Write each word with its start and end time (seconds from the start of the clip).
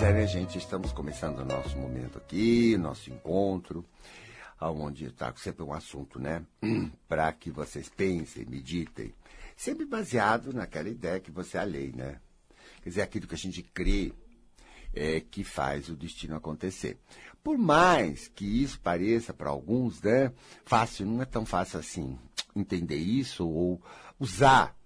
Né, 0.00 0.26
gente? 0.28 0.58
Estamos 0.58 0.92
começando 0.92 1.40
o 1.40 1.44
nosso 1.44 1.76
momento 1.76 2.18
aqui, 2.18 2.76
nosso 2.76 3.10
encontro, 3.10 3.84
onde 4.60 5.06
está 5.06 5.34
sempre 5.36 5.64
um 5.64 5.72
assunto, 5.72 6.20
né? 6.20 6.44
Para 7.08 7.32
que 7.32 7.50
vocês 7.50 7.88
pensem, 7.88 8.46
meditem. 8.46 9.12
Sempre 9.56 9.84
baseado 9.84 10.52
naquela 10.52 10.88
ideia 10.88 11.18
que 11.18 11.32
você 11.32 11.58
é 11.58 11.60
a 11.60 11.64
lei, 11.64 11.92
né? 11.92 12.20
Quer 12.80 12.88
dizer, 12.90 13.02
aquilo 13.02 13.26
que 13.26 13.34
a 13.34 13.38
gente 13.38 13.60
crê 13.62 14.12
é 14.94 15.20
que 15.20 15.42
faz 15.42 15.88
o 15.88 15.96
destino 15.96 16.36
acontecer. 16.36 16.96
Por 17.42 17.58
mais 17.58 18.28
que 18.28 18.62
isso 18.62 18.80
pareça 18.80 19.34
para 19.34 19.50
alguns, 19.50 20.00
né? 20.00 20.32
Fácil, 20.64 21.06
não 21.06 21.22
é 21.22 21.26
tão 21.26 21.44
fácil 21.44 21.80
assim 21.80 22.16
entender 22.54 22.98
isso 22.98 23.46
ou 23.46 23.82
usar 24.18 24.76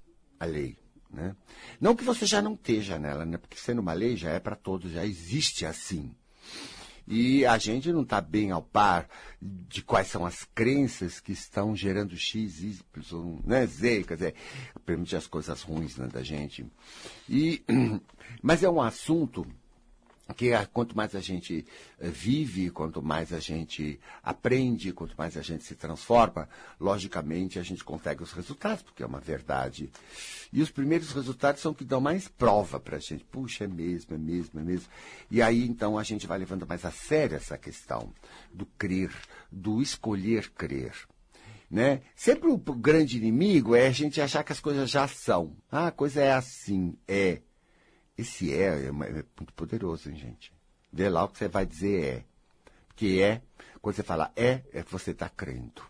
a 0.40 0.46
lei. 0.46 0.81
Né? 1.12 1.36
Não 1.80 1.94
que 1.94 2.04
você 2.04 2.24
já 2.24 2.40
não 2.40 2.54
esteja 2.54 2.98
nela, 2.98 3.24
né? 3.24 3.36
porque 3.36 3.58
sendo 3.58 3.80
uma 3.80 3.92
lei 3.92 4.16
já 4.16 4.30
é 4.30 4.40
para 4.40 4.56
todos, 4.56 4.92
já 4.92 5.05
existe 5.05 5.66
assim. 5.66 6.14
E 7.06 7.45
a 7.45 7.59
gente 7.59 7.92
não 7.92 8.02
está 8.02 8.20
bem 8.20 8.52
ao 8.52 8.62
par 8.62 9.09
de 9.40 9.82
quais 9.82 10.06
são 10.06 10.24
as 10.24 10.45
crenças 10.54 11.18
que 11.20 11.32
estão 11.32 11.74
gerando 11.74 12.16
X, 12.16 12.62
Y, 12.62 13.40
né, 13.45 13.66
Z, 13.66 14.04
quer 14.04 14.14
dizer, 14.14 14.34
permite 14.87 15.16
as 15.16 15.27
coisas 15.27 15.62
ruins 15.62 15.96
né, 15.96 16.06
da 16.06 16.23
gente. 16.23 16.64
E, 17.29 17.62
mas 18.40 18.62
é 18.62 18.70
um 18.70 18.80
assunto 18.80 19.45
que 20.36 20.50
quanto 20.72 20.96
mais 20.96 21.14
a 21.14 21.20
gente 21.20 21.66
eh, 21.98 22.08
vive, 22.08 22.70
quanto 22.70 23.02
mais 23.02 23.32
a 23.32 23.40
gente 23.40 23.98
aprende, 24.22 24.92
quanto 24.92 25.14
mais 25.16 25.36
a 25.36 25.42
gente 25.42 25.64
se 25.64 25.74
transforma, 25.74 26.48
logicamente 26.80 27.58
a 27.58 27.62
gente 27.62 27.82
consegue 27.82 28.22
os 28.22 28.32
resultados, 28.32 28.82
porque 28.82 29.02
é 29.02 29.06
uma 29.06 29.20
verdade. 29.20 29.90
E 30.52 30.62
os 30.62 30.70
primeiros 30.70 31.12
resultados 31.12 31.60
são 31.60 31.74
que 31.74 31.84
dão 31.84 32.00
mais 32.00 32.28
prova 32.28 32.78
para 32.78 32.96
a 32.96 33.00
gente. 33.00 33.24
Puxa, 33.24 33.64
é 33.64 33.66
mesmo, 33.66 34.14
é 34.14 34.18
mesmo, 34.18 34.60
é 34.60 34.62
mesmo. 34.62 34.88
E 35.30 35.42
aí 35.42 35.66
então 35.66 35.98
a 35.98 36.02
gente 36.02 36.26
vai 36.26 36.38
levando 36.38 36.66
mais 36.66 36.84
a 36.84 36.90
sério 36.90 37.36
essa 37.36 37.59
questão 37.59 38.12
do 38.52 38.64
crer, 38.66 39.10
do 39.51 39.82
escolher 39.82 40.51
crer. 40.51 40.95
Né? 41.70 42.02
Sempre 42.14 42.48
o 42.51 42.59
grande 42.59 43.16
inimigo 43.16 43.74
é 43.74 43.86
a 43.86 43.92
gente 43.92 44.20
achar 44.20 44.45
que 44.45 44.52
as 44.52 44.60
coisas 44.60 44.90
já 44.90 45.09
são. 45.09 45.57
Ah, 45.70 45.86
a 45.86 45.92
coisa 45.92 46.20
é 46.20 46.32
assim, 46.32 46.95
é. 47.09 47.40
Esse 48.16 48.52
é, 48.52 48.66
é, 48.66 48.87
é, 48.87 48.91
muito 48.91 49.52
poderoso, 49.55 50.10
hein, 50.10 50.16
gente? 50.16 50.52
Vê 50.93 51.09
lá 51.09 51.24
o 51.24 51.29
que 51.29 51.38
você 51.38 51.49
vai 51.49 51.65
dizer 51.65 52.05
é. 52.05 52.24
Porque 52.88 53.21
é, 53.23 53.41
quando 53.80 53.96
você 53.96 54.02
fala 54.02 54.30
é, 54.37 54.63
é 54.73 54.82
que 54.82 54.93
você 54.93 55.13
está 55.13 55.29
crendo. 55.29 55.82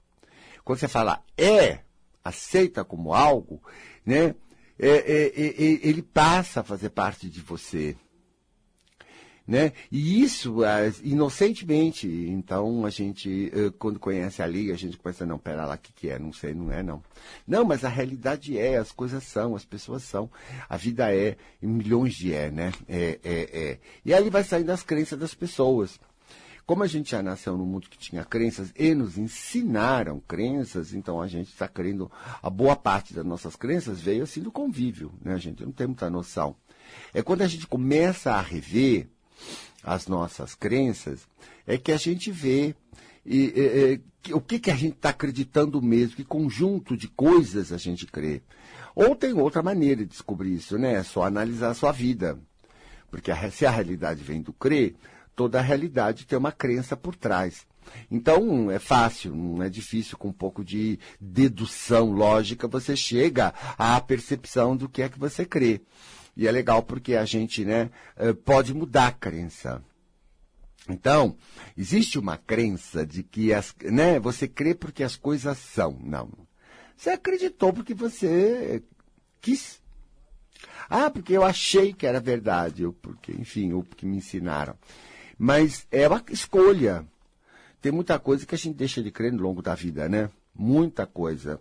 Quando 0.64 0.78
você 0.78 0.88
fala 0.88 1.22
é, 1.36 1.80
aceita 2.24 2.84
como 2.84 3.12
algo, 3.12 3.60
né? 4.06 4.34
É, 4.78 4.88
é, 4.88 5.26
é, 5.26 5.46
é 5.46 5.88
ele 5.88 6.02
passa 6.02 6.60
a 6.60 6.64
fazer 6.64 6.90
parte 6.90 7.28
de 7.28 7.40
você 7.40 7.96
né? 9.46 9.72
E 9.90 10.22
isso, 10.22 10.58
inocentemente, 11.02 12.06
então 12.08 12.86
a 12.86 12.90
gente, 12.90 13.50
eh, 13.52 13.72
quando 13.78 13.98
conhece 13.98 14.42
a 14.42 14.46
lei, 14.46 14.70
a 14.70 14.76
gente 14.76 14.96
começa, 14.96 15.26
não, 15.26 15.38
pera 15.38 15.66
lá, 15.66 15.74
o 15.74 15.78
que, 15.78 15.92
que 15.92 16.08
é? 16.08 16.18
Não 16.18 16.32
sei, 16.32 16.54
não 16.54 16.70
é, 16.70 16.82
não. 16.82 17.02
Não, 17.46 17.64
mas 17.64 17.84
a 17.84 17.88
realidade 17.88 18.56
é, 18.58 18.76
as 18.76 18.92
coisas 18.92 19.24
são, 19.24 19.54
as 19.56 19.64
pessoas 19.64 20.02
são, 20.02 20.30
a 20.68 20.76
vida 20.76 21.14
é, 21.14 21.36
milhões 21.60 22.14
de 22.14 22.32
é, 22.32 22.50
né? 22.50 22.72
É, 22.88 23.18
é, 23.24 23.50
é. 23.52 23.78
E 24.04 24.14
aí 24.14 24.30
vai 24.30 24.44
saindo 24.44 24.70
as 24.70 24.82
crenças 24.82 25.18
das 25.18 25.34
pessoas. 25.34 25.98
Como 26.64 26.84
a 26.84 26.86
gente 26.86 27.10
já 27.10 27.22
nasceu 27.22 27.56
num 27.56 27.66
mundo 27.66 27.88
que 27.90 27.98
tinha 27.98 28.24
crenças 28.24 28.72
e 28.76 28.94
nos 28.94 29.18
ensinaram 29.18 30.20
crenças, 30.20 30.94
então 30.94 31.20
a 31.20 31.26
gente 31.26 31.48
está 31.48 31.66
crendo, 31.66 32.10
a 32.40 32.48
boa 32.48 32.76
parte 32.76 33.12
das 33.12 33.24
nossas 33.24 33.56
crenças 33.56 34.00
veio 34.00 34.22
assim 34.22 34.40
do 34.40 34.52
convívio, 34.52 35.12
né? 35.20 35.36
Gente 35.38 35.64
não 35.64 35.72
tem 35.72 35.88
muita 35.88 36.08
noção. 36.08 36.54
É 37.12 37.22
quando 37.22 37.42
a 37.42 37.48
gente 37.48 37.66
começa 37.66 38.32
a 38.32 38.40
rever, 38.40 39.08
as 39.82 40.06
nossas 40.06 40.54
crenças, 40.54 41.26
é 41.66 41.76
que 41.76 41.92
a 41.92 41.96
gente 41.96 42.30
vê 42.30 42.74
e, 43.24 44.00
o 44.32 44.40
que, 44.40 44.58
que 44.58 44.70
a 44.70 44.76
gente 44.76 44.96
está 44.96 45.08
acreditando 45.10 45.80
mesmo, 45.82 46.16
que 46.16 46.24
conjunto 46.24 46.96
de 46.96 47.08
coisas 47.08 47.72
a 47.72 47.76
gente 47.76 48.06
crê. 48.06 48.42
Ou 48.94 49.16
tem 49.16 49.32
outra 49.32 49.62
maneira 49.62 50.02
de 50.02 50.10
descobrir 50.10 50.54
isso, 50.54 50.78
né? 50.78 50.94
É 50.94 51.02
só 51.02 51.24
analisar 51.24 51.70
a 51.70 51.74
sua 51.74 51.92
vida. 51.92 52.38
Porque 53.10 53.30
a, 53.30 53.50
se 53.50 53.64
a 53.64 53.70
realidade 53.70 54.22
vem 54.22 54.42
do 54.42 54.52
crer, 54.52 54.94
toda 55.34 55.58
a 55.58 55.62
realidade 55.62 56.26
tem 56.26 56.38
uma 56.38 56.52
crença 56.52 56.96
por 56.96 57.16
trás. 57.16 57.66
Então, 58.10 58.70
é 58.70 58.78
fácil, 58.78 59.34
não 59.34 59.62
é 59.62 59.68
difícil, 59.68 60.16
com 60.16 60.28
um 60.28 60.32
pouco 60.32 60.64
de 60.64 60.98
dedução 61.20 62.12
lógica, 62.12 62.68
você 62.68 62.94
chega 62.94 63.52
à 63.76 64.00
percepção 64.00 64.76
do 64.76 64.88
que 64.88 65.02
é 65.02 65.08
que 65.08 65.18
você 65.18 65.44
crê. 65.44 65.80
E 66.36 66.46
é 66.46 66.52
legal 66.52 66.82
porque 66.82 67.14
a 67.14 67.24
gente 67.24 67.64
né, 67.64 67.90
eh, 68.16 68.32
pode 68.32 68.72
mudar 68.72 69.08
a 69.08 69.12
crença. 69.12 69.82
Então, 70.88 71.36
existe 71.76 72.18
uma 72.18 72.36
crença 72.36 73.06
de 73.06 73.22
que 73.22 73.52
as, 73.52 73.74
né, 73.84 74.18
você 74.18 74.48
crê 74.48 74.74
porque 74.74 75.02
as 75.02 75.16
coisas 75.16 75.58
são. 75.58 75.98
Não. 76.02 76.30
Você 76.96 77.10
acreditou 77.10 77.72
porque 77.72 77.94
você 77.94 78.82
quis. 79.40 79.80
Ah, 80.88 81.10
porque 81.10 81.32
eu 81.32 81.44
achei 81.44 81.92
que 81.92 82.06
era 82.06 82.20
verdade, 82.20 82.84
ou 82.84 82.92
porque, 82.92 83.32
enfim, 83.32 83.72
ou 83.72 83.82
porque 83.82 84.06
me 84.06 84.16
ensinaram. 84.16 84.76
Mas 85.38 85.86
é 85.90 86.06
uma 86.08 86.22
escolha. 86.30 87.06
Tem 87.80 87.92
muita 87.92 88.18
coisa 88.18 88.46
que 88.46 88.54
a 88.54 88.58
gente 88.58 88.76
deixa 88.76 89.02
de 89.02 89.10
crer 89.10 89.32
no 89.32 89.42
longo 89.42 89.62
da 89.62 89.74
vida, 89.74 90.08
né? 90.08 90.30
Muita 90.54 91.06
coisa 91.06 91.60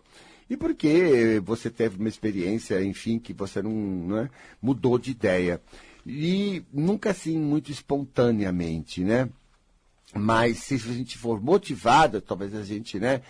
e 0.51 0.57
porque 0.57 1.41
você 1.45 1.69
teve 1.69 1.97
uma 1.97 2.09
experiência, 2.09 2.84
enfim, 2.84 3.17
que 3.17 3.31
você 3.31 3.62
não, 3.62 3.72
não 3.72 4.17
é, 4.17 4.29
mudou 4.62 5.00
de 5.00 5.12
ideia. 5.12 5.62
E 6.06 6.62
nunca 6.73 7.12
assim 7.12 7.38
muito 7.38 7.72
espontaneamente, 7.72 9.01
né? 9.01 9.29
Mas 10.13 10.57
se 10.57 10.73
a 10.73 10.78
gente 10.78 11.17
for 11.17 11.41
motivada, 11.41 12.19
talvez 12.19 12.53
a 12.53 12.66
gente, 12.66 13.00
né? 13.00 13.22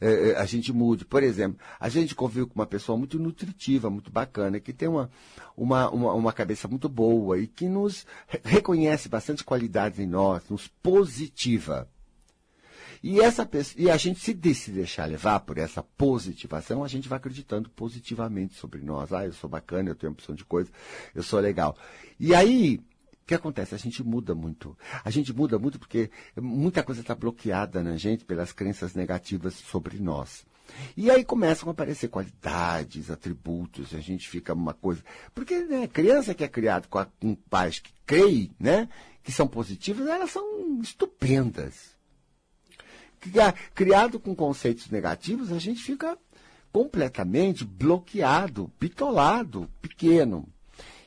Eh, 0.00 0.30
eh, 0.30 0.36
a 0.36 0.44
gente 0.44 0.72
mude. 0.72 1.04
Por 1.04 1.24
exemplo, 1.24 1.58
a 1.80 1.88
gente 1.88 2.14
convive 2.14 2.46
com 2.46 2.54
uma 2.54 2.66
pessoa 2.66 2.96
muito 2.96 3.18
nutritiva, 3.18 3.90
muito 3.90 4.12
bacana, 4.12 4.60
que 4.60 4.72
tem 4.72 4.88
uma, 4.88 5.10
uma, 5.56 5.90
uma, 5.90 6.12
uma 6.12 6.32
cabeça 6.32 6.68
muito 6.68 6.88
boa 6.88 7.40
e 7.40 7.48
que 7.48 7.68
nos 7.68 8.06
reconhece 8.44 9.08
bastante 9.08 9.42
qualidades 9.42 9.98
em 9.98 10.06
nós, 10.06 10.48
nos 10.48 10.68
positiva. 10.68 11.88
E, 13.02 13.20
essa, 13.20 13.48
e 13.76 13.90
a 13.90 13.96
gente, 13.96 14.20
se, 14.20 14.36
se 14.54 14.70
deixar 14.70 15.06
levar 15.06 15.40
por 15.40 15.58
essa 15.58 15.82
positivação, 15.82 16.82
a 16.82 16.88
gente 16.88 17.08
vai 17.08 17.18
acreditando 17.18 17.70
positivamente 17.70 18.54
sobre 18.54 18.82
nós. 18.82 19.12
Ah, 19.12 19.24
eu 19.24 19.32
sou 19.32 19.48
bacana, 19.48 19.90
eu 19.90 19.94
tenho 19.94 20.12
opção 20.12 20.34
de 20.34 20.44
coisa, 20.44 20.70
eu 21.14 21.22
sou 21.22 21.40
legal. 21.40 21.76
E 22.18 22.34
aí, 22.34 22.80
o 23.22 23.26
que 23.26 23.34
acontece? 23.34 23.74
A 23.74 23.78
gente 23.78 24.02
muda 24.02 24.34
muito. 24.34 24.76
A 25.04 25.10
gente 25.10 25.32
muda 25.32 25.58
muito 25.58 25.78
porque 25.78 26.10
muita 26.36 26.82
coisa 26.82 27.00
está 27.00 27.14
bloqueada 27.14 27.82
na 27.82 27.96
gente 27.96 28.24
pelas 28.24 28.52
crenças 28.52 28.94
negativas 28.94 29.54
sobre 29.54 29.98
nós. 29.98 30.46
E 30.96 31.10
aí 31.10 31.24
começam 31.24 31.68
a 31.68 31.72
aparecer 31.72 32.08
qualidades, 32.08 33.10
atributos, 33.10 33.94
a 33.94 34.00
gente 34.00 34.28
fica 34.28 34.52
uma 34.52 34.74
coisa. 34.74 35.02
Porque 35.34 35.60
né, 35.60 35.86
criança 35.86 36.34
que 36.34 36.44
é 36.44 36.48
criada 36.48 36.86
com, 36.88 37.04
com 37.20 37.34
pais 37.34 37.78
que 37.78 37.92
creem, 38.04 38.50
né, 38.58 38.88
que 39.22 39.32
são 39.32 39.46
positivos, 39.46 40.06
elas 40.06 40.30
são 40.30 40.80
estupendas 40.82 41.97
criado 43.74 44.18
com 44.18 44.34
conceitos 44.34 44.90
negativos, 44.90 45.52
a 45.52 45.58
gente 45.58 45.82
fica 45.82 46.16
completamente 46.72 47.64
bloqueado, 47.64 48.70
pitolado, 48.78 49.68
pequeno. 49.80 50.46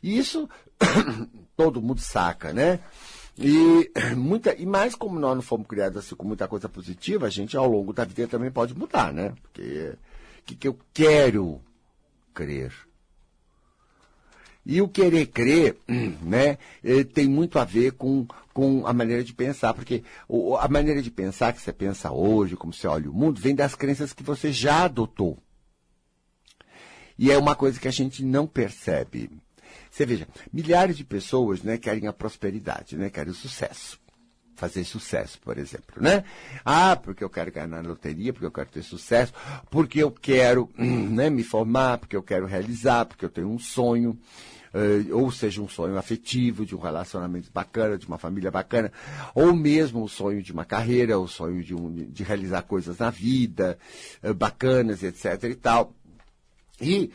E 0.01 0.17
isso 0.17 0.49
todo 1.55 1.81
mundo 1.81 1.99
saca, 1.99 2.53
né? 2.53 2.79
E, 3.37 3.91
muita, 4.15 4.53
e 4.55 4.65
mais 4.65 4.95
como 4.95 5.19
nós 5.19 5.35
não 5.35 5.41
fomos 5.41 5.67
criados 5.67 5.97
assim 5.97 6.15
com 6.15 6.27
muita 6.27 6.47
coisa 6.47 6.67
positiva, 6.67 7.27
a 7.27 7.29
gente 7.29 7.55
ao 7.55 7.67
longo 7.67 7.93
da 7.93 8.05
vida 8.05 8.27
também 8.27 8.51
pode 8.51 8.73
mudar, 8.73 9.13
né? 9.13 9.33
Porque 9.41 9.93
o 10.41 10.43
que, 10.45 10.55
que 10.55 10.67
eu 10.67 10.77
quero 10.93 11.61
crer? 12.33 12.73
E 14.65 14.81
o 14.81 14.87
querer 14.87 15.27
crer, 15.27 15.77
né, 16.21 16.57
eh, 16.83 17.03
tem 17.03 17.27
muito 17.27 17.57
a 17.57 17.65
ver 17.65 17.93
com, 17.93 18.27
com 18.53 18.85
a 18.85 18.93
maneira 18.93 19.23
de 19.23 19.33
pensar, 19.33 19.73
porque 19.73 20.03
a 20.59 20.67
maneira 20.67 21.01
de 21.01 21.09
pensar 21.09 21.53
que 21.53 21.61
você 21.61 21.73
pensa 21.73 22.11
hoje, 22.11 22.55
como 22.55 22.73
você 22.73 22.87
olha 22.87 23.09
o 23.09 23.13
mundo, 23.13 23.41
vem 23.41 23.55
das 23.55 23.75
crenças 23.75 24.13
que 24.13 24.23
você 24.23 24.51
já 24.51 24.85
adotou. 24.85 25.37
E 27.17 27.31
é 27.31 27.37
uma 27.37 27.55
coisa 27.55 27.79
que 27.79 27.87
a 27.87 27.91
gente 27.91 28.23
não 28.23 28.47
percebe. 28.47 29.29
Você 29.89 30.05
veja, 30.05 30.27
milhares 30.51 30.97
de 30.97 31.03
pessoas 31.03 31.61
né, 31.61 31.77
querem 31.77 32.07
a 32.07 32.13
prosperidade, 32.13 32.95
né, 32.95 33.09
querem 33.09 33.31
o 33.31 33.35
sucesso 33.35 34.00
fazer 34.61 34.83
sucesso, 34.83 35.39
por 35.39 35.57
exemplo, 35.57 35.95
né? 35.99 36.23
Ah, 36.63 36.95
porque 36.95 37.23
eu 37.23 37.29
quero 37.31 37.51
ganhar 37.51 37.65
na 37.65 37.81
loteria, 37.81 38.31
porque 38.31 38.45
eu 38.45 38.51
quero 38.51 38.69
ter 38.69 38.83
sucesso, 38.83 39.33
porque 39.71 39.97
eu 39.97 40.11
quero 40.11 40.69
né, 40.77 41.31
me 41.31 41.43
formar, 41.43 41.97
porque 41.97 42.15
eu 42.15 42.21
quero 42.21 42.45
realizar, 42.45 43.05
porque 43.05 43.25
eu 43.25 43.29
tenho 43.29 43.49
um 43.49 43.57
sonho, 43.57 44.11
uh, 44.71 45.17
ou 45.17 45.31
seja, 45.31 45.63
um 45.63 45.67
sonho 45.67 45.97
afetivo, 45.97 46.63
de 46.63 46.75
um 46.75 46.79
relacionamento 46.79 47.49
bacana, 47.51 47.97
de 47.97 48.05
uma 48.05 48.19
família 48.19 48.51
bacana, 48.51 48.93
ou 49.33 49.51
mesmo 49.55 50.03
o 50.03 50.07
sonho 50.07 50.43
de 50.43 50.53
uma 50.53 50.63
carreira, 50.63 51.17
o 51.17 51.27
sonho 51.27 51.63
de, 51.63 51.73
um, 51.73 51.91
de 51.91 52.23
realizar 52.23 52.61
coisas 52.61 52.99
na 52.99 53.09
vida, 53.09 53.79
uh, 54.23 54.31
bacanas, 54.31 55.01
etc. 55.01 55.43
e 55.45 55.55
tal. 55.55 55.91
E 56.79 57.09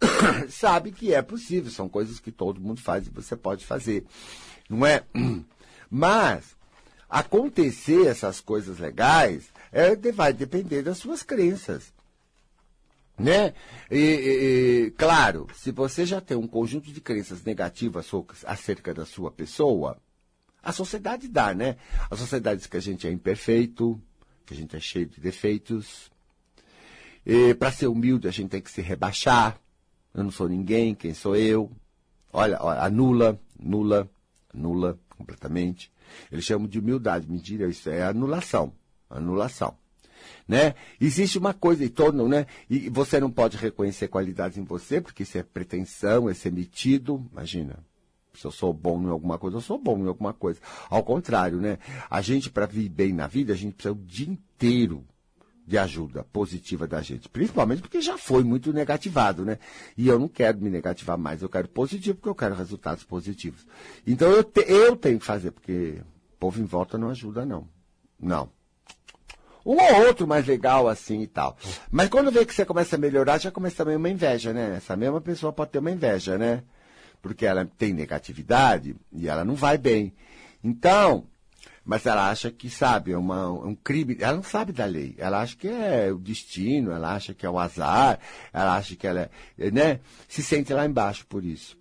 sabe 0.48 0.92
que 0.92 1.12
é 1.12 1.20
possível, 1.20 1.70
são 1.70 1.90
coisas 1.90 2.18
que 2.18 2.32
todo 2.32 2.58
mundo 2.58 2.80
faz 2.80 3.06
e 3.06 3.10
você 3.10 3.36
pode 3.36 3.66
fazer. 3.66 4.02
Não 4.66 4.86
é? 4.86 5.04
Mas 5.90 6.56
acontecer 7.08 8.06
essas 8.06 8.40
coisas 8.40 8.78
legais 8.78 9.48
é, 9.72 9.94
vai 10.12 10.32
depender 10.32 10.82
das 10.82 10.98
suas 10.98 11.22
crenças. 11.22 11.92
Né? 13.18 13.54
E, 13.90 13.98
e, 13.98 14.90
claro, 14.92 15.46
se 15.54 15.70
você 15.70 16.04
já 16.04 16.20
tem 16.20 16.36
um 16.36 16.46
conjunto 16.46 16.92
de 16.92 17.00
crenças 17.00 17.42
negativas 17.44 18.06
acerca 18.44 18.92
da 18.92 19.06
sua 19.06 19.30
pessoa, 19.30 19.98
a 20.62 20.72
sociedade 20.72 21.28
dá, 21.28 21.54
né? 21.54 21.76
A 22.10 22.16
sociedade 22.16 22.58
diz 22.58 22.66
que 22.66 22.76
a 22.76 22.80
gente 22.80 23.06
é 23.06 23.10
imperfeito, 23.10 24.00
que 24.44 24.52
a 24.52 24.56
gente 24.56 24.76
é 24.76 24.80
cheio 24.80 25.06
de 25.06 25.20
defeitos. 25.20 26.10
Para 27.58 27.72
ser 27.72 27.86
humilde, 27.86 28.28
a 28.28 28.32
gente 28.32 28.50
tem 28.50 28.60
que 28.60 28.70
se 28.70 28.82
rebaixar. 28.82 29.58
Eu 30.12 30.24
não 30.24 30.30
sou 30.30 30.48
ninguém, 30.48 30.94
quem 30.94 31.14
sou 31.14 31.36
eu? 31.36 31.70
Olha, 32.32 32.58
olha 32.60 32.82
anula, 32.82 33.40
nula, 33.58 34.10
anula 34.52 34.98
completamente. 35.16 35.90
Eles 36.30 36.44
chamam 36.44 36.68
de 36.68 36.78
humildade. 36.78 37.30
Mentira, 37.30 37.68
isso 37.68 37.88
é 37.88 38.02
anulação. 38.02 38.72
Anulação. 39.08 39.76
Né? 40.46 40.74
Existe 41.00 41.38
uma 41.38 41.52
coisa 41.52 41.84
e 41.84 41.88
todo, 41.88 42.28
né? 42.28 42.46
E 42.68 42.88
você 42.88 43.20
não 43.20 43.30
pode 43.30 43.56
reconhecer 43.56 44.08
qualidades 44.08 44.58
em 44.58 44.64
você, 44.64 45.00
porque 45.00 45.22
isso 45.22 45.38
é 45.38 45.42
pretensão, 45.42 46.28
é 46.28 46.34
ser 46.34 46.52
metido. 46.52 47.24
Imagina. 47.32 47.78
Se 48.34 48.46
eu 48.46 48.50
sou 48.50 48.72
bom 48.72 49.02
em 49.02 49.08
alguma 49.08 49.38
coisa, 49.38 49.56
eu 49.56 49.62
sou 49.62 49.78
bom 49.78 49.98
em 49.98 50.06
alguma 50.06 50.32
coisa. 50.32 50.60
Ao 50.90 51.02
contrário, 51.02 51.58
né? 51.58 51.78
A 52.10 52.20
gente, 52.20 52.50
para 52.50 52.66
viver 52.66 52.88
bem 52.88 53.12
na 53.12 53.26
vida, 53.26 53.52
a 53.52 53.56
gente 53.56 53.74
precisa 53.74 53.94
o 53.94 53.96
dia 53.96 54.28
inteiro 54.28 55.04
de 55.66 55.76
ajuda 55.76 56.24
positiva 56.32 56.86
da 56.86 57.02
gente. 57.02 57.28
Principalmente 57.28 57.82
porque 57.82 58.00
já 58.00 58.16
foi 58.16 58.44
muito 58.44 58.72
negativado, 58.72 59.44
né? 59.44 59.58
E 59.96 60.06
eu 60.06 60.18
não 60.18 60.28
quero 60.28 60.58
me 60.58 60.70
negativar 60.70 61.18
mais, 61.18 61.42
eu 61.42 61.48
quero 61.48 61.68
positivo 61.68 62.16
porque 62.16 62.28
eu 62.28 62.34
quero 62.34 62.54
resultados 62.54 63.02
positivos. 63.02 63.66
Então 64.06 64.30
eu, 64.30 64.44
te, 64.44 64.64
eu 64.68 64.96
tenho 64.96 65.18
que 65.18 65.24
fazer, 65.24 65.50
porque 65.50 66.00
o 66.34 66.38
povo 66.38 66.60
em 66.60 66.64
volta 66.64 66.96
não 66.96 67.10
ajuda, 67.10 67.44
não. 67.44 67.66
Não. 68.18 68.48
Um 69.64 69.76
ou 69.76 70.06
outro 70.06 70.28
mais 70.28 70.46
legal 70.46 70.86
assim 70.86 71.22
e 71.22 71.26
tal. 71.26 71.56
Mas 71.90 72.08
quando 72.08 72.30
vê 72.30 72.46
que 72.46 72.54
você 72.54 72.64
começa 72.64 72.94
a 72.94 72.98
melhorar, 72.98 73.38
já 73.38 73.50
começa 73.50 73.78
também 73.78 73.96
uma 73.96 74.08
inveja, 74.08 74.52
né? 74.52 74.76
Essa 74.76 74.94
mesma 74.94 75.20
pessoa 75.20 75.52
pode 75.52 75.72
ter 75.72 75.80
uma 75.80 75.90
inveja, 75.90 76.38
né? 76.38 76.62
Porque 77.20 77.44
ela 77.44 77.68
tem 77.76 77.92
negatividade 77.92 78.94
e 79.12 79.28
ela 79.28 79.44
não 79.44 79.56
vai 79.56 79.76
bem. 79.76 80.14
Então, 80.62 81.26
mas 81.86 82.04
ela 82.04 82.28
acha 82.28 82.50
que, 82.50 82.68
sabe, 82.68 83.12
é 83.12 83.16
uma, 83.16 83.48
um 83.48 83.76
crime. 83.76 84.16
Ela 84.18 84.34
não 84.34 84.42
sabe 84.42 84.72
da 84.72 84.84
lei. 84.84 85.14
Ela 85.16 85.40
acha 85.40 85.56
que 85.56 85.68
é 85.68 86.12
o 86.12 86.18
destino, 86.18 86.90
ela 86.90 87.14
acha 87.14 87.32
que 87.32 87.46
é 87.46 87.48
o 87.48 87.60
azar, 87.60 88.18
ela 88.52 88.76
acha 88.76 88.96
que 88.96 89.06
ela 89.06 89.30
é. 89.56 89.70
Né? 89.70 90.00
Se 90.26 90.42
sente 90.42 90.74
lá 90.74 90.84
embaixo 90.84 91.24
por 91.28 91.44
isso. 91.44 91.78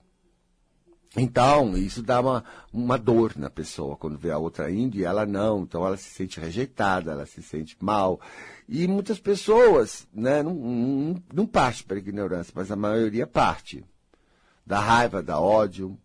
Então, 1.17 1.75
isso 1.75 2.03
dá 2.03 2.19
uma, 2.19 2.43
uma 2.71 2.99
dor 2.99 3.33
na 3.35 3.49
pessoa 3.49 3.95
quando 3.95 4.17
vê 4.17 4.29
a 4.29 4.37
outra 4.37 4.69
indo 4.69 4.95
e 4.95 5.03
ela 5.03 5.25
não. 5.25 5.63
Então, 5.63 5.83
ela 5.83 5.97
se 5.97 6.09
sente 6.09 6.39
rejeitada, 6.39 7.11
ela 7.11 7.25
se 7.25 7.41
sente 7.41 7.75
mal. 7.79 8.21
E 8.69 8.87
muitas 8.87 9.19
pessoas 9.19 10.07
né, 10.13 10.43
não, 10.43 10.53
não, 10.53 11.23
não 11.33 11.47
parte 11.47 11.83
para 11.83 11.95
a 11.95 11.99
ignorância, 11.99 12.53
mas 12.55 12.69
a 12.69 12.75
maioria 12.75 13.25
parte. 13.25 13.83
Da 14.63 14.79
raiva, 14.79 15.23
da 15.23 15.39
ódio. 15.39 15.97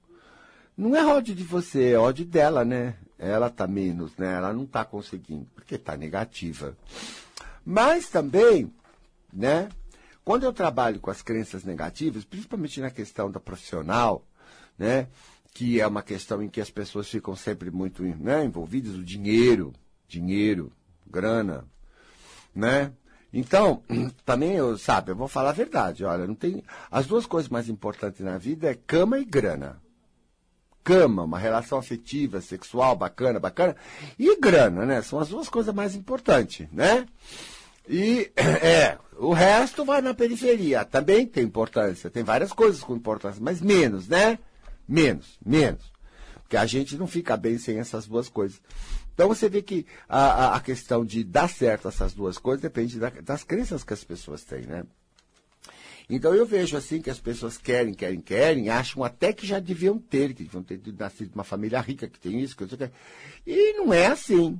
Não 0.74 0.96
é 0.96 1.04
ódio 1.04 1.34
de 1.34 1.44
você, 1.44 1.90
é 1.90 1.98
ódio 1.98 2.24
dela, 2.24 2.64
né? 2.64 2.94
Ela 3.20 3.48
está 3.48 3.66
menos, 3.66 4.16
né? 4.16 4.34
Ela 4.34 4.52
não 4.52 4.64
está 4.64 4.82
conseguindo, 4.82 5.46
porque 5.54 5.74
está 5.74 5.94
negativa. 5.94 6.74
Mas 7.64 8.08
também, 8.08 8.72
né? 9.30 9.68
Quando 10.24 10.44
eu 10.44 10.52
trabalho 10.52 10.98
com 10.98 11.10
as 11.10 11.20
crenças 11.20 11.62
negativas, 11.62 12.24
principalmente 12.24 12.80
na 12.80 12.90
questão 12.90 13.30
da 13.30 13.38
profissional, 13.38 14.24
né? 14.78 15.06
Que 15.52 15.80
é 15.80 15.86
uma 15.86 16.02
questão 16.02 16.42
em 16.42 16.48
que 16.48 16.62
as 16.62 16.70
pessoas 16.70 17.08
ficam 17.08 17.36
sempre 17.36 17.70
muito 17.70 18.02
né, 18.02 18.44
envolvidas, 18.44 18.94
o 18.94 19.04
dinheiro, 19.04 19.74
dinheiro, 20.08 20.72
grana, 21.06 21.66
né? 22.54 22.92
Então, 23.32 23.82
também 24.24 24.52
eu, 24.52 24.78
sabe, 24.78 25.10
eu 25.10 25.16
vou 25.16 25.28
falar 25.28 25.50
a 25.50 25.54
verdade, 25.54 26.04
olha, 26.04 26.26
não 26.26 26.34
tem. 26.34 26.64
As 26.90 27.06
duas 27.06 27.26
coisas 27.26 27.50
mais 27.50 27.68
importantes 27.68 28.20
na 28.20 28.38
vida 28.38 28.70
é 28.70 28.74
cama 28.74 29.18
e 29.18 29.24
grana 29.24 29.78
cama, 30.90 31.22
uma 31.22 31.38
relação 31.38 31.78
afetiva, 31.78 32.40
sexual, 32.40 32.96
bacana, 32.96 33.38
bacana, 33.38 33.76
e 34.18 34.40
grana, 34.40 34.84
né? 34.84 35.00
São 35.02 35.20
as 35.20 35.28
duas 35.28 35.48
coisas 35.48 35.72
mais 35.72 35.94
importantes, 35.94 36.66
né? 36.72 37.06
E 37.88 38.28
é, 38.34 38.98
o 39.16 39.32
resto 39.32 39.84
vai 39.84 40.00
na 40.02 40.12
periferia. 40.12 40.84
Também 40.84 41.24
tem 41.28 41.44
importância, 41.44 42.10
tem 42.10 42.24
várias 42.24 42.52
coisas 42.52 42.82
com 42.82 42.96
importância, 42.96 43.40
mas 43.40 43.60
menos, 43.60 44.08
né? 44.08 44.36
Menos, 44.88 45.38
menos. 45.46 45.92
Porque 46.42 46.56
a 46.56 46.66
gente 46.66 46.96
não 46.96 47.06
fica 47.06 47.36
bem 47.36 47.56
sem 47.56 47.78
essas 47.78 48.08
duas 48.08 48.28
coisas. 48.28 48.60
Então 49.14 49.28
você 49.28 49.48
vê 49.48 49.62
que 49.62 49.86
a, 50.08 50.56
a 50.56 50.60
questão 50.60 51.04
de 51.04 51.22
dar 51.22 51.48
certo 51.48 51.86
essas 51.86 52.12
duas 52.12 52.36
coisas 52.36 52.62
depende 52.62 52.98
da, 52.98 53.10
das 53.10 53.44
crenças 53.44 53.84
que 53.84 53.92
as 53.92 54.02
pessoas 54.02 54.42
têm, 54.42 54.62
né? 54.62 54.82
Então 56.10 56.34
eu 56.34 56.44
vejo 56.44 56.76
assim 56.76 57.00
que 57.00 57.08
as 57.08 57.20
pessoas 57.20 57.56
querem, 57.56 57.94
querem, 57.94 58.20
querem, 58.20 58.68
acham 58.68 59.04
até 59.04 59.32
que 59.32 59.46
já 59.46 59.60
deviam 59.60 59.96
ter, 59.96 60.34
que 60.34 60.42
deviam 60.42 60.62
ter 60.62 60.80
nascido 60.98 61.28
de 61.28 61.34
uma 61.36 61.44
família 61.44 61.80
rica 61.80 62.08
que 62.08 62.18
tem 62.18 62.40
isso, 62.40 62.56
que 62.56 62.64
isso, 62.64 62.76
que... 62.76 62.90
E 63.46 63.74
não 63.74 63.92
é 63.92 64.08
assim. 64.08 64.58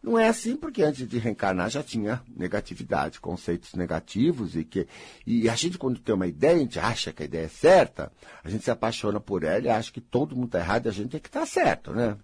Não 0.00 0.16
é 0.16 0.28
assim 0.28 0.54
porque 0.54 0.82
antes 0.82 1.08
de 1.08 1.18
reencarnar 1.18 1.70
já 1.70 1.82
tinha 1.82 2.22
negatividade, 2.36 3.18
conceitos 3.20 3.74
negativos 3.74 4.54
e 4.54 4.62
que 4.62 4.86
e 5.26 5.48
a 5.48 5.56
gente 5.56 5.76
quando 5.76 5.98
tem 5.98 6.14
uma 6.14 6.26
ideia, 6.26 6.54
a 6.54 6.58
gente 6.58 6.78
acha 6.78 7.12
que 7.12 7.22
a 7.22 7.26
ideia 7.26 7.46
é 7.46 7.48
certa, 7.48 8.12
a 8.44 8.48
gente 8.48 8.62
se 8.62 8.70
apaixona 8.70 9.18
por 9.18 9.42
ela 9.42 9.64
e 9.64 9.70
acha 9.70 9.90
que 9.90 10.02
todo 10.02 10.36
mundo 10.36 10.46
está 10.46 10.58
errado 10.60 10.86
e 10.86 10.88
a 10.88 10.92
gente 10.92 11.10
tem 11.10 11.20
que 11.20 11.28
estar 11.28 11.40
tá 11.40 11.46
certo, 11.46 11.92
né? 11.92 12.16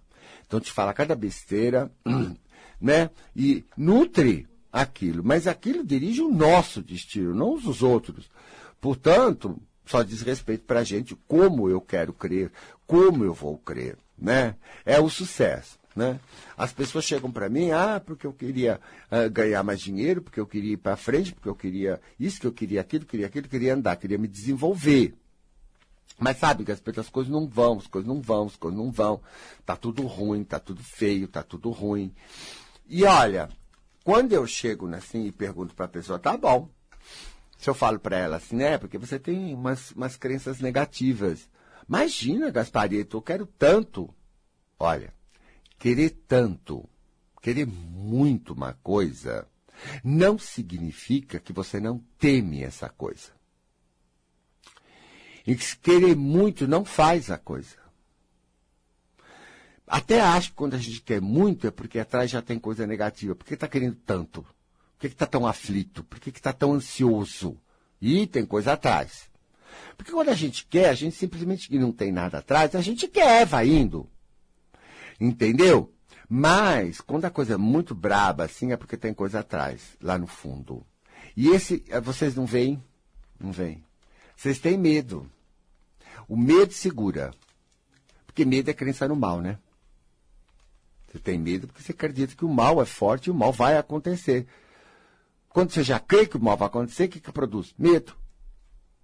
Então 0.45 0.59
te 0.59 0.71
fala 0.71 0.93
cada 0.93 1.15
besteira, 1.15 1.91
né? 2.79 3.09
E 3.35 3.65
nutre 3.75 4.47
aquilo. 4.71 5.23
Mas 5.23 5.47
aquilo 5.47 5.83
dirige 5.83 6.21
o 6.21 6.31
nosso 6.31 6.81
destino, 6.81 7.33
não 7.33 7.53
os 7.53 7.81
outros. 7.81 8.29
Portanto, 8.79 9.59
só 9.85 10.03
diz 10.03 10.21
respeito 10.21 10.63
para 10.63 10.79
a 10.79 10.83
gente 10.83 11.15
como 11.27 11.69
eu 11.69 11.81
quero 11.81 12.13
crer, 12.13 12.51
como 12.87 13.23
eu 13.23 13.33
vou 13.33 13.57
crer. 13.57 13.97
Né? 14.17 14.55
É 14.85 14.99
o 14.99 15.09
sucesso. 15.09 15.79
Né? 15.95 16.19
As 16.57 16.71
pessoas 16.71 17.03
chegam 17.03 17.29
para 17.29 17.49
mim, 17.49 17.71
ah, 17.71 18.01
porque 18.03 18.25
eu 18.25 18.31
queria 18.31 18.79
uh, 19.11 19.29
ganhar 19.29 19.61
mais 19.63 19.81
dinheiro, 19.81 20.21
porque 20.21 20.39
eu 20.39 20.47
queria 20.47 20.73
ir 20.73 20.77
para 20.77 20.95
frente, 20.95 21.33
porque 21.33 21.49
eu 21.49 21.55
queria 21.55 21.99
isso, 22.19 22.39
que 22.39 22.47
eu 22.47 22.51
queria 22.53 22.79
aquilo, 22.79 23.05
queria 23.05 23.25
aquilo, 23.25 23.49
queria 23.49 23.73
andar, 23.73 23.97
queria 23.97 24.17
me 24.17 24.27
desenvolver. 24.27 25.13
Mas 26.17 26.37
sabe 26.37 26.63
que 26.63 26.71
as 26.71 27.09
coisas 27.09 27.31
não 27.31 27.47
vão, 27.47 27.79
as 27.79 27.87
coisas 27.87 28.07
não 28.07 28.21
vão, 28.21 28.45
as 28.45 28.55
coisas 28.55 28.79
não 28.79 28.91
vão. 28.91 29.21
Tá 29.65 29.75
tudo 29.75 30.03
ruim, 30.03 30.43
tá 30.43 30.59
tudo 30.59 30.81
feio, 30.83 31.27
tá 31.27 31.41
tudo 31.41 31.71
ruim. 31.71 32.13
E 32.87 33.03
olha, 33.03 33.49
quando 34.03 34.33
eu 34.33 34.45
chego 34.47 34.87
assim 34.93 35.25
e 35.25 35.31
pergunto 35.31 35.75
para 35.75 35.85
a 35.85 35.89
pessoa, 35.89 36.19
tá 36.19 36.35
bom. 36.35 36.69
Se 37.57 37.69
eu 37.69 37.73
falo 37.73 37.99
para 37.99 38.17
ela 38.17 38.37
assim, 38.37 38.55
né? 38.55 38.77
Porque 38.77 38.97
você 38.97 39.19
tem 39.19 39.53
umas, 39.53 39.91
umas 39.91 40.17
crenças 40.17 40.59
negativas. 40.59 41.47
Imagina, 41.87 42.49
Gasparito, 42.49 43.17
eu 43.17 43.21
quero 43.21 43.45
tanto. 43.45 44.13
Olha, 44.79 45.13
querer 45.77 46.09
tanto, 46.27 46.89
querer 47.41 47.67
muito 47.67 48.53
uma 48.53 48.73
coisa, 48.81 49.47
não 50.03 50.37
significa 50.39 51.39
que 51.39 51.53
você 51.53 51.79
não 51.79 51.99
teme 52.17 52.63
essa 52.63 52.89
coisa. 52.89 53.31
E 55.45 55.55
querer 55.55 56.15
muito 56.15 56.67
não 56.67 56.85
faz 56.85 57.29
a 57.29 57.37
coisa. 57.37 57.80
Até 59.91 60.21
acho 60.21 60.51
que 60.51 60.55
quando 60.55 60.73
a 60.75 60.77
gente 60.77 61.01
quer 61.01 61.19
muito 61.19 61.67
é 61.67 61.71
porque 61.71 61.99
atrás 61.99 62.31
já 62.31 62.41
tem 62.41 62.57
coisa 62.57 62.87
negativa. 62.87 63.35
Por 63.35 63.45
que 63.45 63.55
está 63.55 63.67
querendo 63.67 63.97
tanto? 64.05 64.41
Por 64.41 65.01
que 65.01 65.07
está 65.07 65.25
tão 65.25 65.45
aflito? 65.45 66.01
Por 66.05 66.17
que 66.17 66.29
está 66.29 66.53
tão 66.53 66.71
ansioso? 66.71 67.57
E 68.01 68.25
tem 68.25 68.45
coisa 68.45 68.71
atrás. 68.71 69.29
Porque 69.97 70.13
quando 70.13 70.29
a 70.29 70.33
gente 70.33 70.65
quer, 70.65 70.87
a 70.87 70.93
gente 70.93 71.17
simplesmente 71.17 71.77
não 71.77 71.91
tem 71.91 72.09
nada 72.09 72.37
atrás, 72.37 72.73
a 72.73 72.79
gente 72.79 73.05
quer, 73.05 73.45
vai 73.45 73.67
indo. 73.67 74.09
Entendeu? 75.19 75.93
Mas, 76.29 77.01
quando 77.01 77.25
a 77.25 77.29
coisa 77.29 77.55
é 77.55 77.57
muito 77.57 77.93
braba, 77.93 78.45
assim, 78.45 78.71
é 78.71 78.77
porque 78.77 78.95
tem 78.95 79.13
coisa 79.13 79.41
atrás, 79.41 79.97
lá 80.01 80.17
no 80.17 80.25
fundo. 80.25 80.85
E 81.35 81.49
esse, 81.49 81.83
eh, 81.89 81.99
vocês 81.99 82.33
não 82.33 82.45
veem? 82.45 82.81
Não 83.37 83.51
veem. 83.51 83.83
Vocês 84.37 84.57
têm 84.57 84.77
medo. 84.77 85.29
O 86.29 86.37
medo 86.37 86.71
segura. 86.71 87.31
Porque 88.25 88.45
medo 88.45 88.69
é 88.69 88.73
crença 88.73 89.05
no 89.05 89.17
mal, 89.17 89.41
né? 89.41 89.59
Você 91.11 91.19
tem 91.19 91.37
medo 91.37 91.67
porque 91.67 91.83
você 91.83 91.91
acredita 91.91 92.35
que 92.35 92.45
o 92.45 92.49
mal 92.49 92.81
é 92.81 92.85
forte 92.85 93.27
e 93.27 93.31
o 93.31 93.35
mal 93.35 93.51
vai 93.51 93.77
acontecer. 93.77 94.47
Quando 95.49 95.71
você 95.71 95.83
já 95.83 95.99
crê 95.99 96.25
que 96.25 96.37
o 96.37 96.41
mal 96.41 96.55
vai 96.55 96.67
acontecer, 96.67 97.05
o 97.05 97.09
que, 97.09 97.19
que 97.19 97.31
produz? 97.31 97.75
Medo. 97.77 98.15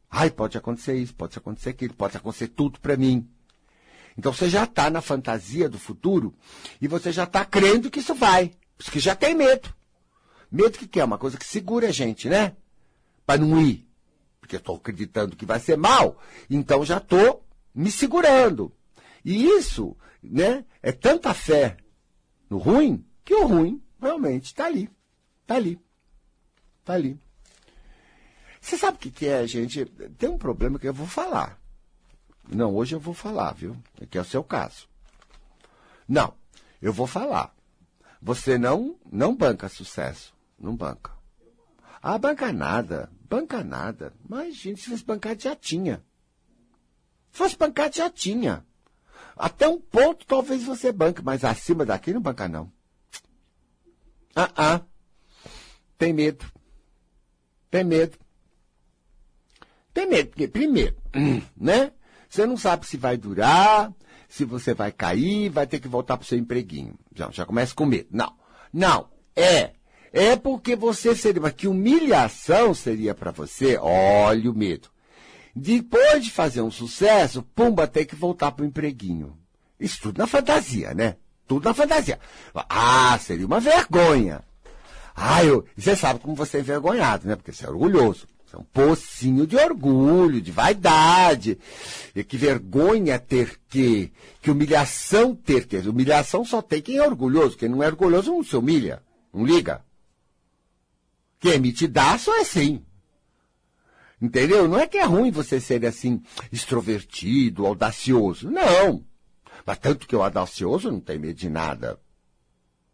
Ai, 0.09 0.29
pode 0.29 0.57
acontecer 0.57 0.95
isso, 0.95 1.13
pode 1.13 1.37
acontecer 1.37 1.71
aquilo, 1.71 1.93
pode 1.93 2.15
acontecer 2.15 2.47
tudo 2.47 2.79
para 2.79 2.95
mim. 2.95 3.29
Então 4.17 4.31
você 4.31 4.49
já 4.49 4.63
está 4.63 4.89
na 4.89 5.01
fantasia 5.01 5.67
do 5.67 5.77
futuro 5.77 6.33
e 6.81 6.87
você 6.87 7.11
já 7.11 7.25
está 7.25 7.43
crendo 7.43 7.91
que 7.91 7.99
isso 7.99 8.15
vai. 8.15 8.53
Porque 8.77 8.99
já 8.99 9.13
tem 9.13 9.35
medo. 9.35 9.73
Medo 10.49 10.77
que, 10.77 10.87
que 10.87 11.01
é 11.01 11.03
uma 11.03 11.17
coisa 11.17 11.37
que 11.37 11.45
segura 11.45 11.89
a 11.89 11.91
gente, 11.91 12.29
né? 12.29 12.55
Para 13.25 13.41
não 13.41 13.61
ir. 13.61 13.85
porque 14.39 14.55
estou 14.55 14.77
acreditando 14.77 15.35
que 15.35 15.45
vai 15.45 15.59
ser 15.59 15.75
mal, 15.75 16.21
então 16.49 16.85
já 16.85 16.97
estou 16.97 17.45
me 17.75 17.91
segurando. 17.91 18.73
E 19.25 19.43
isso, 19.45 19.97
né, 20.23 20.63
é 20.81 20.93
tanta 20.93 21.33
fé 21.33 21.75
no 22.49 22.57
ruim, 22.57 23.05
que 23.23 23.33
o 23.33 23.45
ruim 23.45 23.81
realmente 23.99 24.45
está 24.45 24.65
ali. 24.65 24.89
Está 25.41 25.55
ali. 25.55 25.79
Está 26.79 26.93
ali. 26.93 27.19
Você 28.59 28.77
sabe 28.77 28.97
o 28.97 28.99
que, 28.99 29.11
que 29.11 29.27
é, 29.27 29.45
gente? 29.47 29.85
Tem 29.85 30.29
um 30.29 30.37
problema 30.37 30.77
que 30.77 30.87
eu 30.87 30.93
vou 30.93 31.07
falar. 31.07 31.59
Não, 32.47 32.75
hoje 32.75 32.95
eu 32.95 32.99
vou 32.99 33.13
falar, 33.13 33.53
viu? 33.53 33.75
Que 34.09 34.17
é 34.17 34.21
o 34.21 34.25
seu 34.25 34.43
caso. 34.43 34.87
Não, 36.07 36.33
eu 36.81 36.91
vou 36.93 37.07
falar. 37.07 37.55
Você 38.21 38.57
não, 38.57 38.97
não 39.11 39.35
banca 39.35 39.69
sucesso. 39.69 40.33
Não 40.59 40.75
banca. 40.75 41.11
Ah, 42.01 42.17
banca 42.17 42.51
nada. 42.51 43.09
Banca 43.29 43.63
nada. 43.63 44.13
Mas, 44.27 44.55
gente, 44.55 44.81
se 44.81 44.89
fosse 44.89 45.03
bancar, 45.03 45.39
já 45.39 45.55
tinha. 45.55 46.03
Se 47.31 47.37
fosse 47.37 47.57
bancar, 47.57 47.91
já 47.93 48.09
tinha. 48.09 48.65
Até 49.37 49.67
um 49.67 49.79
ponto, 49.79 50.25
talvez 50.25 50.63
você 50.63 50.91
banque, 50.91 51.23
mas 51.23 51.43
acima 51.43 51.85
daqui 51.85 52.13
não 52.13 52.21
banca, 52.21 52.47
não. 52.47 52.71
Ah, 54.35 54.51
ah. 54.55 54.81
Tem 55.97 56.13
medo. 56.13 56.45
Tem 57.69 57.83
medo. 57.83 58.17
Tem 59.93 60.07
medo, 60.07 60.29
porque, 60.29 60.47
primeiro, 60.47 60.95
né? 61.57 61.91
Você 62.29 62.45
não 62.45 62.57
sabe 62.57 62.85
se 62.85 62.97
vai 62.97 63.17
durar, 63.17 63.91
se 64.27 64.43
você 64.43 64.73
vai 64.73 64.91
cair, 64.91 65.49
vai 65.49 65.65
ter 65.65 65.79
que 65.79 65.87
voltar 65.87 66.17
para 66.17 66.23
o 66.23 66.27
seu 66.27 66.37
empreguinho. 66.37 66.93
Já, 67.15 67.31
já 67.31 67.45
começa 67.45 67.73
com 67.73 67.85
medo. 67.85 68.09
Não. 68.11 68.35
Não. 68.71 69.09
É. 69.35 69.71
É 70.11 70.35
porque 70.35 70.75
você 70.75 71.15
seria. 71.15 71.41
Mas 71.41 71.53
que 71.53 71.67
humilhação 71.67 72.73
seria 72.73 73.15
para 73.15 73.31
você? 73.31 73.77
Olha 73.77 74.51
o 74.51 74.53
medo. 74.53 74.89
Depois 75.59 76.23
de 76.23 76.29
fazer 76.29 76.61
um 76.61 76.69
sucesso, 76.69 77.41
pumba, 77.41 77.87
tem 77.87 78.05
que 78.05 78.15
voltar 78.15 78.51
para 78.51 78.63
o 78.63 78.67
empreguinho. 78.67 79.35
Isso 79.79 79.99
tudo 79.99 80.19
na 80.19 80.27
fantasia, 80.27 80.93
né? 80.93 81.15
Tudo 81.47 81.65
na 81.65 81.73
fantasia. 81.73 82.19
Ah, 82.53 83.17
seria 83.19 83.47
uma 83.47 83.59
vergonha. 83.59 84.43
Ah, 85.15 85.43
eu, 85.43 85.65
você 85.75 85.95
sabe 85.95 86.19
como 86.19 86.35
você 86.35 86.57
é 86.57 86.59
envergonhado, 86.59 87.27
né? 87.27 87.35
Porque 87.35 87.51
você 87.51 87.65
é 87.65 87.69
orgulhoso. 87.69 88.27
Você 88.45 88.55
é 88.55 88.59
um 88.59 88.63
pocinho 88.65 89.47
de 89.47 89.55
orgulho, 89.55 90.39
de 90.39 90.51
vaidade. 90.51 91.57
E 92.15 92.23
que 92.23 92.37
vergonha 92.37 93.17
ter 93.17 93.59
que. 93.67 94.13
Que 94.39 94.51
humilhação 94.51 95.33
ter 95.33 95.65
que. 95.65 95.77
Humilhação 95.77 96.45
só 96.45 96.61
tem 96.61 96.83
quem 96.83 96.97
é 96.97 97.03
orgulhoso. 97.03 97.57
Quem 97.57 97.67
não 97.67 97.81
é 97.81 97.87
orgulhoso 97.87 98.31
não 98.31 98.43
se 98.43 98.55
humilha. 98.55 99.01
Não 99.33 99.43
liga. 99.43 99.83
Quem 101.39 101.53
emite 101.53 101.87
dá 101.87 102.15
só 102.19 102.39
é 102.39 102.43
sim. 102.43 102.83
Entendeu? 104.21 104.67
Não 104.67 104.79
é 104.79 104.87
que 104.87 104.97
é 104.97 105.03
ruim 105.03 105.29
você 105.29 105.59
ser 105.59 105.85
assim, 105.85 106.21
extrovertido, 106.51 107.65
audacioso. 107.65 108.49
Não. 108.49 109.05
Mas 109.65 109.77
tanto 109.77 110.07
que 110.07 110.15
o 110.15 110.23
audacioso 110.23 110.91
não 110.91 110.99
tem 110.99 111.19
medo 111.19 111.35
de 111.35 111.49
nada. 111.49 111.99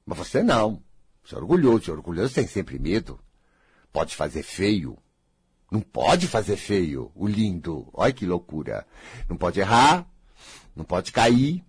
Mas 0.06 0.18
você 0.18 0.44
não. 0.44 0.84
Você 1.24 1.36
é 1.36 1.38
orgulhoso. 1.38 1.90
E 1.90 1.92
orgulhoso 1.92 2.34
tem 2.34 2.48
sempre 2.48 2.78
medo. 2.78 3.20
Pode 3.92 4.16
fazer 4.16 4.44
feio. 4.44 4.98
Não 5.72 5.80
pode 5.80 6.28
fazer 6.28 6.58
feio. 6.58 7.12
O 7.16 7.28
lindo. 7.28 7.88
Olha 7.94 8.12
que 8.12 8.26
loucura. 8.26 8.86
Não 9.30 9.38
pode 9.38 9.60
errar. 9.60 10.06
Não 10.76 10.84
pode 10.84 11.12
cair. 11.12 11.64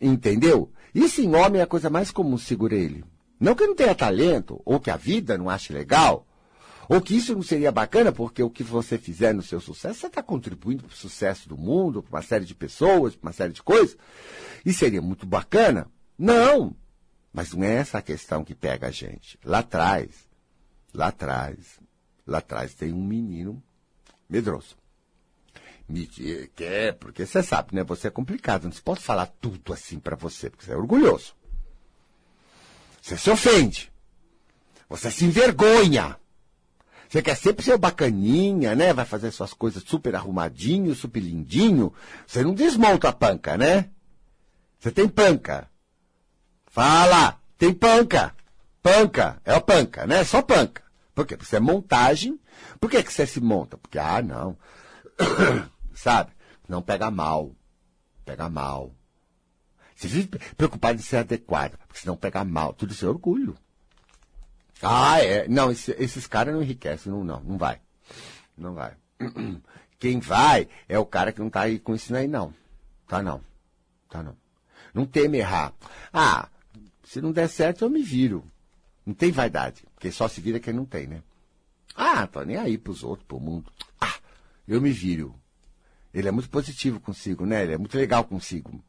Entendeu? 0.00 0.72
Isso 0.94 1.20
em 1.20 1.34
homem 1.34 1.60
é 1.60 1.64
a 1.64 1.66
coisa 1.66 1.90
mais 1.90 2.10
comum, 2.10 2.38
segura 2.38 2.74
ele. 2.74 3.04
Não 3.38 3.54
que 3.54 3.66
não 3.66 3.74
tenha 3.74 3.94
talento, 3.94 4.60
ou 4.64 4.80
que 4.80 4.90
a 4.90 4.96
vida 4.96 5.36
não 5.36 5.48
ache 5.48 5.72
legal, 5.72 6.26
ou 6.88 7.02
que 7.02 7.16
isso 7.16 7.34
não 7.34 7.42
seria 7.42 7.70
bacana, 7.70 8.10
porque 8.10 8.42
o 8.42 8.48
que 8.48 8.62
você 8.62 8.96
fizer 8.96 9.34
no 9.34 9.42
seu 9.42 9.60
sucesso, 9.60 10.00
você 10.00 10.06
está 10.06 10.22
contribuindo 10.22 10.84
para 10.84 10.94
o 10.94 10.96
sucesso 10.96 11.48
do 11.48 11.56
mundo, 11.56 12.02
para 12.02 12.16
uma 12.16 12.22
série 12.22 12.46
de 12.46 12.54
pessoas, 12.54 13.14
para 13.14 13.28
uma 13.28 13.32
série 13.32 13.52
de 13.52 13.62
coisas. 13.62 13.96
E 14.64 14.72
seria 14.72 15.02
muito 15.02 15.26
bacana? 15.26 15.86
Não! 16.16 16.74
Mas 17.30 17.52
não 17.52 17.62
é 17.62 17.74
essa 17.74 17.98
a 17.98 18.02
questão 18.02 18.42
que 18.42 18.54
pega 18.54 18.86
a 18.86 18.90
gente. 18.90 19.38
Lá 19.44 19.58
atrás, 19.58 20.08
lá 20.94 21.08
atrás, 21.08 21.78
lá 22.26 22.38
atrás 22.38 22.72
tem 22.74 22.92
um 22.92 23.04
menino 23.04 23.62
medroso. 24.28 24.76
Que 26.14 26.50
é, 26.64 26.92
porque 26.92 27.24
você 27.24 27.42
sabe, 27.42 27.74
né? 27.74 27.84
Você 27.84 28.08
é 28.08 28.10
complicado. 28.10 28.64
Não 28.64 28.72
se 28.72 28.82
pode 28.82 29.00
falar 29.00 29.26
tudo 29.40 29.72
assim 29.72 29.98
para 29.98 30.16
você, 30.16 30.50
porque 30.50 30.64
você 30.64 30.72
é 30.72 30.76
orgulhoso. 30.76 31.34
Você 33.00 33.16
se 33.16 33.30
ofende. 33.30 33.92
Você 34.88 35.10
se 35.10 35.24
envergonha. 35.24 36.18
Você 37.08 37.22
quer 37.22 37.36
sempre 37.36 37.64
ser 37.64 37.78
bacaninha, 37.78 38.74
né? 38.74 38.92
Vai 38.92 39.06
fazer 39.06 39.30
suas 39.30 39.54
coisas 39.54 39.82
super 39.82 40.14
arrumadinho, 40.14 40.94
super 40.94 41.20
lindinho. 41.20 41.92
Você 42.26 42.42
não 42.42 42.52
desmonta 42.52 43.08
a 43.08 43.12
panca, 43.12 43.56
né? 43.56 43.88
Você 44.78 44.90
tem 44.90 45.08
panca. 45.08 45.70
Fala! 46.66 47.40
Tem 47.56 47.72
panca! 47.72 48.34
Panca! 48.82 49.40
É 49.44 49.54
o 49.54 49.60
panca, 49.60 50.06
né? 50.06 50.22
Só 50.22 50.42
panca. 50.42 50.82
Por 51.14 51.26
quê? 51.26 51.36
Porque 51.36 51.48
você 51.48 51.56
é 51.56 51.60
montagem. 51.60 52.38
Por 52.78 52.90
que, 52.90 53.02
que 53.02 53.12
você 53.12 53.26
se 53.26 53.40
monta? 53.40 53.78
Porque, 53.78 53.98
ah, 53.98 54.20
não. 54.20 54.56
Sabe? 55.94 56.30
Não 56.68 56.82
pega 56.82 57.10
mal. 57.10 57.56
Pega 58.24 58.50
mal. 58.50 58.94
Você 59.96 60.06
vive 60.06 60.28
preocupado 60.56 60.98
em 60.98 61.02
ser 61.02 61.16
adequado, 61.16 61.76
porque 61.88 62.00
senão 62.00 62.16
pega 62.16 62.44
mal. 62.44 62.72
Tudo 62.74 62.92
isso 62.92 63.04
é 63.04 63.08
orgulho. 63.08 63.56
Ah, 64.82 65.22
é. 65.22 65.48
Não, 65.48 65.70
esse, 65.70 65.92
esses 65.98 66.26
caras 66.26 66.54
não 66.54 66.62
enriquecem, 66.62 67.10
não, 67.10 67.24
não, 67.24 67.40
não 67.40 67.58
vai. 67.58 67.80
Não 68.56 68.74
vai. 68.74 68.94
Quem 69.98 70.20
vai 70.20 70.68
é 70.88 70.98
o 70.98 71.06
cara 71.06 71.32
que 71.32 71.40
não 71.40 71.50
tá 71.50 71.62
aí 71.62 71.78
com 71.78 71.94
isso 71.94 72.14
aí, 72.14 72.28
não. 72.28 72.54
Tá 73.06 73.22
não. 73.22 73.42
Tá 74.08 74.22
não. 74.22 74.36
Não 74.94 75.04
teme 75.04 75.38
errar. 75.38 75.72
Ah, 76.12 76.48
se 77.04 77.20
não 77.20 77.32
der 77.32 77.48
certo, 77.48 77.84
eu 77.84 77.90
me 77.90 78.02
viro. 78.02 78.44
Não 79.04 79.14
tem 79.14 79.32
vaidade. 79.32 79.84
Porque 79.94 80.12
só 80.12 80.28
se 80.28 80.40
vira 80.40 80.60
quem 80.60 80.72
não 80.72 80.84
tem, 80.84 81.06
né? 81.06 81.22
Ah, 81.96 82.26
tô 82.26 82.42
nem 82.42 82.56
aí 82.56 82.78
pros 82.78 83.02
outros, 83.02 83.26
pro 83.26 83.40
mundo. 83.40 83.72
Ah, 84.00 84.18
eu 84.66 84.80
me 84.80 84.90
viro. 84.90 85.34
Ele 86.14 86.28
é 86.28 86.30
muito 86.30 86.48
positivo 86.48 87.00
consigo, 87.00 87.44
né? 87.44 87.64
Ele 87.64 87.74
é 87.74 87.78
muito 87.78 87.96
legal 87.96 88.24
consigo. 88.24 88.82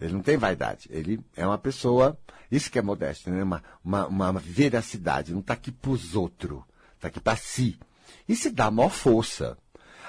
Ele 0.00 0.12
não 0.12 0.20
tem 0.20 0.36
vaidade. 0.36 0.88
Ele 0.90 1.20
é 1.36 1.46
uma 1.46 1.58
pessoa, 1.58 2.18
isso 2.50 2.70
que 2.70 2.78
é 2.78 2.82
modesto, 2.82 3.30
né? 3.30 3.42
uma, 3.42 3.62
uma, 3.84 4.06
uma 4.06 4.32
veracidade. 4.32 5.32
Não 5.32 5.40
está 5.40 5.54
aqui 5.54 5.70
para 5.70 5.90
os 5.90 6.14
outros, 6.14 6.62
está 6.96 7.08
aqui 7.08 7.20
para 7.20 7.36
si. 7.36 7.78
E 8.28 8.34
se 8.34 8.50
dá 8.50 8.70
maior 8.70 8.90
força. 8.90 9.56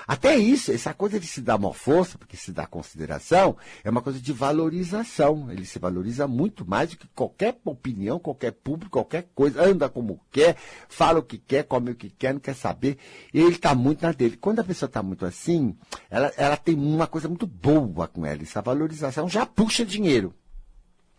Até 0.08 0.38
isso, 0.38 0.72
essa 0.72 0.94
coisa 0.94 1.20
de 1.20 1.26
se 1.26 1.42
dar 1.42 1.58
maior 1.58 1.74
força, 1.74 2.18
porque 2.18 2.38
se 2.38 2.52
dá 2.52 2.68
consideração, 2.68 3.58
é 3.84 3.90
uma 3.90 4.02
coisa 4.02 4.20
de 4.20 4.32
valorização. 4.32 5.52
Ele 5.52 5.66
se 5.66 5.80
valoriza 5.80 6.28
muito 6.28 6.68
mais 6.68 6.92
do 6.92 6.98
que 6.98 7.08
qualquer 7.08 7.58
opinião, 7.66 8.20
qualquer 8.20 8.52
público, 8.52 8.92
qualquer 8.92 9.28
coisa. 9.34 9.64
Anda 9.64 9.90
como 9.90 10.22
quer, 10.32 10.58
fala 10.88 11.20
o 11.20 11.24
que 11.24 11.38
quer, 11.38 11.64
come 11.64 11.92
o 11.92 11.96
que 11.96 12.10
quer, 12.10 12.34
não 12.34 12.40
quer 12.40 12.56
saber. 12.56 12.98
Ele 13.34 13.50
está 13.50 13.74
muito 13.74 14.04
na 14.04 14.12
dele. 14.12 14.38
Quando 14.38 14.60
a 14.60 14.64
pessoa 14.64 14.88
está 14.88 15.02
muito 15.02 15.26
assim, 15.26 15.76
ela, 16.10 16.32
ela 16.38 16.58
tem 16.58 16.76
uma 16.76 17.08
coisa 17.08 17.28
muito 17.28 17.48
boa 17.48 18.08
com 18.08 18.26
ela. 18.26 18.44
Essa 18.44 18.62
valorização 18.62 19.28
já 19.28 19.46
puxa 19.46 19.84
dinheiro. 19.84 20.34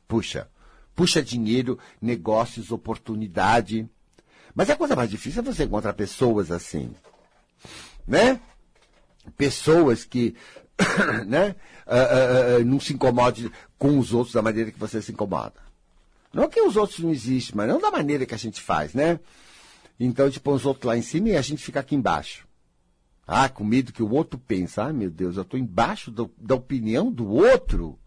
Puxa. 0.07 0.49
Puxa 0.95 1.23
dinheiro, 1.23 1.79
negócios, 2.01 2.71
oportunidade. 2.71 3.89
Mas 4.55 4.71
a 4.71 4.77
coisa 4.77 4.97
mais 4.97 5.11
difícil 5.11 5.43
é 5.43 5.45
você 5.45 5.65
encontrar 5.65 5.93
pessoas 5.93 6.51
assim. 6.51 6.91
Né? 8.07 8.41
Pessoas 9.37 10.05
que 10.05 10.35
né, 11.27 11.55
uh, 11.87 12.59
uh, 12.59 12.63
uh, 12.63 12.65
não 12.65 12.79
se 12.81 12.93
incomode 12.93 13.51
com 13.79 13.99
os 13.99 14.13
outros 14.13 14.35
da 14.35 14.43
maneira 14.43 14.71
que 14.71 14.79
você 14.79 15.01
se 15.01 15.13
incomoda. 15.13 15.55
Não 16.33 16.49
que 16.49 16.61
os 16.61 16.77
outros 16.77 16.99
não 16.99 17.11
existem, 17.11 17.57
mas 17.57 17.69
não 17.69 17.81
da 17.81 17.91
maneira 17.91 18.27
que 18.27 18.35
a 18.35 18.39
gente 18.39 18.61
faz, 18.61 18.93
né? 18.93 19.19
Então, 19.99 20.31
tipo, 20.31 20.53
os 20.53 20.67
outros 20.67 20.85
lá 20.85 20.97
em 20.97 21.03
cima 21.03 21.31
e 21.31 21.37
a 21.37 21.43
gente 21.43 21.65
fica 21.65 21.81
aqui 21.81 21.95
embaixo. 21.95 22.47
Ah, 23.27 23.49
com 23.49 23.65
medo 23.65 23.93
que 23.93 24.03
o 24.03 24.13
outro 24.13 24.39
pensa. 24.39 24.85
Ah, 24.85 24.93
meu 24.93 25.11
Deus, 25.11 25.37
eu 25.37 25.43
estou 25.43 25.59
embaixo 25.59 26.11
do, 26.11 26.31
da 26.39 26.55
opinião 26.55 27.11
do 27.11 27.29
outro. 27.29 27.99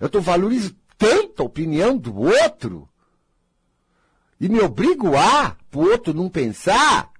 Eu 0.00 0.06
estou 0.06 0.20
valorizando 0.20 0.76
tanto 0.96 1.42
a 1.42 1.46
opinião 1.46 1.96
do 1.96 2.16
outro. 2.16 2.88
E 4.40 4.48
me 4.48 4.60
obrigo 4.60 5.16
a, 5.16 5.56
para 5.70 5.80
o 5.80 5.90
outro 5.90 6.14
não 6.14 6.28
pensar. 6.28 7.10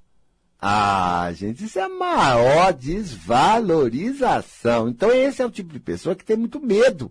Ah, 0.68 1.30
gente, 1.32 1.64
isso 1.64 1.78
é 1.78 1.82
a 1.82 1.88
maior 1.88 2.72
desvalorização. 2.72 4.88
Então, 4.88 5.12
esse 5.12 5.40
é 5.40 5.46
o 5.46 5.50
tipo 5.50 5.72
de 5.72 5.78
pessoa 5.78 6.16
que 6.16 6.24
tem 6.24 6.36
muito 6.36 6.58
medo. 6.58 7.08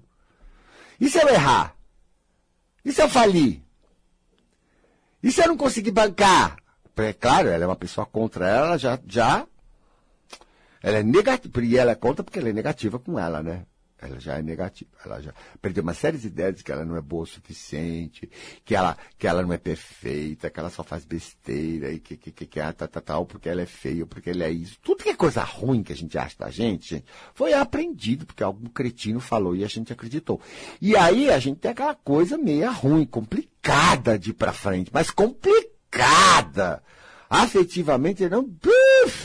E 1.00 1.10
se 1.10 1.18
eu 1.18 1.30
errar? 1.30 1.74
E 2.84 2.92
se 2.92 3.02
eu 3.02 3.08
falir? 3.08 3.62
E 5.24 5.32
se 5.32 5.42
eu 5.42 5.48
não 5.48 5.56
conseguir 5.56 5.92
bancar? 5.92 6.58
É 6.98 7.14
claro, 7.14 7.48
ela 7.48 7.64
é 7.64 7.68
uma 7.68 7.78
pessoa 7.78 8.06
contra 8.06 8.46
ela, 8.46 8.78
já, 8.78 9.00
já 9.08 9.48
ela 10.84 10.98
é 10.98 11.04
negativa, 11.04 11.64
e 11.64 11.78
ela 11.78 11.92
é 11.92 11.96
contra 11.96 12.26
porque 12.26 12.40
ela 12.40 12.50
é 12.50 12.54
negativa 12.54 13.00
com 13.00 13.18
ela, 13.18 13.42
né? 13.42 13.66
Ela 14.02 14.20
já 14.20 14.38
é 14.38 14.42
negativa. 14.42 14.92
Ela 15.04 15.22
já 15.22 15.34
perdeu 15.62 15.82
uma 15.82 15.94
série 15.94 16.18
de 16.18 16.28
ideias 16.28 16.58
de 16.58 16.64
que 16.64 16.72
ela 16.72 16.86
não 16.86 16.98
é 16.98 17.02
boa 17.02 17.24
o 17.24 17.28
suficiente, 17.28 18.30
que 18.64 18.75
ela, 18.75 18.98
que 19.18 19.28
ela 19.28 19.42
não 19.42 19.54
é 19.54 19.58
perfeita, 19.58 20.50
que 20.50 20.60
ela 20.60 20.70
só 20.70 20.84
faz 20.84 21.06
besteira, 21.06 21.92
e 21.92 22.00
que, 22.00 22.18
que, 22.18 22.32
que, 22.32 22.46
que 22.46 22.60
tá, 22.60 22.88
tá, 22.88 23.02
tal, 23.02 23.25
porque 23.25 23.50
ela 23.50 23.62
é 23.62 23.66
feia, 23.66 24.06
porque 24.06 24.30
ela 24.30 24.44
é 24.44 24.52
isso. 24.52 24.78
Tudo 24.82 25.04
que 25.04 25.10
é 25.10 25.16
coisa 25.16 25.44
ruim 25.44 25.82
que 25.82 25.94
a 25.94 25.96
gente 25.96 26.18
acha 26.18 26.36
da 26.38 26.50
gente, 26.50 26.66
gente, 26.66 27.04
foi 27.34 27.54
aprendido, 27.54 28.25
porque 28.25 28.44
algum 28.44 28.68
cretino 28.68 29.20
falou 29.20 29.56
e 29.56 29.64
a 29.64 29.68
gente 29.68 29.94
acreditou. 29.94 30.42
E 30.82 30.96
aí 30.96 31.30
a 31.30 31.40
gente 31.40 31.60
tem 31.60 31.72
aquela 31.72 31.96
coisa 31.96 32.38
meia 32.38 32.70
ruim, 32.70 33.06
complicada 33.06 34.18
de 34.18 34.32
ir 34.32 34.34
pra 34.34 34.54
frente, 34.54 34.92
mas 34.94 35.10
complicada. 35.12 36.84
Afetivamente, 37.30 38.28
não. 38.30 38.44
Uf, 39.06 39.25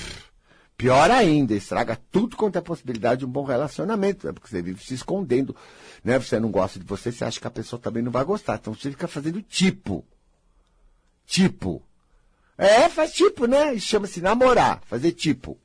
Pior 0.81 1.11
ainda, 1.11 1.53
estraga 1.53 1.95
tudo 2.11 2.39
quanto 2.39 2.57
é 2.57 2.61
possibilidade 2.63 3.19
de 3.19 3.27
um 3.27 3.31
bom 3.31 3.45
relacionamento, 3.45 4.27
né? 4.27 4.33
porque 4.33 4.49
você 4.49 4.63
vive 4.63 4.83
se 4.83 4.95
escondendo, 4.95 5.55
né? 6.03 6.19
Você 6.19 6.41
não 6.41 6.51
gosta 6.51 6.79
de 6.79 6.87
você, 6.87 7.13
você 7.13 7.23
acha 7.23 7.39
que 7.39 7.47
a 7.47 7.51
pessoa 7.51 7.79
também 7.79 8.03
não 8.03 8.11
vai 8.11 8.25
gostar. 8.25 8.55
Então 8.59 8.73
você 8.73 8.91
fica 8.91 9.07
fazendo 9.07 9.43
tipo. 9.43 10.03
Tipo. 11.27 11.83
É, 12.57 12.89
faz 12.89 13.13
tipo, 13.13 13.45
né? 13.45 13.79
Chama-se 13.79 14.23
namorar, 14.23 14.81
fazer 14.87 15.13
tipo. 15.13 15.59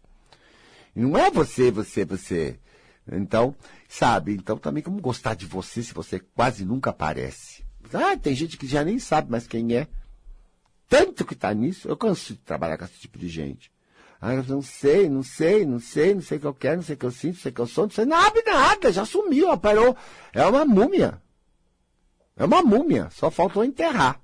Não 0.94 1.18
é 1.18 1.32
você, 1.32 1.72
você, 1.72 2.04
você. 2.04 2.60
Então, 3.10 3.56
sabe? 3.88 4.34
Então 4.34 4.58
também 4.58 4.84
como 4.84 5.00
gostar 5.00 5.34
de 5.34 5.46
você 5.46 5.82
se 5.82 5.94
você 5.94 6.20
quase 6.20 6.66
nunca 6.66 6.90
aparece. 6.90 7.64
Ah, 7.94 8.18
tem 8.18 8.36
gente 8.36 8.58
que 8.58 8.68
já 8.68 8.84
nem 8.84 9.00
sabe 9.00 9.32
mais 9.32 9.48
quem 9.48 9.78
é. 9.78 9.88
Tanto 10.90 11.24
que 11.24 11.36
está 11.36 11.54
nisso. 11.54 11.88
Eu 11.88 11.96
canso 11.96 12.34
de 12.34 12.40
trabalhar 12.40 12.78
com 12.78 12.84
esse 12.84 13.00
tipo 13.00 13.18
de 13.18 13.30
gente. 13.30 13.74
Ah, 14.22 14.34
eu 14.34 14.44
não 14.44 14.62
sei, 14.62 15.10
não 15.10 15.22
sei, 15.22 15.66
não 15.66 15.80
sei, 15.80 16.16
não 16.16 16.22
sei 16.22 16.38
o 16.38 16.42
que 16.42 16.48
eu 16.48 16.54
quero, 16.54 16.78
não 16.78 16.84
sei 16.84 16.96
o 16.96 16.98
que 16.98 17.06
eu 17.06 17.12
sinto, 17.12 17.36
não 17.36 17.42
sei 17.42 17.52
o 17.52 17.56
que 17.56 17.62
eu 17.62 17.68
sou, 17.68 17.84
não 17.86 17.92
sei 17.92 18.06
nada, 18.06 18.42
nada, 18.46 18.92
já 18.92 19.06
sumiu, 19.06 19.52
aparou. 19.52 19.96
É 20.34 20.46
uma 20.46 20.66
múmia. 20.66 21.22
É 22.36 22.46
uma 22.46 22.62
múmia, 22.62 23.10
só 23.12 23.30
faltou 23.30 23.64
enterrar. 23.64 24.20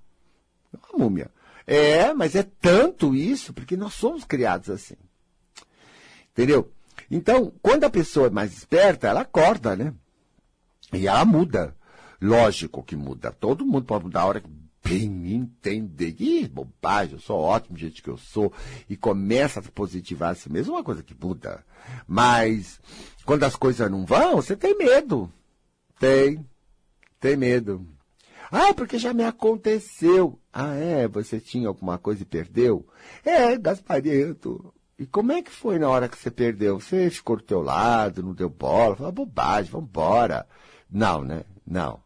É 0.74 0.78
uma 0.78 1.06
múmia. 1.06 1.30
É, 1.68 2.14
mas 2.14 2.36
é 2.36 2.44
tanto 2.44 3.16
isso, 3.16 3.54
porque 3.54 3.78
nós 3.78 3.94
somos 3.94 4.24
criados 4.24 4.70
assim. 4.70 4.96
Entendeu? 6.32 6.72
Então, 7.10 7.54
quando 7.62 7.84
a 7.84 7.90
pessoa 7.90 8.28
é 8.28 8.30
mais 8.30 8.54
esperta, 8.54 9.08
ela 9.08 9.22
acorda, 9.22 9.76
né? 9.76 9.94
E 10.94 11.08
ela 11.08 11.26
muda. 11.26 11.76
Lógico 12.22 12.84
que 12.84 12.96
muda. 12.96 13.32
Todo 13.32 13.66
mundo 13.66 13.86
pode 13.86 14.06
mudar 14.06 14.22
a 14.22 14.26
hora 14.26 14.42
que 14.42 14.50
bem 14.92 15.34
entender. 15.34 16.16
Ih, 16.20 16.48
bobagem, 16.48 17.14
eu 17.14 17.20
sou 17.20 17.40
ótimo 17.40 17.76
do 17.76 17.80
jeito 17.80 18.04
que 18.04 18.10
eu 18.10 18.18
sou. 18.18 18.52
E 18.90 18.98
começa 18.98 19.60
a 19.60 19.64
positivar 19.64 20.32
a 20.32 20.36
si 20.36 20.52
mesmo, 20.52 20.74
é 20.74 20.78
uma 20.78 20.84
coisa 20.84 21.02
que 21.02 21.16
muda. 21.20 21.64
Mas, 22.06 22.80
quando 23.26 23.44
as 23.44 23.56
coisas 23.56 23.90
não 23.90 24.06
vão, 24.06 24.36
você 24.36 24.56
tem 24.56 24.78
medo. 24.78 25.32
Tem. 25.98 26.46
Tem 27.20 27.38
medo. 27.38 27.88
Ah, 28.52 28.74
porque 28.74 28.98
já 28.98 29.14
me 29.14 29.24
aconteceu. 29.24 30.38
Ah, 30.52 30.76
é? 30.76 31.08
Você 31.08 31.40
tinha 31.40 31.70
alguma 31.70 31.98
coisa 31.98 32.24
e 32.24 32.26
perdeu? 32.26 32.86
É, 33.24 33.58
Gasparito. 33.58 34.74
E 35.00 35.06
como 35.06 35.32
é 35.32 35.42
que 35.42 35.50
foi 35.50 35.80
na 35.80 35.90
hora 35.90 36.10
que 36.10 36.18
você 36.18 36.30
perdeu? 36.30 36.80
Você 36.80 37.10
ficou 37.10 37.38
do 37.38 37.44
teu 37.44 37.62
lado, 37.62 38.22
não 38.22 38.34
deu 38.34 38.50
bola? 38.50 38.96
Falou, 38.96 39.12
bobagem, 39.12 39.72
vambora. 39.72 40.46
Não, 40.92 41.24
né? 41.24 41.46
Não. 41.66 42.04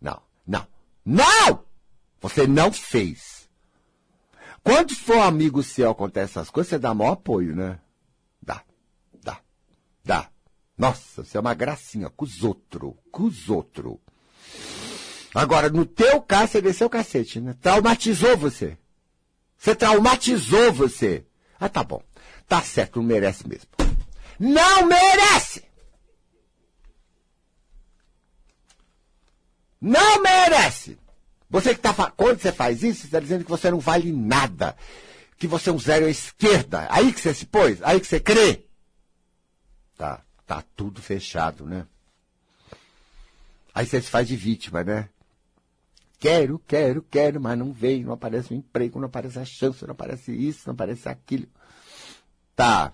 Não. 0.00 0.66
Não. 1.04 1.63
Você 2.24 2.46
não 2.46 2.72
fez. 2.72 3.50
Quando 4.62 4.96
for 4.96 5.18
amigo 5.18 5.62
seu 5.62 5.90
acontece 5.90 6.32
essas 6.32 6.48
coisas, 6.48 6.70
você 6.70 6.78
dá 6.78 6.94
maior 6.94 7.12
apoio, 7.12 7.54
né? 7.54 7.78
Dá, 8.40 8.62
dá, 9.22 9.40
dá. 10.02 10.30
Nossa, 10.76 11.22
você 11.22 11.36
é 11.36 11.40
uma 11.40 11.52
gracinha 11.52 12.08
com 12.08 12.24
os 12.24 12.42
outros, 12.42 12.94
com 13.12 13.24
os 13.24 13.50
outros. 13.50 13.98
Agora, 15.34 15.68
no 15.68 15.84
teu 15.84 16.22
caso, 16.22 16.52
você 16.52 16.62
desceu 16.62 16.86
o 16.86 16.90
cacete, 16.90 17.42
né? 17.42 17.54
Traumatizou 17.60 18.38
você. 18.38 18.78
Você 19.58 19.74
traumatizou 19.74 20.72
você. 20.72 21.26
Ah, 21.60 21.68
tá 21.68 21.84
bom. 21.84 22.02
Tá 22.48 22.62
certo, 22.62 23.00
não 23.00 23.06
merece 23.06 23.46
mesmo. 23.46 23.68
Não 24.40 24.86
merece! 24.86 25.62
Não 29.78 30.22
merece! 30.22 31.03
Você 31.54 31.72
que 31.72 31.86
está 31.86 32.10
quando 32.10 32.40
você 32.40 32.50
faz 32.50 32.82
isso, 32.82 33.02
você 33.02 33.06
está 33.06 33.20
dizendo 33.20 33.44
que 33.44 33.50
você 33.50 33.70
não 33.70 33.78
vale 33.78 34.10
nada, 34.10 34.76
que 35.38 35.46
você 35.46 35.70
é 35.70 35.72
um 35.72 35.78
zero 35.78 36.06
à 36.06 36.10
esquerda. 36.10 36.88
Aí 36.90 37.12
que 37.12 37.20
você 37.20 37.32
se 37.32 37.46
pôs, 37.46 37.80
aí 37.84 38.00
que 38.00 38.08
você 38.08 38.18
crê. 38.18 38.66
Tá, 39.96 40.24
tá 40.44 40.64
tudo 40.74 41.00
fechado, 41.00 41.64
né? 41.64 41.86
Aí 43.72 43.86
você 43.86 44.02
se 44.02 44.10
faz 44.10 44.26
de 44.26 44.34
vítima, 44.34 44.82
né? 44.82 45.08
Quero, 46.18 46.58
quero, 46.66 47.02
quero, 47.02 47.40
mas 47.40 47.56
não 47.56 47.72
veio, 47.72 48.06
não 48.06 48.14
aparece 48.14 48.52
o 48.52 48.56
emprego, 48.56 48.98
não 48.98 49.06
aparece 49.06 49.38
a 49.38 49.44
chance, 49.44 49.86
não 49.86 49.92
aparece 49.92 50.32
isso, 50.32 50.62
não 50.66 50.74
aparece 50.74 51.08
aquilo. 51.08 51.46
Tá. 52.56 52.92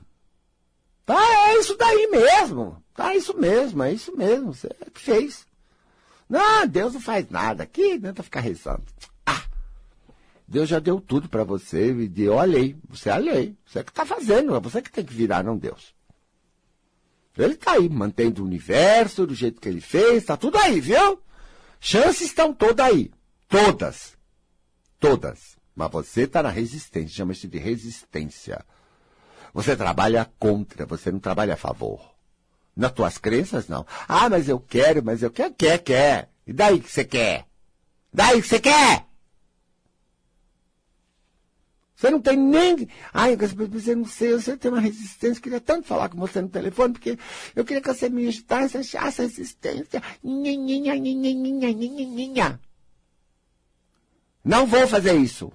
Tá, 1.07 1.49
é 1.49 1.59
isso 1.59 1.75
daí 1.79 2.09
mesmo. 2.09 2.85
Tá, 2.94 3.14
é 3.14 3.16
isso 3.16 3.35
mesmo, 3.38 3.83
é 3.83 3.90
isso 3.90 4.14
mesmo. 4.14 4.53
Você 4.53 4.66
é 4.66 4.90
que 4.90 5.01
fez. 5.01 5.49
Não, 6.31 6.64
Deus 6.64 6.95
não 6.95 7.01
faz 7.01 7.29
nada. 7.29 7.64
Aqui 7.64 7.99
tenta 7.99 8.23
ficar 8.23 8.38
rezando. 8.38 8.85
Ah, 9.27 9.43
Deus 10.47 10.69
já 10.69 10.79
deu 10.79 11.01
tudo 11.01 11.29
para 11.29 11.43
você 11.43 11.90
e 11.90 12.09
deu 12.09 12.38
a 12.38 12.45
lei. 12.45 12.77
Você 12.88 13.09
é 13.09 13.12
a 13.12 13.16
lei. 13.16 13.57
Você 13.66 13.81
é 13.81 13.83
que 13.83 13.90
está 13.90 14.07
fazendo. 14.07 14.55
É 14.55 14.61
você 14.61 14.81
que 14.81 14.93
tem 14.93 15.05
que 15.05 15.12
virar, 15.12 15.43
não 15.43 15.59
Deus. 15.59 15.93
Ele 17.37 17.55
está 17.55 17.73
aí, 17.73 17.88
mantendo 17.88 18.43
o 18.43 18.47
universo 18.47 19.27
do 19.27 19.35
jeito 19.35 19.61
que 19.61 19.69
ele 19.69 19.81
fez. 19.81 20.19
Está 20.19 20.37
tudo 20.37 20.57
aí, 20.59 20.81
viu? 20.81 21.21
Chances 21.81 22.29
estão 22.29 22.55
todas 22.55 22.87
aí. 22.87 23.11
Todas. 23.49 24.16
Todas. 25.01 25.57
Mas 25.75 25.90
você 25.90 26.23
está 26.23 26.45
na 26.45 26.51
resistência. 26.51 27.16
Chama-se 27.16 27.49
de 27.49 27.59
resistência. 27.59 28.64
Você 29.53 29.77
trabalha 29.77 30.31
contra, 30.38 30.87
você 30.87 31.11
não 31.11 31.19
trabalha 31.19 31.55
a 31.55 31.57
favor. 31.57 32.14
Nas 32.76 32.92
tuas 32.92 33.18
crenças, 33.18 33.68
não. 33.68 33.87
Ah, 34.09 34.28
mas 34.28 34.48
eu 34.48 34.59
quero, 34.59 35.04
mas 35.04 35.22
eu 35.22 35.30
quero, 35.30 35.52
quer, 35.54 35.78
quer. 35.78 36.30
E 36.46 36.52
daí 36.52 36.80
que 36.80 36.90
você 36.90 37.04
quer? 37.04 37.46
Daí 38.12 38.40
que 38.40 38.48
você 38.48 38.61
quer? 38.61 39.06
Você 42.00 42.09
não 42.09 42.20
tem 42.20 42.35
nem. 42.35 42.88
Ai, 43.12 43.37
você 43.37 43.94
não 43.94 44.06
sei, 44.06 44.33
você 44.33 44.56
tem 44.56 44.70
uma 44.70 44.80
resistência. 44.80 45.38
Eu 45.38 45.42
queria 45.42 45.61
tanto 45.61 45.87
falar 45.87 46.09
com 46.09 46.16
você 46.16 46.40
no 46.40 46.48
telefone, 46.48 46.94
porque 46.94 47.18
eu 47.54 47.62
queria 47.62 47.83
que 47.83 47.92
você 47.92 48.09
me 48.09 48.26
ajudasse 48.26 48.78
a 48.78 48.80
achar 48.80 49.09
essa 49.09 49.22
resistência. 49.22 50.02
Não 54.42 54.66
vou 54.66 54.88
fazer 54.88 55.14
isso. 55.16 55.52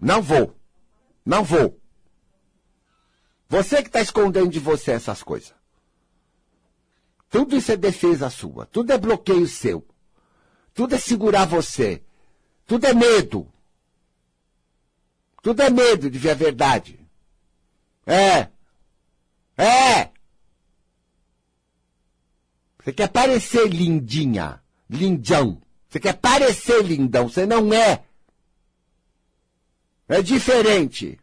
Não 0.00 0.22
vou. 0.22 0.56
Não 1.24 1.44
vou. 1.44 1.78
Você 3.50 3.82
que 3.82 3.88
está 3.88 4.00
escondendo 4.00 4.48
de 4.48 4.58
você 4.58 4.92
essas 4.92 5.22
coisas. 5.22 5.57
Tudo 7.30 7.56
isso 7.56 7.72
é 7.72 7.76
defesa 7.76 8.30
sua. 8.30 8.66
Tudo 8.66 8.92
é 8.92 8.98
bloqueio 8.98 9.46
seu. 9.46 9.86
Tudo 10.72 10.94
é 10.94 10.98
segurar 10.98 11.44
você. 11.46 12.02
Tudo 12.66 12.86
é 12.86 12.94
medo. 12.94 13.50
Tudo 15.42 15.62
é 15.62 15.70
medo 15.70 16.10
de 16.10 16.18
ver 16.18 16.30
a 16.30 16.34
verdade. 16.34 16.98
É. 18.06 18.48
É. 19.56 20.10
Você 22.78 22.92
quer 22.92 23.08
parecer 23.08 23.68
lindinha, 23.68 24.62
lindão. 24.88 25.60
Você 25.88 26.00
quer 26.00 26.14
parecer 26.14 26.82
lindão, 26.82 27.28
você 27.28 27.44
não 27.44 27.72
é. 27.72 28.04
É 30.08 30.22
diferente. 30.22 31.18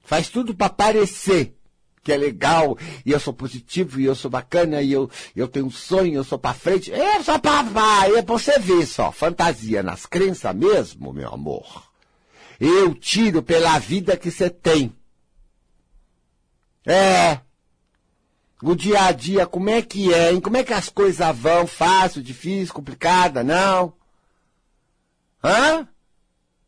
Faz 0.00 0.28
tudo 0.28 0.54
para 0.54 0.68
parecer 0.68 1.56
que 2.02 2.12
é 2.12 2.16
legal, 2.16 2.76
e 3.06 3.12
eu 3.12 3.20
sou 3.20 3.32
positivo, 3.32 4.00
e 4.00 4.04
eu 4.04 4.14
sou 4.14 4.30
bacana, 4.30 4.82
e 4.82 4.92
eu, 4.92 5.08
eu 5.36 5.46
tenho 5.46 5.66
um 5.66 5.70
sonho, 5.70 6.14
eu 6.14 6.24
sou 6.24 6.38
pra 6.38 6.52
frente. 6.52 6.92
É 6.92 7.22
só 7.22 7.38
pra, 7.38 7.64
é 8.16 8.22
pra 8.22 8.34
você 8.34 8.58
ver 8.58 8.86
só, 8.86 9.12
fantasia 9.12 9.82
nas 9.82 10.04
crenças 10.04 10.54
mesmo, 10.54 11.12
meu 11.12 11.32
amor. 11.32 11.90
Eu 12.60 12.94
tiro 12.94 13.42
pela 13.42 13.78
vida 13.78 14.16
que 14.16 14.30
você 14.30 14.50
tem. 14.50 14.92
É. 16.84 17.40
O 18.62 18.74
dia 18.74 19.04
a 19.06 19.12
dia, 19.12 19.46
como 19.46 19.70
é 19.70 19.82
que 19.82 20.12
é, 20.12 20.32
hein? 20.32 20.40
Como 20.40 20.56
é 20.56 20.64
que 20.64 20.72
as 20.72 20.88
coisas 20.88 21.36
vão? 21.36 21.66
Fácil, 21.66 22.22
difícil, 22.22 22.74
complicada, 22.74 23.42
não? 23.42 23.92
Hã? 25.42 25.88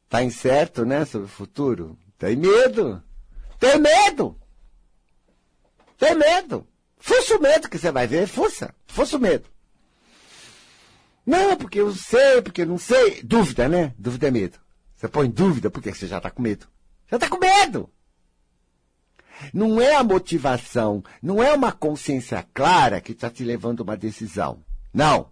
Tá 0.09 0.23
incerto, 0.23 0.85
né, 0.85 1.05
sobre 1.05 1.27
o 1.27 1.31
futuro? 1.31 1.97
Tem 2.18 2.37
medo? 2.37 3.03
Tem 3.59 3.79
medo? 3.79 4.37
Tem 5.98 6.14
medo. 6.14 6.66
Fuça 6.98 7.37
o 7.37 7.40
medo 7.40 7.68
que 7.68 7.78
você 7.78 7.90
vai 7.90 8.07
ver, 8.07 8.26
fuça. 8.26 8.74
Fuça 8.87 9.16
o 9.16 9.20
medo. 9.20 9.48
Não, 11.26 11.57
porque 11.57 11.80
eu 11.80 11.92
sei, 11.94 12.42
porque 12.42 12.62
eu 12.62 12.66
não 12.66 12.78
sei. 12.78 13.22
Dúvida, 13.22 13.68
né? 13.68 13.94
Dúvida 13.98 14.28
é 14.28 14.30
medo. 14.30 14.59
Você 14.94 15.09
põe 15.09 15.30
dúvida 15.30 15.70
porque 15.70 15.92
você 15.92 16.07
já 16.07 16.18
está 16.18 16.30
com 16.30 16.42
medo. 16.42 16.66
Já 17.11 17.16
está 17.16 17.28
com 17.28 17.38
medo. 17.38 17.90
Não 19.52 19.80
é 19.80 19.96
a 19.96 20.04
motivação, 20.04 21.02
não 21.20 21.42
é 21.42 21.52
uma 21.52 21.72
consciência 21.72 22.46
clara 22.54 23.00
que 23.00 23.12
está 23.12 23.28
te 23.28 23.44
levando 23.44 23.80
a 23.80 23.83
uma 23.83 23.96
decisão. 23.96 24.64
Não. 24.92 25.28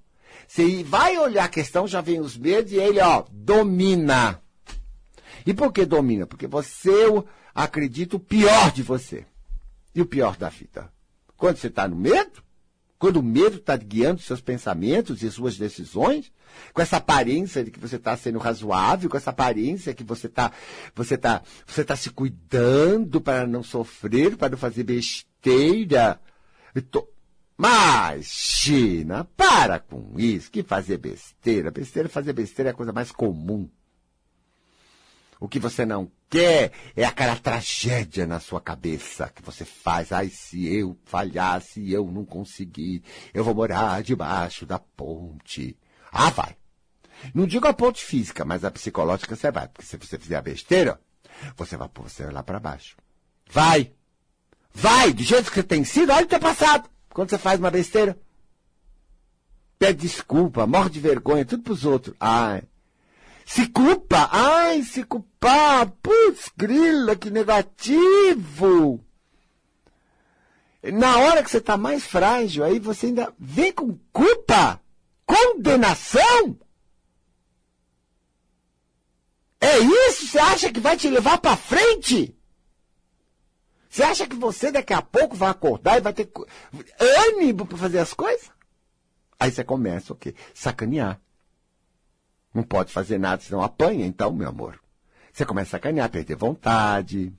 Você 0.47 0.83
vai 0.83 1.17
olhar 1.17 1.45
a 1.45 1.49
questão, 1.49 1.87
já 1.87 2.01
vem 2.01 2.21
os 2.21 2.37
medos 2.37 2.73
e 2.73 2.77
ele, 2.77 3.01
ó, 3.01 3.25
domina. 3.31 4.43
E 5.47 5.55
por 5.55 5.73
que 5.73 5.87
domina? 5.87 6.27
Porque 6.27 6.47
você 6.47 6.91
acredita 7.55 8.17
o 8.17 8.21
pior 8.21 8.73
de 8.73 8.83
você 8.83 9.25
e 9.95 10.01
o 10.01 10.07
pior 10.07 10.37
da 10.37 10.49
vida. 10.49 10.93
Quando 11.37 11.57
você 11.57 11.67
está 11.67 11.89
no 11.89 11.97
medo, 11.97 12.43
quando 12.99 13.17
o 13.17 13.23
medo 13.23 13.57
está 13.57 13.77
guiando 13.77 14.21
seus 14.21 14.41
pensamentos 14.41 15.23
e 15.23 15.31
suas 15.31 15.59
decisões, 15.59 16.33
com 16.73 16.81
essa 16.81 16.99
aparência 16.99 17.65
de 17.65 17.71
que 17.71 17.81
você 17.81 17.97
está 17.97 18.17
sendo 18.17 18.39
razoável, 18.39 19.11
com 19.11 19.17
essa 19.17 19.31
aparência 19.31 19.93
que 19.93 20.05
você 20.05 20.29
está 20.29 20.53
você 20.95 21.19
tá, 21.19 21.43
você 21.67 21.85
tá 21.85 21.97
se 21.97 22.11
cuidando 22.11 23.21
para 23.21 23.47
não 23.47 23.63
sofrer, 23.63 24.37
para 24.37 24.51
não 24.51 24.59
fazer 24.59 24.85
besteira. 24.85 26.21
Tô... 26.91 27.09
Imagina, 27.59 29.25
para 29.37 29.79
com 29.79 30.15
isso, 30.17 30.51
que 30.51 30.63
fazer 30.63 30.99
besteira. 30.99 31.71
Besteira, 31.71 32.09
fazer 32.09 32.33
besteira 32.33 32.71
é 32.71 32.73
a 32.73 32.77
coisa 32.77 32.93
mais 32.93 33.11
comum. 33.13 33.69
O 35.41 35.49
que 35.49 35.59
você 35.59 35.85
não 35.85 36.09
quer 36.33 36.73
é 36.97 37.05
aquela 37.05 37.37
tragédia 37.37 38.27
na 38.27 38.41
sua 38.41 38.59
cabeça 38.59 39.31
que 39.35 39.43
você 39.43 39.67
faz. 39.67 40.11
Ai, 40.13 40.31
se 40.31 40.67
eu 40.67 40.97
falhar, 41.05 41.61
se 41.61 41.93
eu 41.93 42.11
não 42.11 42.25
conseguir, 42.25 43.03
eu 43.35 43.45
vou 43.45 43.55
morar 43.55 44.03
debaixo 44.03 44.65
da 44.65 44.79
ponte. 44.79 45.77
Ah, 46.11 46.31
vai. 46.31 46.57
Não 47.35 47.47
digo 47.47 47.69
a 47.69 47.75
ponte 47.75 48.03
física, 48.03 48.47
mas 48.47 48.65
a 48.65 48.71
psicológica 48.71 49.37
você 49.37 49.51
vai. 49.51 49.69
Porque 49.69 49.85
se 49.85 49.99
você 49.99 50.19
fizer 50.19 50.37
a 50.37 50.43
besteira, 50.43 50.99
você 51.55 51.77
vai 51.77 51.89
pôr 51.89 52.09
você 52.09 52.25
lá 52.31 52.43
para 52.43 52.59
baixo. 52.59 52.97
Vai! 53.51 53.93
Vai! 54.73 55.13
Do 55.13 55.23
jeito 55.23 55.51
que 55.51 55.57
você 55.57 55.63
tem 55.63 55.85
sido, 55.85 56.13
olha 56.13 56.25
o 56.25 56.29
teu 56.29 56.41
passado. 56.41 56.89
Quando 57.11 57.29
você 57.29 57.39
faz 57.39 57.61
uma 57.61 57.71
besteira. 57.71 58.19
Pede 59.79 60.01
desculpa, 60.01 60.67
morre 60.67 60.89
de 60.89 61.01
vergonha, 61.01 61.45
tudo 61.45 61.63
pros 61.63 61.85
outros. 61.85 62.17
Ai, 62.19 62.63
se 63.45 63.67
culpa. 63.69 64.29
Ai, 64.31 64.83
se 64.83 65.05
culpar. 65.05 65.91
Putz, 66.03 66.51
grila, 66.57 67.17
que 67.17 67.31
negativo. 67.31 69.05
Na 70.83 71.19
hora 71.19 71.43
que 71.43 71.51
você 71.51 71.59
está 71.59 71.77
mais 71.77 72.05
frágil, 72.05 72.65
aí 72.65 72.79
você 72.81 73.07
ainda 73.07 73.33
vem 73.39 73.73
com 73.73 73.97
culpa, 74.13 74.81
condenação. 75.25 76.59
É 79.61 79.79
isso? 79.79 80.27
Você 80.27 80.41
acha 80.41 80.73
que 80.73 80.81
vai 80.81 80.97
te 80.97 81.09
levar 81.09 81.39
para 81.39 81.57
frente? 81.57 82.37
Você 83.89 84.03
acha 84.03 84.27
que 84.27 84.35
você 84.35 84.73
daqui 84.73 84.93
a 84.93 85.01
pouco 85.01 85.37
vai 85.37 85.51
acordar 85.51 85.99
e 85.99 86.01
vai 86.01 86.13
ter 86.13 86.29
ânimo 87.29 87.65
para 87.65 87.79
fazer 87.79 87.99
as 87.99 88.13
coisas? 88.13 88.51
Aí 89.39 89.53
você 89.53 89.63
começa 89.63 90.13
o 90.13 90.17
quê? 90.17 90.35
Sacanear. 90.53 91.21
Não 92.53 92.63
pode 92.63 92.93
fazer 92.93 93.19
nada 93.19 93.43
senão 93.43 93.63
apanha, 93.63 94.07
então, 94.07 94.33
meu 94.33 94.49
amor. 94.49 94.79
Você 95.33 95.47
começa 95.47 95.69
a 95.69 95.79
sacanear, 95.79 96.11
perder 96.11 96.37
vontade, 96.37 97.33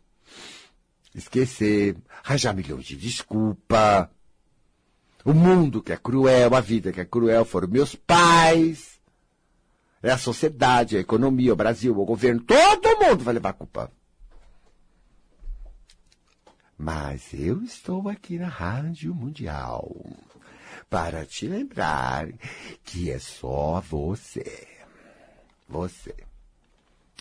esquecer, 1.13 1.95
arranjar 2.23 2.55
milhões 2.55 2.85
de 2.85 2.95
desculpa. 2.95 4.09
O 5.23 5.33
mundo 5.33 5.81
que 5.81 5.93
é 5.93 5.97
cruel, 5.97 6.55
a 6.55 6.59
vida 6.59 6.91
que 6.91 6.99
é 6.99 7.05
cruel 7.05 7.45
foram 7.45 7.67
meus 7.67 7.95
pais. 7.95 8.99
É 10.01 10.11
a 10.11 10.17
sociedade, 10.17 10.97
a 10.97 10.99
economia, 10.99 11.53
o 11.53 11.55
Brasil, 11.55 11.97
o 11.97 12.05
governo, 12.05 12.41
todo 12.41 12.99
mundo 12.99 13.23
vai 13.23 13.35
levar 13.35 13.49
a 13.49 13.53
culpa. 13.53 13.91
Mas 16.77 17.33
eu 17.33 17.63
estou 17.63 18.09
aqui 18.09 18.37
na 18.37 18.49
Rádio 18.49 19.13
Mundial 19.13 19.95
para 20.89 21.25
te 21.25 21.47
lembrar 21.47 22.27
que 22.83 23.09
é 23.09 23.19
só 23.19 23.79
você 23.79 24.72
você. 25.73 26.15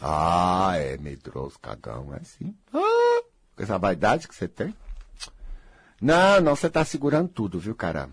Ah, 0.00 0.72
é 0.76 0.96
medroso, 0.98 1.58
cagão, 1.58 2.14
é 2.14 2.18
assim. 2.18 2.54
Ah, 2.72 3.22
essa 3.56 3.78
vaidade 3.78 4.28
que 4.28 4.34
você 4.34 4.48
tem. 4.48 4.74
Não, 6.00 6.40
não, 6.40 6.56
você 6.56 6.68
tá 6.68 6.84
segurando 6.84 7.28
tudo, 7.28 7.58
viu, 7.58 7.74
cara? 7.74 8.10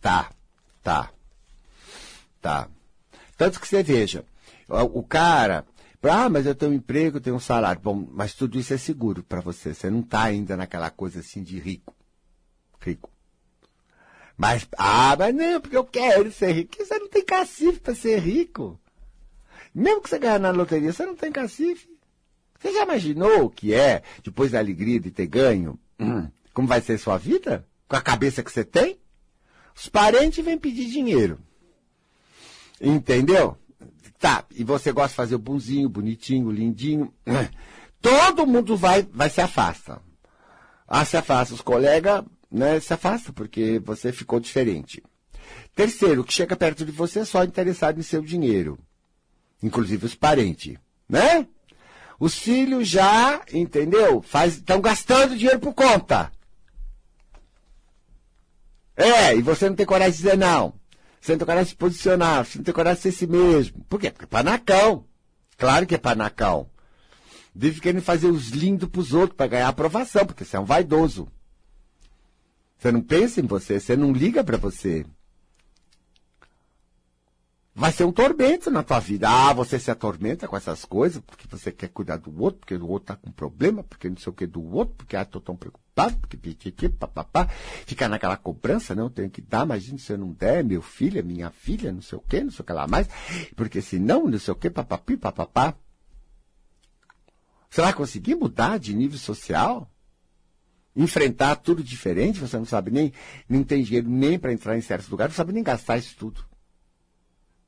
Tá, 0.00 0.30
tá, 0.82 1.10
tá. 2.40 2.68
Tanto 3.36 3.60
que 3.60 3.68
você 3.68 3.82
veja, 3.82 4.24
o 4.68 5.02
cara, 5.02 5.64
ah, 6.02 6.28
mas 6.28 6.46
eu 6.46 6.54
tenho 6.54 6.72
um 6.72 6.74
emprego, 6.74 7.18
eu 7.18 7.20
tenho 7.20 7.36
um 7.36 7.40
salário. 7.40 7.80
Bom, 7.80 8.06
mas 8.10 8.34
tudo 8.34 8.58
isso 8.58 8.74
é 8.74 8.78
seguro 8.78 9.22
para 9.22 9.40
você. 9.40 9.72
Você 9.72 9.88
não 9.88 10.02
tá 10.02 10.22
ainda 10.24 10.56
naquela 10.56 10.90
coisa 10.90 11.20
assim 11.20 11.42
de 11.42 11.58
rico. 11.60 11.94
Rico. 12.80 13.08
Mas, 14.36 14.66
ah, 14.76 15.14
mas 15.16 15.34
não, 15.34 15.60
porque 15.60 15.76
eu 15.76 15.84
quero 15.84 16.32
ser 16.32 16.52
rico. 16.52 16.74
Você 16.76 16.98
não 16.98 17.08
tem 17.08 17.24
cacife 17.24 17.78
para 17.78 17.94
ser 17.94 18.18
rico. 18.18 18.80
Mesmo 19.74 20.02
que 20.02 20.10
você 20.10 20.18
ganhar 20.18 20.38
na 20.38 20.50
loteria, 20.50 20.92
você 20.92 21.06
não 21.06 21.16
tem 21.16 21.32
cacife. 21.32 21.88
Você 22.58 22.72
já 22.72 22.84
imaginou 22.84 23.44
o 23.44 23.50
que 23.50 23.74
é, 23.74 24.02
depois 24.22 24.52
da 24.52 24.58
alegria 24.58 25.00
de 25.00 25.10
ter 25.10 25.26
ganho, 25.26 25.78
hum, 25.98 26.28
como 26.52 26.68
vai 26.68 26.80
ser 26.80 26.98
sua 26.98 27.18
vida? 27.18 27.66
Com 27.88 27.96
a 27.96 28.00
cabeça 28.00 28.42
que 28.42 28.52
você 28.52 28.64
tem? 28.64 28.98
Os 29.74 29.88
parentes 29.88 30.44
vêm 30.44 30.58
pedir 30.58 30.86
dinheiro. 30.90 31.40
Entendeu? 32.80 33.56
Tá, 34.18 34.44
e 34.54 34.62
você 34.62 34.92
gosta 34.92 35.08
de 35.08 35.14
fazer 35.14 35.34
o 35.34 35.38
bonzinho, 35.38 35.88
bonitinho, 35.88 36.50
lindinho. 36.50 37.12
Todo 38.00 38.46
mundo 38.46 38.76
vai, 38.76 39.02
vai 39.02 39.30
se 39.30 39.40
afasta. 39.40 40.00
Ah, 40.86 41.04
se 41.04 41.16
afasta. 41.16 41.54
Os 41.54 41.60
colegas 41.60 42.22
né, 42.50 42.78
se 42.78 42.92
afastam 42.92 43.32
porque 43.32 43.80
você 43.80 44.12
ficou 44.12 44.38
diferente. 44.38 45.02
Terceiro, 45.74 46.22
que 46.22 46.32
chega 46.32 46.54
perto 46.54 46.84
de 46.84 46.92
você 46.92 47.20
é 47.20 47.24
só 47.24 47.42
interessado 47.42 47.98
em 47.98 48.02
seu 48.02 48.22
dinheiro 48.22 48.78
inclusive 49.62 50.06
os 50.06 50.14
parentes, 50.14 50.76
né? 51.08 51.46
Os 52.18 52.38
filhos 52.38 52.88
já, 52.88 53.42
entendeu? 53.52 54.24
Estão 54.46 54.80
gastando 54.80 55.36
dinheiro 55.36 55.58
por 55.58 55.74
conta. 55.74 56.32
É, 58.96 59.34
e 59.36 59.42
você 59.42 59.68
não 59.68 59.76
tem 59.76 59.86
coragem 59.86 60.12
de 60.12 60.18
dizer 60.18 60.36
não. 60.36 60.74
Você 61.20 61.32
não 61.32 61.38
tem 61.38 61.46
coragem 61.46 61.64
de 61.64 61.70
se 61.70 61.76
posicionar, 61.76 62.44
você 62.44 62.58
não 62.58 62.64
tem 62.64 62.74
coragem 62.74 62.96
de 62.96 63.02
ser 63.02 63.12
si 63.12 63.26
mesmo. 63.26 63.84
Por 63.88 64.00
quê? 64.00 64.10
Porque 64.10 64.24
é 64.24 64.28
panacão. 64.28 65.04
Claro 65.56 65.86
que 65.86 65.94
é 65.94 65.98
panacão. 65.98 66.68
Vive 67.54 67.80
querendo 67.80 68.02
fazer 68.02 68.28
os 68.28 68.48
lindos 68.50 68.88
pros 68.88 69.12
outros 69.12 69.36
para 69.36 69.46
ganhar 69.46 69.68
aprovação, 69.68 70.24
porque 70.24 70.44
você 70.44 70.56
é 70.56 70.60
um 70.60 70.64
vaidoso. 70.64 71.28
Você 72.78 72.90
não 72.90 73.00
pensa 73.00 73.40
em 73.40 73.46
você, 73.46 73.78
você 73.78 73.96
não 73.96 74.12
liga 74.12 74.42
para 74.42 74.56
você 74.56 75.04
vai 77.74 77.90
ser 77.90 78.04
um 78.04 78.12
tormento 78.12 78.70
na 78.70 78.82
tua 78.82 79.00
vida. 79.00 79.28
Ah, 79.28 79.52
você 79.52 79.78
se 79.78 79.90
atormenta 79.90 80.46
com 80.46 80.56
essas 80.56 80.84
coisas, 80.84 81.22
porque 81.26 81.46
você 81.48 81.72
quer 81.72 81.88
cuidar 81.88 82.18
do 82.18 82.42
outro, 82.42 82.60
porque 82.60 82.74
o 82.74 82.88
outro 82.88 83.06
tá 83.06 83.16
com 83.16 83.30
problema, 83.30 83.82
porque 83.82 84.08
não 84.08 84.16
sei 84.16 84.30
o 84.30 84.34
que 84.34 84.46
do 84.46 84.62
outro, 84.74 84.94
porque 84.96 85.16
ah, 85.16 85.24
tô 85.24 85.40
tão 85.40 85.56
preocupado, 85.56 86.16
porque 86.18 86.36
piquiqui, 86.36 86.88
papapá. 86.88 87.48
Ficar 87.86 88.08
naquela 88.08 88.36
cobrança, 88.36 88.94
não, 88.94 89.08
tenho 89.08 89.30
que 89.30 89.40
dar, 89.40 89.64
imagina 89.64 89.98
se 89.98 90.12
eu 90.12 90.18
não 90.18 90.32
der, 90.32 90.62
meu 90.62 90.82
filho, 90.82 91.18
é 91.18 91.22
minha 91.22 91.50
filha, 91.50 91.92
não 91.92 92.02
sei 92.02 92.18
o 92.18 92.22
que, 92.22 92.42
não 92.42 92.50
sei 92.50 92.62
o 92.62 92.64
que 92.64 92.72
lá 92.72 92.86
mais, 92.86 93.08
porque 93.56 93.80
senão, 93.80 94.26
não 94.26 94.38
sei 94.38 94.52
o 94.52 94.56
que, 94.56 94.68
papapi, 94.68 95.16
papapá. 95.16 95.74
Você 97.70 97.80
vai 97.80 97.94
conseguir 97.94 98.34
mudar 98.34 98.78
de 98.78 98.94
nível 98.94 99.18
social? 99.18 99.88
Enfrentar 100.94 101.56
tudo 101.56 101.82
diferente, 101.82 102.38
você 102.38 102.58
não 102.58 102.66
sabe 102.66 102.90
nem, 102.90 103.14
não 103.48 103.64
tem 103.64 103.82
dinheiro 103.82 104.10
nem 104.10 104.38
para 104.38 104.52
entrar 104.52 104.76
em 104.76 104.82
certos 104.82 105.08
lugares, 105.08 105.32
não 105.32 105.36
sabe 105.38 105.54
nem 105.54 105.62
gastar 105.62 105.96
isso 105.96 106.14
tudo 106.18 106.51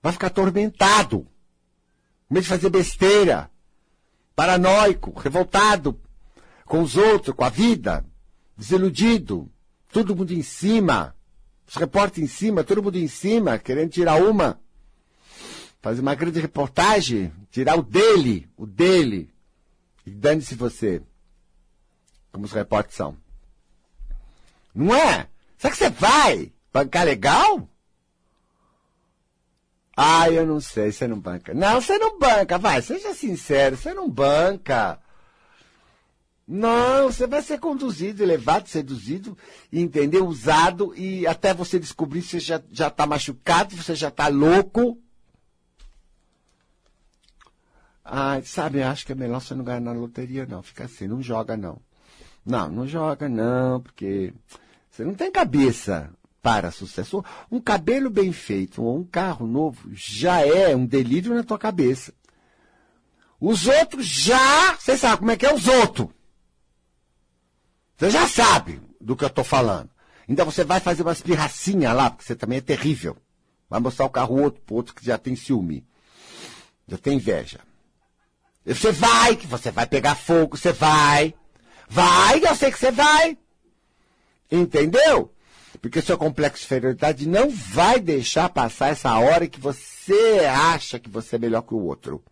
vai 0.04 0.12
ficar 0.12 0.26
atormentado, 0.26 1.26
com 2.28 2.34
medo 2.34 2.42
de 2.42 2.50
fazer 2.50 2.68
besteira, 2.68 3.50
paranoico, 4.36 5.18
revoltado 5.18 5.98
com 6.66 6.82
os 6.82 6.94
outros, 6.94 7.34
com 7.34 7.42
a 7.42 7.48
vida, 7.48 8.04
desiludido, 8.54 9.50
todo 9.90 10.14
mundo 10.14 10.34
em 10.34 10.42
cima, 10.42 11.16
os 11.66 11.74
repórteres 11.76 12.30
em 12.30 12.36
cima, 12.36 12.62
todo 12.62 12.82
mundo 12.82 12.98
em 12.98 13.08
cima, 13.08 13.58
querendo 13.58 13.92
tirar 13.92 14.16
uma, 14.16 14.60
fazer 15.80 16.02
uma 16.02 16.14
grande 16.14 16.38
reportagem, 16.38 17.32
tirar 17.50 17.78
o 17.78 17.82
dele, 17.82 18.46
o 18.58 18.66
dele, 18.66 19.32
e 20.04 20.10
dane-se 20.10 20.54
você, 20.54 21.00
como 22.30 22.44
os 22.44 22.52
repórteres 22.52 22.96
são. 22.96 23.16
Não 24.74 24.94
é? 24.94 25.28
Será 25.56 25.70
que 25.72 25.78
você 25.78 25.88
vai 25.88 26.52
bancar 26.70 27.06
legal? 27.06 27.66
Ah, 29.96 30.28
eu 30.30 30.46
não 30.46 30.60
sei, 30.60 30.90
você 30.90 31.06
não 31.06 31.18
banca. 31.18 31.54
Não, 31.54 31.80
você 31.80 31.98
não 31.98 32.18
banca, 32.18 32.58
vai, 32.58 32.82
seja 32.82 33.14
sincero, 33.14 33.76
você 33.76 33.94
não 33.94 34.10
banca. 34.10 34.98
Não, 36.46 37.10
você 37.10 37.26
vai 37.26 37.40
ser 37.40 37.58
conduzido, 37.58 38.24
levado, 38.24 38.68
seduzido, 38.68 39.36
entendeu? 39.72 40.26
Usado 40.26 40.94
e 40.94 41.26
até 41.26 41.54
você 41.54 41.78
descobrir 41.78 42.20
se 42.22 42.30
você 42.30 42.40
já, 42.40 42.62
já 42.70 42.90
tá 42.90 43.06
machucado, 43.06 43.74
você 43.76 43.94
já 43.94 44.10
tá 44.10 44.28
louco. 44.28 44.98
Ah, 48.04 48.40
sabe, 48.44 48.82
acho 48.82 49.06
que 49.06 49.12
é 49.12 49.14
melhor 49.14 49.40
você 49.40 49.54
não 49.54 49.64
ganhar 49.64 49.80
na 49.80 49.92
loteria, 49.92 50.44
não. 50.44 50.62
Fica 50.62 50.84
assim, 50.84 51.06
não 51.06 51.22
joga, 51.22 51.56
não. 51.56 51.80
Não, 52.44 52.68
não 52.68 52.86
joga 52.86 53.26
não, 53.28 53.80
porque 53.80 54.34
você 54.90 55.02
não 55.04 55.14
tem 55.14 55.32
cabeça 55.32 56.12
para 56.44 56.70
sucesso. 56.70 57.24
Um 57.50 57.58
cabelo 57.58 58.10
bem 58.10 58.30
feito 58.30 58.82
ou 58.84 58.98
um 58.98 59.02
carro 59.02 59.46
novo 59.46 59.88
já 59.94 60.42
é 60.42 60.76
um 60.76 60.84
delírio 60.84 61.34
na 61.34 61.42
tua 61.42 61.58
cabeça. 61.58 62.12
Os 63.40 63.66
outros 63.66 64.04
já, 64.04 64.76
você 64.76 64.94
sabe 64.98 65.20
como 65.20 65.30
é 65.30 65.38
que 65.38 65.46
é 65.46 65.54
os 65.54 65.66
outros. 65.66 66.08
Você 67.96 68.10
já 68.10 68.28
sabe 68.28 68.82
do 69.00 69.16
que 69.16 69.24
eu 69.24 69.28
estou 69.28 69.42
falando. 69.42 69.88
Então 70.28 70.44
você 70.44 70.64
vai 70.64 70.80
fazer 70.80 71.02
umas 71.02 71.22
pirracinhas 71.22 71.96
lá, 71.96 72.10
porque 72.10 72.24
você 72.24 72.36
também 72.36 72.58
é 72.58 72.60
terrível. 72.60 73.16
Vai 73.68 73.80
mostrar 73.80 74.04
o 74.04 74.10
carro 74.10 74.42
outro 74.42 74.60
pro 74.66 74.74
outro 74.74 74.94
que 74.94 75.04
já 75.04 75.16
tem 75.16 75.34
ciúme. 75.34 75.82
Já 76.86 76.98
tem 76.98 77.16
inveja. 77.16 77.60
E 78.66 78.74
você 78.74 78.92
vai, 78.92 79.34
que 79.34 79.46
você 79.46 79.70
vai 79.70 79.86
pegar 79.86 80.14
fogo, 80.14 80.58
você 80.58 80.72
vai. 80.72 81.34
Vai, 81.88 82.44
eu 82.44 82.54
sei 82.54 82.70
que 82.70 82.78
você 82.78 82.90
vai. 82.90 83.38
Entendeu? 84.52 85.33
Porque 85.84 86.00
seu 86.00 86.16
complexo 86.16 86.60
de 86.60 86.64
inferioridade 86.64 87.28
não 87.28 87.50
vai 87.50 88.00
deixar 88.00 88.48
passar 88.48 88.88
essa 88.88 89.18
hora 89.18 89.46
que 89.46 89.60
você 89.60 90.40
acha 90.48 90.98
que 90.98 91.10
você 91.10 91.36
é 91.36 91.38
melhor 91.38 91.60
que 91.60 91.74
o 91.74 91.78
outro. 91.78 92.24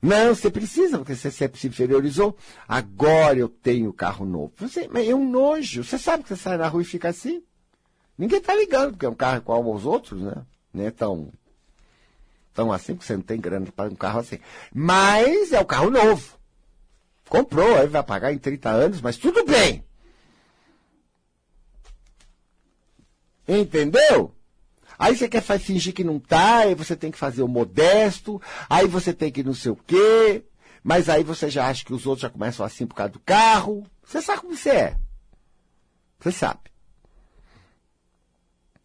Não, 0.00 0.32
você 0.32 0.48
precisa, 0.48 0.96
porque 0.96 1.16
você 1.16 1.28
sempre 1.28 1.58
se 1.58 1.66
inferiorizou. 1.66 2.36
Agora 2.68 3.36
eu 3.36 3.48
tenho 3.48 3.92
carro 3.92 4.24
novo. 4.24 4.52
Você, 4.58 4.88
é 4.94 5.12
um 5.12 5.28
nojo. 5.28 5.82
Você 5.82 5.98
sabe 5.98 6.22
que 6.22 6.28
você 6.28 6.36
sai 6.36 6.56
na 6.56 6.68
rua 6.68 6.82
e 6.82 6.84
fica 6.84 7.08
assim? 7.08 7.42
Ninguém 8.16 8.38
está 8.38 8.54
ligando, 8.54 8.92
porque 8.92 9.06
é 9.06 9.10
um 9.10 9.14
carro 9.14 9.38
igual 9.38 9.66
aos 9.66 9.84
outros, 9.84 10.22
né? 10.22 10.34
Não 10.72 10.86
é 10.86 10.90
tão, 10.92 11.32
tão 12.54 12.70
assim, 12.70 12.94
porque 12.94 13.08
você 13.08 13.16
não 13.16 13.24
tem 13.24 13.40
grana 13.40 13.66
para 13.74 13.90
um 13.90 13.96
carro 13.96 14.20
assim. 14.20 14.38
Mas 14.72 15.52
é 15.52 15.58
um 15.58 15.64
carro 15.64 15.90
novo. 15.90 16.38
Comprou, 17.28 17.74
aí 17.74 17.88
vai 17.88 18.04
pagar 18.04 18.32
em 18.32 18.38
30 18.38 18.70
anos, 18.70 19.00
mas 19.00 19.16
tudo 19.16 19.44
bem. 19.44 19.84
Entendeu? 23.58 24.32
Aí 24.96 25.16
você 25.16 25.28
quer 25.28 25.42
fingir 25.42 25.92
que 25.92 26.04
não 26.04 26.20
tá, 26.20 26.58
aí 26.58 26.74
você 26.74 26.94
tem 26.94 27.10
que 27.10 27.18
fazer 27.18 27.42
o 27.42 27.48
modesto, 27.48 28.40
aí 28.68 28.86
você 28.86 29.12
tem 29.12 29.32
que 29.32 29.42
não 29.42 29.54
sei 29.54 29.72
o 29.72 29.76
quê, 29.76 30.44
mas 30.84 31.08
aí 31.08 31.24
você 31.24 31.50
já 31.50 31.66
acha 31.66 31.84
que 31.84 31.92
os 31.92 32.06
outros 32.06 32.22
já 32.22 32.30
começam 32.30 32.64
assim 32.64 32.86
por 32.86 32.94
causa 32.94 33.12
do 33.12 33.18
carro. 33.20 33.84
Você 34.04 34.20
sabe 34.22 34.42
como 34.42 34.56
você 34.56 34.70
é. 34.70 34.96
Você 36.20 36.30
sabe. 36.32 36.60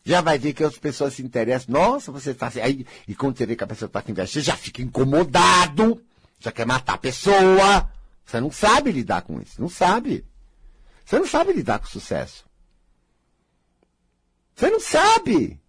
Já 0.03 0.21
vai 0.21 0.39
ver 0.39 0.53
que 0.53 0.63
outras 0.63 0.79
pessoas 0.79 1.15
se 1.15 1.21
interessam. 1.21 1.73
Nossa, 1.73 2.11
você 2.11 2.31
está 2.31 2.47
assim. 2.47 2.61
Aí, 2.61 2.85
e 3.07 3.13
quando 3.13 3.37
você 3.37 3.45
vê 3.45 3.55
que 3.55 3.63
a 3.63 3.67
pessoa 3.67 3.87
está 3.87 4.01
com 4.01 4.11
inveja, 4.11 4.31
você 4.31 4.41
já 4.41 4.55
fica 4.55 4.81
incomodado, 4.81 6.01
já 6.39 6.51
quer 6.51 6.65
matar 6.65 6.93
a 6.93 6.97
pessoa. 6.97 7.91
Você 8.25 8.39
não 8.39 8.51
sabe 8.51 8.91
lidar 8.91 9.23
com 9.23 9.41
isso. 9.41 9.59
Não 9.59 9.67
sabe. 9.69 10.25
Você 11.03 11.19
não 11.19 11.27
sabe 11.27 11.53
lidar 11.53 11.79
com 11.79 11.87
sucesso. 11.87 12.45
Você 14.55 14.69
não 14.69 14.79
sabe. 14.79 15.59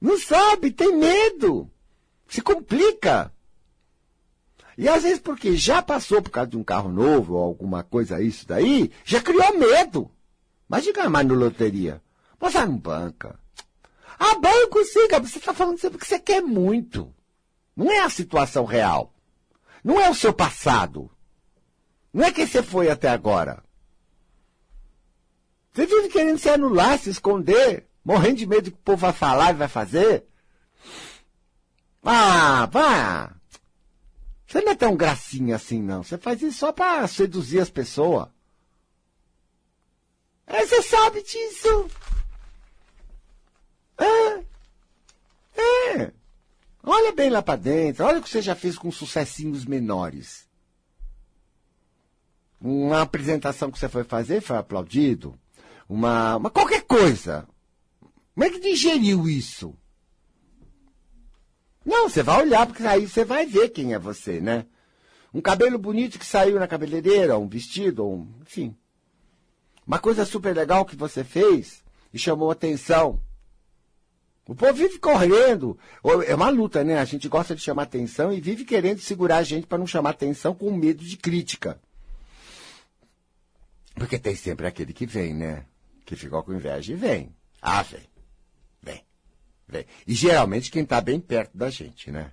Não 0.00 0.18
sabe, 0.18 0.72
tem 0.72 0.96
medo. 0.96 1.70
Se 2.28 2.42
complica. 2.42 3.32
E 4.76 4.88
às 4.88 5.02
vezes 5.02 5.18
porque 5.18 5.56
já 5.56 5.82
passou 5.82 6.22
por 6.22 6.30
causa 6.30 6.50
de 6.50 6.56
um 6.56 6.64
carro 6.64 6.90
novo 6.90 7.34
ou 7.34 7.42
alguma 7.42 7.82
coisa 7.82 8.20
isso 8.20 8.46
daí, 8.46 8.90
já 9.04 9.20
criou 9.20 9.56
medo. 9.56 10.10
Imagina 10.68 11.08
mais 11.08 11.26
no 11.26 11.34
loteria. 11.34 12.02
Você 12.40 12.64
não 12.64 12.78
banca. 12.78 13.38
Ah, 14.18 14.34
banco 14.36 14.84
sim, 14.84 15.08
Gabriel. 15.08 15.32
Você 15.32 15.38
está 15.38 15.52
falando 15.52 15.78
sempre 15.78 15.98
que 15.98 16.06
você 16.06 16.18
quer 16.18 16.40
muito. 16.42 17.12
Não 17.76 17.90
é 17.90 18.00
a 18.00 18.10
situação 18.10 18.64
real. 18.64 19.12
Não 19.84 20.00
é 20.00 20.10
o 20.10 20.14
seu 20.14 20.32
passado. 20.32 21.10
Não 22.12 22.24
é 22.24 22.32
quem 22.32 22.46
você 22.46 22.62
foi 22.62 22.90
até 22.90 23.08
agora. 23.08 23.62
Você 25.72 25.86
vive 25.86 26.08
querendo 26.08 26.38
se 26.38 26.48
anular, 26.48 26.98
se 26.98 27.10
esconder, 27.10 27.86
morrendo 28.04 28.36
de 28.36 28.46
medo 28.46 28.64
do 28.64 28.70
que 28.72 28.78
o 28.78 28.82
povo 28.82 28.98
vai 28.98 29.12
falar 29.12 29.50
e 29.50 29.58
vai 29.58 29.68
fazer. 29.68 30.24
Ah, 32.02 32.66
vá! 32.66 33.34
Você 34.46 34.60
não 34.62 34.72
é 34.72 34.74
tão 34.74 34.96
gracinha 34.96 35.54
assim, 35.54 35.80
não. 35.80 36.02
Você 36.02 36.18
faz 36.18 36.42
isso 36.42 36.58
só 36.58 36.72
para 36.72 37.06
seduzir 37.06 37.60
as 37.60 37.70
pessoas. 37.70 38.28
É, 40.46 40.66
você 40.66 40.82
sabe 40.82 41.22
disso. 41.22 41.88
É. 43.96 44.44
É. 45.94 46.12
Olha 46.82 47.12
bem 47.12 47.30
lá 47.30 47.40
para 47.42 47.56
dentro. 47.56 48.04
Olha 48.04 48.18
o 48.18 48.22
que 48.22 48.28
você 48.28 48.42
já 48.42 48.56
fez 48.56 48.76
com 48.76 48.90
sucessinhos 48.90 49.64
menores. 49.64 50.48
Uma 52.60 53.02
apresentação 53.02 53.70
que 53.70 53.78
você 53.78 53.88
foi 53.88 54.02
fazer 54.02 54.40
foi 54.40 54.56
aplaudido 54.56 55.38
uma, 55.90 56.36
uma 56.36 56.50
qualquer 56.50 56.82
coisa. 56.82 57.48
Como 58.32 58.46
é 58.46 58.50
que 58.50 58.60
digeriu 58.60 59.28
isso? 59.28 59.76
Não, 61.84 62.08
você 62.08 62.22
vai 62.22 62.42
olhar, 62.42 62.64
porque 62.64 62.84
aí 62.84 63.08
você 63.08 63.24
vai 63.24 63.44
ver 63.44 63.70
quem 63.70 63.92
é 63.92 63.98
você, 63.98 64.40
né? 64.40 64.66
Um 65.34 65.40
cabelo 65.40 65.78
bonito 65.78 66.18
que 66.18 66.24
saiu 66.24 66.60
na 66.60 66.68
cabeleireira, 66.68 67.36
um 67.38 67.48
vestido, 67.48 68.06
um, 68.06 68.32
enfim. 68.40 68.76
Uma 69.84 69.98
coisa 69.98 70.24
super 70.24 70.54
legal 70.54 70.84
que 70.84 70.94
você 70.94 71.24
fez 71.24 71.82
e 72.14 72.18
chamou 72.18 72.52
atenção. 72.52 73.20
O 74.46 74.54
povo 74.54 74.74
vive 74.74 74.98
correndo. 75.00 75.76
É 76.26 76.34
uma 76.36 76.50
luta, 76.50 76.84
né? 76.84 76.98
A 76.98 77.04
gente 77.04 77.28
gosta 77.28 77.54
de 77.54 77.62
chamar 77.62 77.82
atenção 77.84 78.32
e 78.32 78.40
vive 78.40 78.64
querendo 78.64 79.00
segurar 79.00 79.38
a 79.38 79.42
gente 79.42 79.66
para 79.66 79.78
não 79.78 79.86
chamar 79.86 80.10
atenção 80.10 80.54
com 80.54 80.72
medo 80.72 81.02
de 81.02 81.16
crítica. 81.16 81.80
Porque 83.94 84.18
tem 84.18 84.36
sempre 84.36 84.68
aquele 84.68 84.92
que 84.92 85.04
vem, 85.04 85.34
né? 85.34 85.66
Que 86.10 86.16
ficou 86.16 86.42
com 86.42 86.52
inveja 86.52 86.92
e 86.92 86.96
vem. 86.96 87.32
Ah, 87.62 87.82
vem. 87.82 88.02
Vem. 88.82 89.04
Vem. 89.68 89.86
E 90.04 90.12
geralmente 90.12 90.68
quem 90.68 90.82
está 90.82 91.00
bem 91.00 91.20
perto 91.20 91.56
da 91.56 91.70
gente, 91.70 92.10
né? 92.10 92.32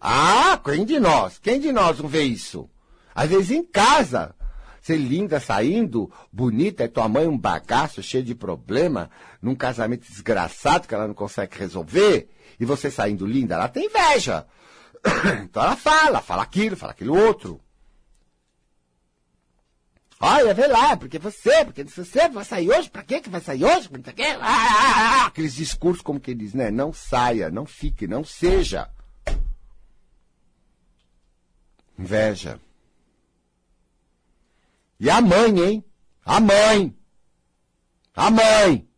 Ah, 0.00 0.60
quem 0.64 0.84
de 0.84 1.00
nós? 1.00 1.36
Quem 1.36 1.58
de 1.58 1.72
nós 1.72 1.98
não 1.98 2.08
vê 2.08 2.22
isso? 2.22 2.70
Às 3.12 3.28
vezes 3.28 3.50
em 3.50 3.64
casa. 3.64 4.36
Você 4.80 4.96
linda 4.96 5.40
saindo, 5.40 6.08
bonita, 6.32 6.84
é 6.84 6.88
tua 6.88 7.08
mãe 7.08 7.26
um 7.26 7.36
bagaço 7.36 8.00
cheio 8.04 8.22
de 8.22 8.36
problema, 8.36 9.10
num 9.42 9.56
casamento 9.56 10.08
desgraçado 10.08 10.86
que 10.86 10.94
ela 10.94 11.08
não 11.08 11.14
consegue 11.14 11.58
resolver, 11.58 12.28
e 12.60 12.64
você 12.64 12.88
saindo 12.88 13.26
linda, 13.26 13.56
ela 13.56 13.68
tem 13.68 13.86
inveja. 13.86 14.46
Então 15.42 15.62
ela 15.62 15.76
fala, 15.76 16.20
fala 16.20 16.42
aquilo, 16.44 16.76
fala 16.76 16.92
aquilo 16.92 17.18
outro. 17.18 17.60
Olha, 20.20 20.52
vê 20.52 20.66
lá, 20.66 20.96
porque 20.96 21.18
você, 21.18 21.64
porque 21.64 21.84
você 21.84 22.28
vai 22.28 22.44
sair 22.44 22.68
hoje, 22.68 22.90
pra 22.90 23.04
quê 23.04 23.20
que 23.20 23.30
vai 23.30 23.40
sair 23.40 23.64
hoje? 23.64 23.88
Pra 23.88 24.12
quê? 24.12 24.24
Ah, 24.24 24.38
ah, 24.40 25.22
ah, 25.22 25.26
aqueles 25.26 25.54
discursos 25.54 26.02
como 26.02 26.18
que 26.18 26.34
diz, 26.34 26.54
né? 26.54 26.72
Não 26.72 26.92
saia, 26.92 27.50
não 27.50 27.64
fique, 27.64 28.08
não 28.08 28.24
seja. 28.24 28.90
Inveja. 31.96 32.60
E 34.98 35.08
a 35.08 35.20
mãe, 35.20 35.60
hein? 35.60 35.84
A 36.24 36.40
mãe. 36.40 36.96
A 38.14 38.28
mãe. 38.28 38.88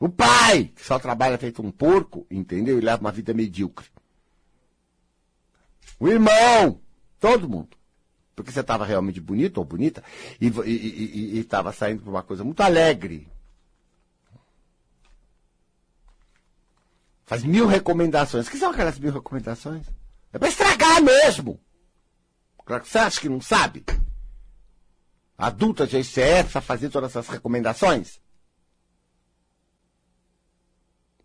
O 0.00 0.08
pai, 0.08 0.72
que 0.74 0.84
só 0.84 0.98
trabalha 0.98 1.38
feito 1.38 1.62
um 1.62 1.70
porco, 1.70 2.26
entendeu? 2.28 2.78
E 2.78 2.80
leva 2.80 3.00
uma 3.00 3.12
vida 3.12 3.32
medíocre. 3.32 3.86
O 6.00 6.08
irmão. 6.08 6.80
Todo 7.20 7.48
mundo 7.48 7.79
porque 8.40 8.52
você 8.52 8.60
estava 8.60 8.84
realmente 8.84 9.20
bonito 9.20 9.58
ou 9.58 9.64
bonita 9.64 10.02
e 10.40 11.38
estava 11.38 11.72
saindo 11.72 12.02
por 12.02 12.10
uma 12.10 12.22
coisa 12.22 12.42
muito 12.42 12.60
alegre. 12.62 13.28
Faz 17.26 17.44
mil 17.44 17.66
recomendações. 17.66 18.46
O 18.46 18.50
que 18.50 18.58
são 18.58 18.70
aquelas 18.70 18.98
mil 18.98 19.12
recomendações? 19.12 19.86
É 20.32 20.38
para 20.38 20.48
estragar 20.48 21.02
mesmo. 21.02 21.60
Claro 22.64 22.82
que 22.82 22.88
você 22.88 22.98
acha 22.98 23.20
que 23.20 23.28
não 23.28 23.40
sabe? 23.40 23.84
Adulta 25.36 25.86
de 25.86 25.98
ICF 25.98 26.46
está 26.46 26.60
fazendo 26.60 26.92
todas 26.92 27.10
essas 27.10 27.28
recomendações? 27.28 28.20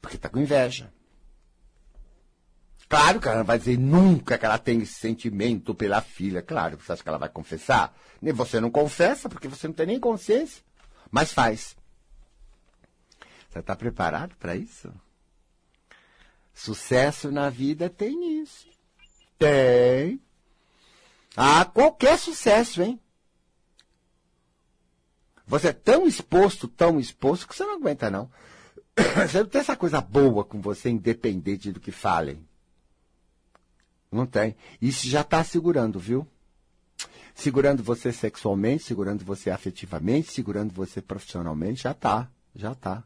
Porque 0.02 0.18
está 0.18 0.30
com 0.30 0.40
inveja. 0.40 0.94
Claro 2.88 3.20
que 3.20 3.28
ela 3.28 3.38
não 3.38 3.46
vai 3.46 3.58
dizer 3.58 3.78
nunca 3.78 4.38
que 4.38 4.46
ela 4.46 4.58
tem 4.58 4.82
esse 4.82 4.94
sentimento 4.94 5.74
pela 5.74 6.02
filha. 6.02 6.42
Claro, 6.42 6.78
você 6.78 6.92
acha 6.92 7.04
que 7.04 7.10
ela 7.10 7.18
vai 7.18 7.30
confessar? 7.30 7.96
Nem 8.22 8.34
você 8.34 8.60
não 8.60 8.70
confessa, 8.70 9.28
porque 9.28 9.48
você 9.48 9.68
não 9.68 9.74
tem 9.74 9.88
nem 9.88 10.00
consciência. 10.00 10.64
Mas 11.12 11.34
faz. 11.34 11.76
Você 13.50 13.60
está 13.60 13.76
preparado 13.76 14.36
para 14.36 14.56
isso? 14.56 14.94
Sucesso 16.54 17.32
na 17.32 17.50
vida 17.50 17.90
tem 17.90 18.42
isso. 18.42 18.68
Tem. 19.38 20.22
Ah, 21.36 21.66
qualquer 21.66 22.18
sucesso, 22.18 22.82
hein? 22.82 23.00
Você 25.48 25.70
é 25.70 25.74
tão 25.74 26.08
exposto, 26.08 26.68
tão 26.68 27.00
exposto, 27.00 27.48
que 27.48 27.56
você 27.56 27.64
não 27.64 27.76
aguenta, 27.76 28.10
não. 28.10 28.32
Você 29.28 29.40
não 29.40 29.46
tem 29.46 29.60
essa 29.60 29.76
coisa 29.76 30.00
boa 30.00 30.46
com 30.46 30.62
você, 30.62 30.90
independente 30.90 31.70
do 31.70 31.82
que 31.82 31.92
falem. 31.92 32.48
Não 34.16 34.26
tem. 34.26 34.56
Isso 34.82 35.08
já 35.08 35.22
está 35.22 35.44
segurando, 35.44 36.00
viu? 36.00 36.28
segurando 37.36 37.84
você 37.84 38.14
sexualmente, 38.14 38.86
segurando 38.86 39.24
você 39.26 39.50
afetivamente, 39.50 40.32
segurando 40.32 40.74
você 40.74 41.02
profissionalmente, 41.02 41.84
já 41.84 41.94
tá, 41.94 42.32
já 42.56 42.74
tá. 42.74 43.04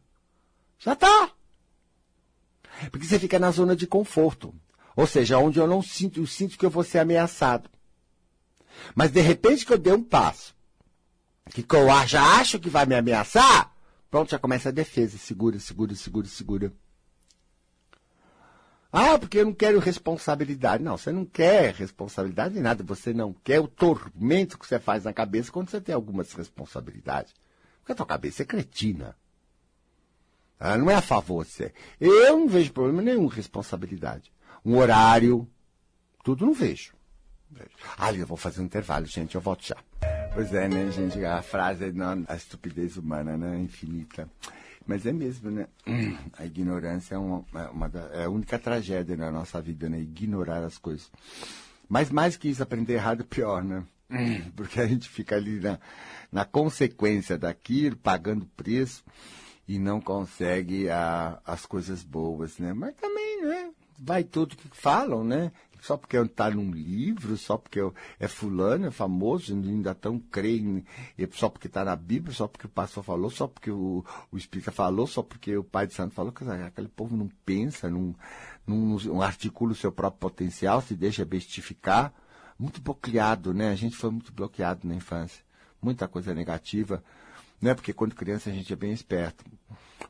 Já 0.77 0.95
tá. 0.95 1.31
Porque 2.91 3.05
você 3.05 3.19
fica 3.19 3.39
na 3.39 3.51
zona 3.51 3.75
de 3.75 3.87
conforto. 3.87 4.53
Ou 4.95 5.07
seja, 5.07 5.39
onde 5.39 5.59
eu 5.59 5.67
não 5.67 5.81
sinto, 5.81 6.21
eu 6.21 6.27
sinto 6.27 6.57
que 6.57 6.65
eu 6.65 6.69
vou 6.69 6.83
ser 6.83 6.99
ameaçado. 6.99 7.69
Mas 8.95 9.11
de 9.11 9.19
repente 9.19 9.65
que 9.65 9.73
eu 9.73 9.77
dei 9.77 9.91
um 9.91 10.03
passo, 10.03 10.55
que 11.51 11.65
eu 11.75 11.87
já 12.07 12.39
acho 12.39 12.59
que 12.59 12.69
vai 12.69 12.85
me 12.85 12.95
ameaçar, 12.95 13.73
pronto, 14.11 14.29
já 14.29 14.39
começa 14.39 14.69
a 14.69 14.71
defesa. 14.71 15.17
Segura, 15.17 15.59
segura, 15.59 15.95
segura, 15.95 16.27
segura. 16.27 16.73
Ah, 18.91 19.19
porque 19.19 19.39
eu 19.39 19.45
não 19.45 19.53
quero 19.53 19.79
responsabilidade. 19.79 20.83
Não, 20.83 20.97
você 20.97 21.11
não 21.11 21.25
quer 21.25 21.73
responsabilidade 21.75 22.55
de 22.55 22.59
nada. 22.59 22.83
Você 22.83 23.13
não 23.13 23.33
quer 23.33 23.59
o 23.59 23.67
tormento 23.67 24.57
que 24.57 24.65
você 24.65 24.79
faz 24.79 25.03
na 25.03 25.13
cabeça 25.13 25.51
quando 25.51 25.69
você 25.69 25.79
tem 25.79 25.93
algumas 25.93 26.33
responsabilidades. 26.33 27.33
Porque 27.79 27.91
a 27.91 27.95
tua 27.95 28.05
cabeça 28.05 28.41
é 28.41 28.45
cretina. 28.45 29.15
Ela 30.59 30.77
não 30.77 30.89
é 30.89 30.95
a 30.95 31.01
favor 31.01 31.45
de 31.45 31.51
você. 31.51 31.73
Eu 31.99 32.37
não 32.37 32.47
vejo 32.47 32.73
problema 32.73 33.01
nenhum 33.01 33.27
responsabilidade. 33.27 34.31
Um 34.65 34.77
horário, 34.77 35.47
tudo 36.23 36.45
não 36.45 36.53
vejo. 36.53 36.93
vejo. 37.49 37.69
Ah, 37.97 38.11
eu 38.11 38.27
vou 38.27 38.37
fazer 38.37 38.59
um 38.59 38.65
intervalo, 38.65 39.05
gente, 39.05 39.35
eu 39.35 39.41
volto 39.41 39.65
já. 39.65 39.77
Pois 40.33 40.53
é, 40.53 40.67
né, 40.67 40.91
gente? 40.91 41.23
A 41.23 41.41
frase 41.41 41.85
é 41.85 41.91
a 42.27 42.35
estupidez 42.35 42.97
humana, 42.97 43.37
né? 43.37 43.57
Infinita. 43.59 44.29
Mas 44.89 45.05
é 45.05 45.13
mesmo, 45.13 45.51
né? 45.51 45.67
A 46.35 46.47
ignorância 46.47 47.13
é, 47.13 47.17
uma, 47.19 47.45
é 47.53 47.67
uma 47.67 47.91
é 48.11 48.23
a 48.25 48.29
única 48.29 48.57
tragédia 48.57 49.15
na 49.15 49.29
nossa 49.29 49.61
vida, 49.61 49.87
né? 49.87 49.99
Ignorar 49.99 50.63
as 50.63 50.79
coisas. 50.79 51.11
Mas 51.87 52.09
mais 52.09 52.35
que 52.35 52.47
isso, 52.49 52.63
aprender 52.63 52.93
errado 52.93 53.21
é 53.21 53.23
pior, 53.23 53.63
né? 53.63 53.83
Porque 54.57 54.81
a 54.81 54.87
gente 54.87 55.07
fica 55.07 55.35
ali 55.35 55.59
na, 55.59 55.79
na 56.31 56.43
consequência 56.43 57.37
daquilo, 57.37 57.97
pagando 57.97 58.47
preço 58.57 59.03
e 59.67 59.77
não 59.77 60.01
consegue 60.01 60.89
a, 60.89 61.39
as 61.45 61.67
coisas 61.67 62.01
boas, 62.01 62.57
né? 62.57 62.73
Mas 62.73 62.95
também, 62.95 63.43
né? 63.43 63.69
Vai 63.95 64.23
tudo 64.23 64.57
que 64.57 64.69
falam, 64.73 65.23
né? 65.23 65.51
Só 65.81 65.97
porque 65.97 66.17
está 66.17 66.49
num 66.49 66.71
livro, 66.71 67.37
só 67.37 67.57
porque 67.57 67.79
é 68.19 68.27
fulano, 68.27 68.87
é 68.87 68.91
famoso, 68.91 69.53
ainda 69.53 69.95
tão 69.95 70.19
creem, 70.19 70.85
só 71.31 71.49
porque 71.49 71.67
está 71.67 71.85
na 71.85 71.95
Bíblia, 71.95 72.33
só 72.33 72.47
porque 72.47 72.65
o 72.65 72.69
pastor 72.69 73.03
falou, 73.03 73.29
só 73.29 73.47
porque 73.47 73.71
o, 73.71 74.03
o 74.31 74.37
Espírita 74.37 74.71
falou, 74.71 75.07
só 75.07 75.23
porque 75.23 75.55
o 75.55 75.63
Pai 75.63 75.87
de 75.87 75.93
Santo 75.93 76.13
falou, 76.13 76.31
que 76.31 76.43
aquele 76.43 76.89
povo 76.89 77.15
não 77.15 77.29
pensa, 77.45 77.89
não, 77.89 78.13
não, 78.67 79.21
articula 79.21 79.71
o 79.71 79.75
seu 79.75 79.91
próprio 79.91 80.19
potencial, 80.19 80.81
se 80.81 80.95
deixa 80.95 81.23
bestificar. 81.25 82.13
Muito 82.57 82.81
bloqueado, 82.81 83.53
né? 83.53 83.69
A 83.71 83.75
gente 83.75 83.95
foi 83.95 84.09
muito 84.11 84.33
bloqueado 84.33 84.85
na 84.85 84.93
infância. 84.93 85.41
Muita 85.81 86.09
coisa 86.09 86.35
negativa 86.35 87.01
né? 87.61 87.73
Porque 87.73 87.93
quando 87.93 88.15
criança 88.15 88.49
a 88.49 88.53
gente 88.53 88.71
é 88.71 88.75
bem 88.75 88.91
esperto. 88.91 89.43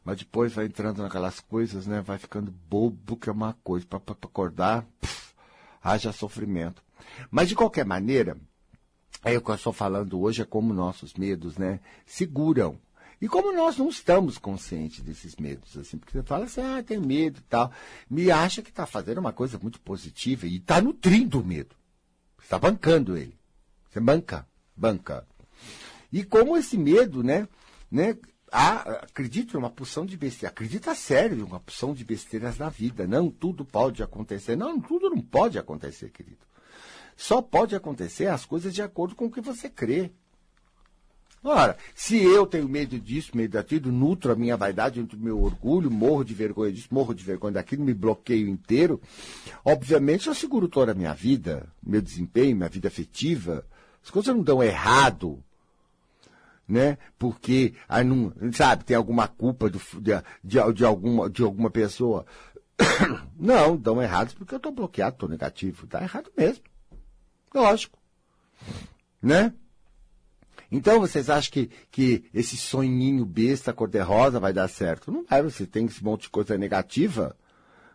Mas 0.03 0.17
depois 0.17 0.53
vai 0.53 0.65
entrando 0.65 1.01
naquelas 1.01 1.39
coisas, 1.39 1.87
né? 1.87 2.01
Vai 2.01 2.17
ficando 2.17 2.51
bobo, 2.69 3.17
que 3.17 3.29
é 3.29 3.31
uma 3.31 3.53
coisa. 3.63 3.85
Para 3.85 3.99
acordar, 3.99 4.85
puf, 5.01 5.28
haja 5.83 6.11
sofrimento. 6.11 6.83
Mas 7.29 7.49
de 7.49 7.55
qualquer 7.55 7.85
maneira, 7.85 8.37
é 9.23 9.37
o 9.37 9.41
que 9.41 9.51
eu 9.51 9.55
estou 9.55 9.73
falando 9.73 10.19
hoje 10.19 10.41
é 10.41 10.45
como 10.45 10.73
nossos 10.73 11.13
medos, 11.13 11.57
né? 11.57 11.79
Seguram. 12.05 12.79
E 13.21 13.27
como 13.27 13.51
nós 13.51 13.77
não 13.77 13.89
estamos 13.89 14.37
conscientes 14.37 15.01
desses 15.01 15.35
medos, 15.35 15.75
assim, 15.77 15.97
porque 15.97 16.13
você 16.13 16.23
fala 16.23 16.45
assim, 16.45 16.61
ah, 16.61 16.81
tem 16.81 16.97
medo 16.97 17.39
e 17.39 17.43
tal, 17.43 17.69
me 18.09 18.31
acha 18.31 18.61
que 18.61 18.69
está 18.69 18.85
fazendo 18.85 19.17
uma 19.17 19.33
coisa 19.33 19.59
muito 19.61 19.79
positiva 19.81 20.47
e 20.47 20.55
está 20.55 20.81
nutrindo 20.81 21.41
o 21.41 21.45
medo. 21.45 21.75
Está 22.41 22.57
bancando 22.57 23.17
ele. 23.17 23.37
Você 23.89 23.99
banca, 23.99 24.47
banca. 24.75 25.27
E 26.11 26.23
como 26.23 26.55
esse 26.55 26.77
medo, 26.77 27.21
né, 27.21 27.45
né, 27.91 28.17
há, 28.51 29.03
acredito 29.03 29.57
uma 29.57 29.69
porção 29.69 30.05
de 30.05 30.17
besteiras, 30.17 30.51
acredita 30.51 30.95
sério 30.95 31.45
uma 31.45 31.59
porção 31.59 31.93
de 31.93 32.03
besteiras 32.03 32.57
na 32.57 32.69
vida. 32.69 33.07
Não 33.07 33.29
tudo 33.29 33.65
pode 33.65 34.03
acontecer. 34.03 34.55
Não, 34.55 34.79
tudo 34.79 35.09
não 35.09 35.21
pode 35.21 35.57
acontecer, 35.57 36.09
querido. 36.09 36.37
Só 37.15 37.41
pode 37.41 37.75
acontecer 37.75 38.27
as 38.27 38.45
coisas 38.45 38.73
de 38.73 38.81
acordo 38.81 39.15
com 39.15 39.25
o 39.25 39.31
que 39.31 39.41
você 39.41 39.69
crê. 39.69 40.11
Ora, 41.41 41.77
se 41.95 42.17
eu 42.21 42.45
tenho 42.45 42.67
medo 42.67 42.99
disso, 42.99 43.35
medo 43.35 43.51
daquilo, 43.51 43.91
nutro 43.91 44.31
a 44.31 44.35
minha 44.35 44.57
vaidade, 44.57 44.99
nutro 44.99 45.17
o 45.17 45.21
meu 45.21 45.41
orgulho, 45.41 45.89
morro 45.89 46.23
de 46.23 46.33
vergonha 46.33 46.71
disso, 46.71 46.89
morro 46.91 47.13
de 47.13 47.23
vergonha 47.23 47.53
daquilo, 47.53 47.83
me 47.83 47.93
bloqueio 47.93 48.47
inteiro, 48.49 49.01
obviamente 49.63 50.27
eu 50.27 50.35
seguro 50.35 50.67
toda 50.67 50.91
a 50.91 50.95
minha 50.95 51.13
vida, 51.13 51.71
meu 51.81 52.01
desempenho, 52.01 52.57
minha 52.57 52.67
vida 52.67 52.89
afetiva. 52.89 53.65
As 54.03 54.09
coisas 54.09 54.35
não 54.35 54.43
dão 54.43 54.61
errado 54.61 55.41
né? 56.69 56.97
Porque, 57.17 57.73
aí 57.87 58.03
não, 58.03 58.31
sabe, 58.53 58.85
tem 58.85 58.95
alguma 58.95 59.27
culpa 59.27 59.69
do, 59.69 59.81
de, 59.99 60.11
de, 60.43 60.73
de, 60.73 60.85
alguma, 60.85 61.29
de 61.29 61.41
alguma 61.41 61.71
pessoa. 61.71 62.25
Não, 63.37 63.75
dão 63.75 64.01
errados 64.01 64.33
porque 64.33 64.53
eu 64.53 64.57
estou 64.57 64.71
bloqueado, 64.71 65.15
estou 65.15 65.27
negativo. 65.27 65.85
Está 65.85 66.01
errado 66.01 66.31
mesmo. 66.37 66.63
Lógico. 67.53 67.97
Né? 69.21 69.53
Então 70.71 70.99
vocês 70.99 71.29
acham 71.29 71.51
que, 71.51 71.69
que 71.89 72.23
esse 72.33 72.55
sonhinho 72.55 73.25
besta 73.25 73.73
cor-de-rosa 73.73 74.39
vai 74.39 74.53
dar 74.53 74.67
certo? 74.67 75.11
Não 75.11 75.25
vai, 75.25 75.41
você 75.41 75.65
tem 75.65 75.85
esse 75.87 76.03
monte 76.03 76.23
de 76.23 76.29
coisa 76.29 76.57
negativa. 76.57 77.35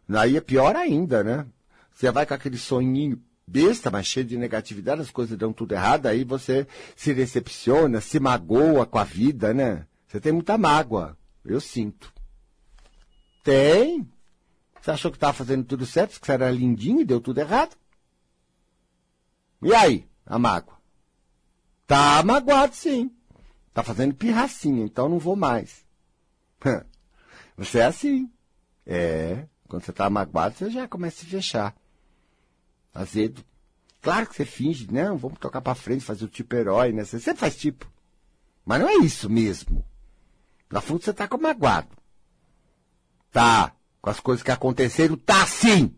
Aí 0.08 0.36
é 0.36 0.40
pior 0.40 0.74
ainda, 0.74 1.22
né? 1.22 1.46
Você 1.92 2.10
vai 2.10 2.26
com 2.26 2.34
aquele 2.34 2.58
sonhinho 2.58 3.22
besta, 3.46 3.90
mas 3.90 4.06
cheio 4.06 4.26
de 4.26 4.36
negatividade, 4.36 5.00
as 5.00 5.10
coisas 5.10 5.36
dão 5.36 5.52
tudo 5.52 5.72
errado, 5.72 6.06
aí 6.06 6.24
você 6.24 6.66
se 6.96 7.14
decepciona, 7.14 8.00
se 8.00 8.18
magoa 8.18 8.86
com 8.86 8.98
a 8.98 9.04
vida, 9.04 9.52
né? 9.52 9.86
Você 10.06 10.20
tem 10.20 10.32
muita 10.32 10.56
mágoa. 10.56 11.16
Eu 11.44 11.60
sinto. 11.60 12.12
Tem. 13.42 14.08
Você 14.80 14.90
achou 14.90 15.10
que 15.10 15.16
estava 15.16 15.32
fazendo 15.32 15.64
tudo 15.64 15.84
certo, 15.84 16.18
que 16.20 16.26
você 16.26 16.32
era 16.32 16.50
lindinho 16.50 17.00
e 17.00 17.04
deu 17.04 17.20
tudo 17.20 17.38
errado? 17.38 17.76
E 19.62 19.74
aí, 19.74 20.08
a 20.26 20.38
mágoa? 20.38 20.76
Tá 21.86 22.22
magoado, 22.22 22.74
sim. 22.74 23.10
Tá 23.72 23.82
fazendo 23.82 24.14
pirracinha, 24.14 24.84
então 24.84 25.08
não 25.08 25.18
vou 25.18 25.36
mais. 25.36 25.84
Você 27.56 27.78
é 27.78 27.86
assim. 27.86 28.30
É. 28.86 29.46
Quando 29.68 29.84
você 29.84 29.92
tá 29.92 30.08
magoado, 30.10 30.56
você 30.56 30.70
já 30.70 30.86
começa 30.88 31.16
a 31.16 31.20
se 31.20 31.26
fechar 31.26 31.74
azedo. 32.94 33.44
Claro 34.00 34.26
que 34.26 34.36
você 34.36 34.44
finge, 34.44 34.86
não, 34.92 35.16
vamos 35.16 35.38
tocar 35.38 35.60
para 35.60 35.74
frente, 35.74 36.04
fazer 36.04 36.24
o 36.24 36.28
tipo 36.28 36.54
herói, 36.54 36.92
né? 36.92 37.04
Você 37.04 37.18
sempre 37.18 37.40
faz 37.40 37.56
tipo. 37.56 37.90
Mas 38.64 38.80
não 38.80 38.88
é 38.88 38.94
isso 38.96 39.28
mesmo. 39.28 39.84
Na 40.70 40.80
fundo 40.80 41.02
você 41.02 41.12
tá 41.12 41.26
com 41.26 41.38
magoado. 41.38 41.88
Tá. 43.30 43.74
Com 44.00 44.10
as 44.10 44.20
coisas 44.20 44.42
que 44.42 44.50
aconteceram, 44.50 45.16
tá 45.16 45.46
sim. 45.46 45.94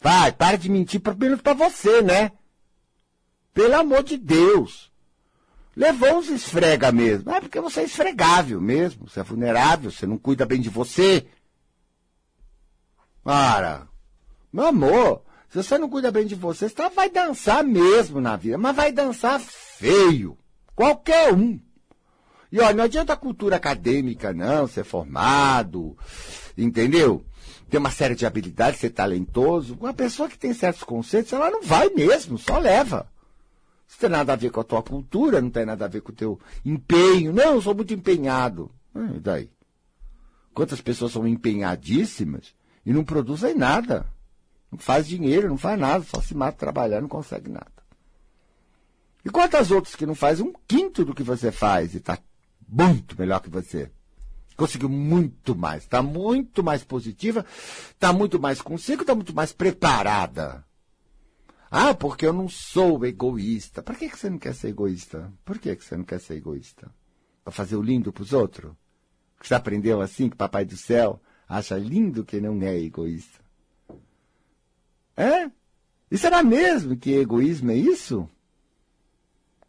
Vai, 0.00 0.30
para 0.30 0.56
de 0.56 0.68
mentir 0.68 1.00
pelo 1.00 1.18
menos 1.18 1.40
pra 1.40 1.52
você, 1.52 2.00
né? 2.02 2.32
Pelo 3.52 3.74
amor 3.74 4.04
de 4.04 4.16
Deus. 4.16 4.92
Levou 5.74 6.18
uns 6.18 6.28
esfrega 6.28 6.92
mesmo. 6.92 7.30
É 7.30 7.40
porque 7.40 7.60
você 7.60 7.80
é 7.80 7.84
esfregável 7.84 8.60
mesmo. 8.60 9.08
Você 9.08 9.20
é 9.20 9.24
vulnerável, 9.24 9.90
você 9.90 10.06
não 10.06 10.16
cuida 10.16 10.46
bem 10.46 10.60
de 10.60 10.68
você. 10.68 11.26
Para. 13.22 13.88
Meu 14.52 14.66
amor, 14.66 15.22
se 15.48 15.56
você 15.56 15.78
não 15.78 15.88
cuida 15.88 16.10
bem 16.10 16.26
de 16.26 16.34
você, 16.34 16.68
você 16.68 16.88
vai 16.90 17.08
dançar 17.08 17.64
mesmo 17.64 18.20
na 18.20 18.36
vida, 18.36 18.58
mas 18.58 18.76
vai 18.76 18.92
dançar 18.92 19.40
feio. 19.40 20.36
Qualquer 20.74 21.32
um. 21.32 21.58
E 22.52 22.60
olha, 22.60 22.74
não 22.74 22.84
adianta 22.84 23.12
a 23.12 23.16
cultura 23.16 23.56
acadêmica, 23.56 24.32
não, 24.32 24.66
ser 24.66 24.84
formado, 24.84 25.96
entendeu? 26.56 27.24
Tem 27.68 27.78
uma 27.78 27.90
série 27.90 28.14
de 28.14 28.24
habilidades, 28.24 28.80
ser 28.80 28.90
talentoso. 28.90 29.76
Uma 29.80 29.92
pessoa 29.92 30.28
que 30.28 30.38
tem 30.38 30.54
certos 30.54 30.82
conceitos, 30.82 31.32
ela 31.32 31.50
não 31.50 31.62
vai 31.62 31.90
mesmo, 31.90 32.38
só 32.38 32.58
leva. 32.58 33.10
Isso 33.86 33.98
tem 33.98 34.10
nada 34.10 34.34
a 34.34 34.36
ver 34.36 34.50
com 34.50 34.60
a 34.60 34.64
tua 34.64 34.82
cultura, 34.82 35.40
não 35.40 35.50
tem 35.50 35.64
nada 35.64 35.86
a 35.86 35.88
ver 35.88 36.02
com 36.02 36.12
o 36.12 36.14
teu 36.14 36.38
empenho. 36.64 37.32
Não, 37.32 37.54
eu 37.54 37.62
sou 37.62 37.74
muito 37.74 37.92
empenhado. 37.92 38.70
Ah, 38.94 39.12
e 39.14 39.20
daí? 39.20 39.50
Quantas 40.54 40.80
pessoas 40.80 41.12
são 41.12 41.26
empenhadíssimas 41.26 42.54
e 42.84 42.92
não 42.92 43.04
produzem 43.04 43.54
nada? 43.54 44.06
Não 44.70 44.78
faz 44.78 45.06
dinheiro, 45.06 45.48
não 45.48 45.58
faz 45.58 45.78
nada, 45.78 46.04
só 46.04 46.20
se 46.20 46.34
mata 46.34 46.58
trabalhar, 46.58 47.00
não 47.00 47.08
consegue 47.08 47.50
nada. 47.50 47.72
E 49.24 49.30
quantas 49.30 49.70
outras 49.70 49.94
que 49.94 50.06
não 50.06 50.14
fazem 50.14 50.46
um 50.46 50.52
quinto 50.66 51.04
do 51.04 51.14
que 51.14 51.22
você 51.22 51.50
faz 51.50 51.94
e 51.94 51.98
está 51.98 52.18
muito 52.68 53.18
melhor 53.18 53.40
que 53.40 53.50
você? 53.50 53.90
Conseguiu 54.56 54.88
muito 54.88 55.54
mais, 55.54 55.84
está 55.84 56.02
muito 56.02 56.62
mais 56.62 56.82
positiva, 56.82 57.44
está 57.90 58.12
muito 58.12 58.40
mais 58.40 58.60
consigo, 58.60 59.02
está 59.02 59.14
muito 59.14 59.34
mais 59.34 59.52
preparada. 59.52 60.64
Ah, 61.70 61.94
porque 61.94 62.26
eu 62.26 62.32
não 62.32 62.48
sou 62.48 63.04
egoísta. 63.04 63.82
Para 63.82 63.94
que, 63.94 64.08
que 64.08 64.18
você 64.18 64.30
não 64.30 64.38
quer 64.38 64.54
ser 64.54 64.68
egoísta? 64.68 65.32
Por 65.44 65.58
que, 65.58 65.76
que 65.76 65.84
você 65.84 65.96
não 65.96 66.04
quer 66.04 66.20
ser 66.20 66.34
egoísta? 66.34 66.90
Para 67.44 67.52
fazer 67.52 67.76
o 67.76 67.82
lindo 67.82 68.12
para 68.12 68.22
os 68.22 68.32
outros? 68.32 68.72
Você 69.40 69.54
aprendeu 69.54 70.00
assim 70.00 70.28
que 70.28 70.36
Papai 70.36 70.64
do 70.64 70.76
Céu 70.76 71.20
acha 71.48 71.76
lindo 71.76 72.24
que 72.24 72.40
não 72.40 72.60
é 72.62 72.76
egoísta? 72.78 73.47
É? 75.18 75.50
E 76.12 76.16
será 76.16 76.44
mesmo 76.44 76.96
que 76.96 77.10
egoísmo 77.10 77.72
é 77.72 77.74
isso? 77.76 78.30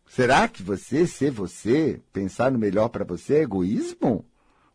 Será 0.07 0.47
que 0.47 0.61
você, 0.61 1.07
ser 1.07 1.31
você, 1.31 1.99
pensar 2.13 2.51
no 2.51 2.59
melhor 2.59 2.89
para 2.89 3.03
você 3.03 3.37
é 3.37 3.41
egoísmo? 3.41 4.23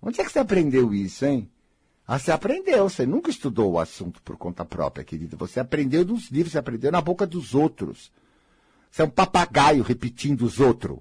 Onde 0.03 0.21
é 0.21 0.25
que 0.25 0.33
você 0.33 0.41
aprendeu 0.41 0.93
isso, 0.93 1.25
hein? 1.25 1.49
Ah, 2.05 2.19
você 2.19 2.33
aprendeu, 2.33 2.89
você 2.89 3.07
nunca 3.07 3.31
estudou 3.31 3.73
o 3.73 3.79
assunto 3.79 4.21
por 4.23 4.37
conta 4.37 4.65
própria, 4.65 5.05
querida. 5.05 5.37
Você 5.37 5.61
aprendeu 5.61 6.05
nos 6.05 6.29
livros, 6.29 6.53
você 6.53 6.59
aprendeu 6.59 6.91
na 6.91 7.01
boca 7.01 7.25
dos 7.25 7.55
outros. 7.55 8.11
Você 8.91 9.03
é 9.03 9.05
um 9.05 9.11
papagaio 9.11 9.85
repetindo 9.85 10.43
os 10.43 10.59
outros. 10.59 10.99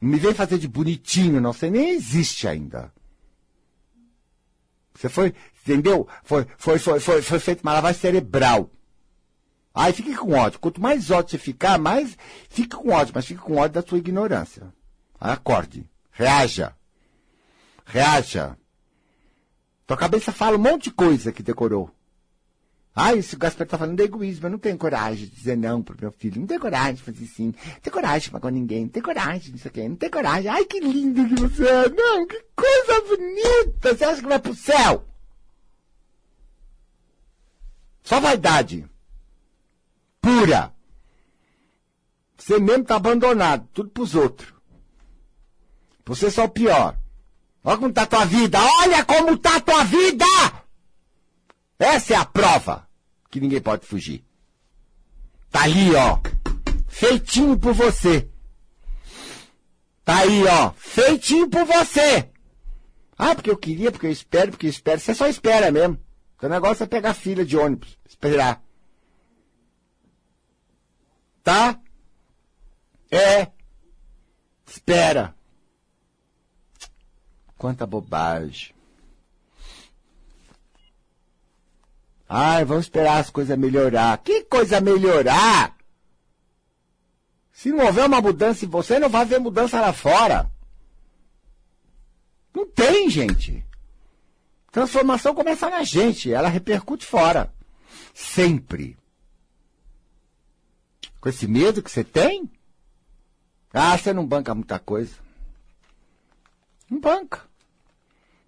Não 0.00 0.10
me 0.10 0.18
vem 0.18 0.32
fazer 0.32 0.58
de 0.58 0.68
bonitinho, 0.68 1.40
não. 1.40 1.52
Você 1.52 1.68
nem 1.68 1.90
existe 1.90 2.46
ainda. 2.46 2.92
Você 4.94 5.08
foi, 5.08 5.34
entendeu? 5.62 6.08
Foi, 6.22 6.46
foi, 6.56 6.78
foi, 6.78 7.00
foi, 7.00 7.22
foi 7.22 7.38
feito 7.38 7.62
uma 7.62 7.72
lavagem 7.72 8.00
cerebral. 8.00 8.70
Aí 9.74 9.92
fique 9.92 10.14
com 10.14 10.32
ódio. 10.32 10.60
Quanto 10.60 10.80
mais 10.80 11.10
ódio 11.10 11.30
você 11.30 11.38
ficar, 11.38 11.78
mais 11.78 12.16
fique 12.48 12.76
com 12.76 12.92
ódio, 12.92 13.12
mas 13.14 13.26
fique 13.26 13.40
com 13.40 13.56
ódio 13.56 13.82
da 13.82 13.86
sua 13.86 13.98
ignorância. 13.98 14.72
Acorde. 15.20 15.88
Reaja. 16.12 16.74
Reaja. 17.84 18.56
Tua 19.86 19.96
cabeça 19.96 20.32
fala 20.32 20.56
um 20.56 20.60
monte 20.60 20.84
de 20.84 20.90
coisa 20.92 21.32
que 21.32 21.42
decorou. 21.42 21.93
Ah, 22.96 23.12
esse 23.12 23.34
Gaspar 23.34 23.66
tá 23.66 23.76
falando 23.76 23.96
de 23.96 24.04
egoísmo. 24.04 24.46
Eu 24.46 24.50
não 24.52 24.58
tenho 24.58 24.78
coragem 24.78 25.26
de 25.26 25.34
dizer 25.34 25.56
não 25.56 25.82
pro 25.82 25.96
meu 26.00 26.12
filho. 26.12 26.40
Não 26.40 26.46
tenho 26.46 26.60
coragem 26.60 26.94
de 26.94 27.02
fazer 27.02 27.26
sim. 27.26 27.46
Não 27.46 27.80
tenho 27.80 27.92
coragem 27.92 28.32
de 28.32 28.40
com 28.40 28.48
ninguém. 28.48 28.82
Não 28.82 28.88
tenho 28.88 29.04
coragem 29.04 29.52
disso 29.52 29.66
aqui. 29.66 29.88
Não 29.88 29.96
tenho 29.96 30.12
coragem. 30.12 30.48
Ai, 30.48 30.64
que 30.64 30.78
lindo 30.78 31.26
que 31.26 31.34
você 31.34 31.66
é. 31.66 31.88
Não, 31.88 32.24
que 32.24 32.40
coisa 32.54 33.00
bonita. 33.02 33.94
Você 33.96 34.04
acha 34.04 34.22
que 34.22 34.28
vai 34.28 34.38
pro 34.38 34.54
céu? 34.54 35.04
Só 38.04 38.20
vaidade. 38.20 38.88
Pura. 40.20 40.72
Você 42.36 42.60
mesmo 42.60 42.84
tá 42.84 42.94
abandonado. 42.94 43.66
Tudo 43.72 43.90
pros 43.90 44.14
outros. 44.14 44.54
Você 46.06 46.26
é 46.26 46.30
só 46.30 46.44
o 46.44 46.48
pior. 46.48 46.96
Olha 47.64 47.78
como 47.78 47.92
tá 47.92 48.02
a 48.02 48.06
tua 48.06 48.24
vida. 48.24 48.58
Olha 48.82 49.04
como 49.04 49.36
tá 49.36 49.56
a 49.56 49.60
tua 49.60 49.82
vida! 49.84 50.63
Essa 51.78 52.14
é 52.14 52.16
a 52.16 52.24
prova 52.24 52.88
que 53.30 53.40
ninguém 53.40 53.60
pode 53.60 53.86
fugir. 53.86 54.24
Tá 55.50 55.64
ali, 55.64 55.94
ó. 55.94 56.18
Feitinho 56.88 57.58
por 57.58 57.74
você. 57.74 58.28
Tá 60.04 60.18
aí, 60.18 60.44
ó. 60.46 60.72
Feitinho 60.72 61.48
por 61.48 61.64
você. 61.64 62.30
Ah, 63.16 63.34
porque 63.34 63.50
eu 63.50 63.56
queria, 63.56 63.90
porque 63.90 64.06
eu 64.06 64.10
espero, 64.10 64.50
porque 64.50 64.66
eu 64.66 64.70
espero. 64.70 65.00
Você 65.00 65.14
só 65.14 65.26
espera 65.26 65.70
mesmo. 65.70 65.98
O 66.42 66.48
negócio 66.48 66.84
é 66.84 66.86
pegar 66.86 67.14
fila 67.14 67.44
de 67.44 67.56
ônibus. 67.56 67.96
Esperar. 68.06 68.62
Tá? 71.42 71.80
É. 73.10 73.50
Espera. 74.66 75.34
Quanta 77.56 77.86
bobagem. 77.86 78.73
Ai, 82.28 82.64
vamos 82.64 82.86
esperar 82.86 83.18
as 83.18 83.30
coisas 83.30 83.56
melhorar. 83.58 84.16
Que 84.18 84.42
coisa 84.44 84.80
melhorar? 84.80 85.76
Se 87.52 87.70
não 87.70 87.84
houver 87.84 88.06
uma 88.06 88.20
mudança 88.20 88.64
em 88.64 88.68
você, 88.68 88.98
não 88.98 89.08
vai 89.08 89.22
haver 89.22 89.38
mudança 89.38 89.80
lá 89.80 89.92
fora. 89.92 90.50
Não 92.54 92.66
tem, 92.66 93.08
gente. 93.08 93.64
Transformação 94.70 95.34
começa 95.34 95.70
na 95.70 95.84
gente, 95.84 96.32
ela 96.32 96.48
repercute 96.48 97.06
fora. 97.06 97.52
Sempre. 98.12 98.98
Com 101.20 101.28
esse 101.28 101.46
medo 101.46 101.82
que 101.82 101.90
você 101.90 102.02
tem? 102.02 102.50
Ah, 103.72 103.96
você 103.96 104.12
não 104.12 104.26
banca 104.26 104.54
muita 104.54 104.78
coisa. 104.78 105.14
Não 106.90 107.00
banca. 107.00 107.42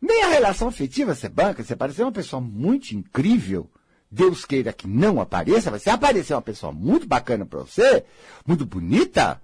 Nem 0.01 0.23
a 0.23 0.29
relação 0.29 0.69
afetiva 0.69 1.15
você 1.15 1.29
banca, 1.29 1.63
você 1.63 1.75
parece 1.75 2.03
uma 2.03 2.13
pessoa 2.13 2.41
muito 2.41 2.93
incrível. 2.93 3.71
Deus 4.11 4.45
queira 4.45 4.73
que 4.73 4.87
não 4.87 5.21
apareça, 5.21 5.71
mas 5.71 5.83
se 5.83 5.91
aparecer 5.91 6.35
uma 6.35 6.43
pessoa 6.43 6.73
muito 6.73 7.07
bacana 7.07 7.45
para 7.45 7.61
você, 7.61 8.05
muito 8.47 8.65
bonita, 8.65 9.41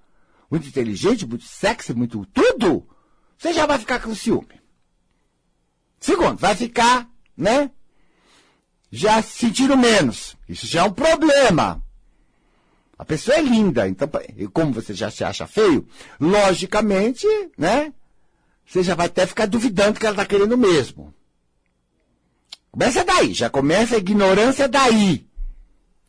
muito 0.50 0.66
inteligente, 0.68 1.26
muito 1.26 1.44
sexy, 1.44 1.92
muito 1.94 2.24
tudo, 2.26 2.86
você 3.36 3.52
já 3.52 3.66
vai 3.66 3.78
ficar 3.78 4.00
com 4.00 4.14
ciúme. 4.14 4.60
Segundo, 5.98 6.36
vai 6.36 6.54
ficar, 6.54 7.08
né? 7.36 7.70
Já 8.90 9.22
se 9.22 9.38
sentindo 9.38 9.76
menos. 9.76 10.36
Isso 10.48 10.66
já 10.66 10.80
é 10.80 10.84
um 10.84 10.92
problema. 10.92 11.82
A 12.98 13.04
pessoa 13.04 13.36
é 13.36 13.42
linda, 13.42 13.88
então, 13.88 14.08
como 14.52 14.72
você 14.72 14.94
já 14.94 15.10
se 15.10 15.24
acha 15.24 15.46
feio, 15.46 15.88
logicamente, 16.20 17.26
né? 17.56 17.92
Você 18.66 18.82
já 18.82 18.94
vai 18.94 19.06
até 19.06 19.26
ficar 19.26 19.46
duvidando 19.46 19.98
que 19.98 20.06
ela 20.06 20.14
está 20.14 20.24
querendo 20.24 20.56
mesmo. 20.56 21.12
Começa 22.70 23.04
daí, 23.04 23.34
já 23.34 23.50
começa 23.50 23.96
a 23.96 23.98
ignorância 23.98 24.68
daí. 24.68 25.26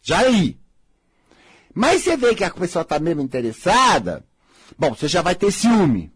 Já 0.01 0.19
aí. 0.19 0.57
Mas 1.73 2.03
você 2.03 2.15
vê 2.15 2.35
que 2.35 2.43
a 2.43 2.51
pessoa 2.51 2.83
está 2.83 2.99
mesmo 2.99 3.21
interessada, 3.21 4.23
bom, 4.77 4.93
você 4.93 5.07
já 5.07 5.21
vai 5.21 5.35
ter 5.35 5.51
ciúme. 5.51 6.13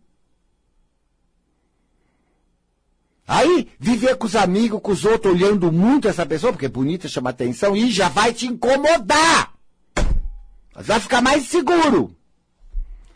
Aí, 3.27 3.69
viver 3.77 4.15
com 4.15 4.25
os 4.25 4.37
amigos, 4.37 4.79
com 4.81 4.91
os 4.91 5.03
outros, 5.03 5.33
olhando 5.33 5.69
muito 5.69 6.07
essa 6.07 6.25
pessoa, 6.25 6.53
porque 6.53 6.67
é 6.67 6.69
bonita, 6.69 7.09
chama 7.09 7.31
atenção, 7.31 7.75
e 7.75 7.91
já 7.91 8.07
vai 8.07 8.33
te 8.33 8.47
incomodar. 8.47 9.53
Mas 10.73 10.87
vai 10.87 10.99
ficar 10.99 11.21
mais 11.21 11.45
seguro. 11.47 12.15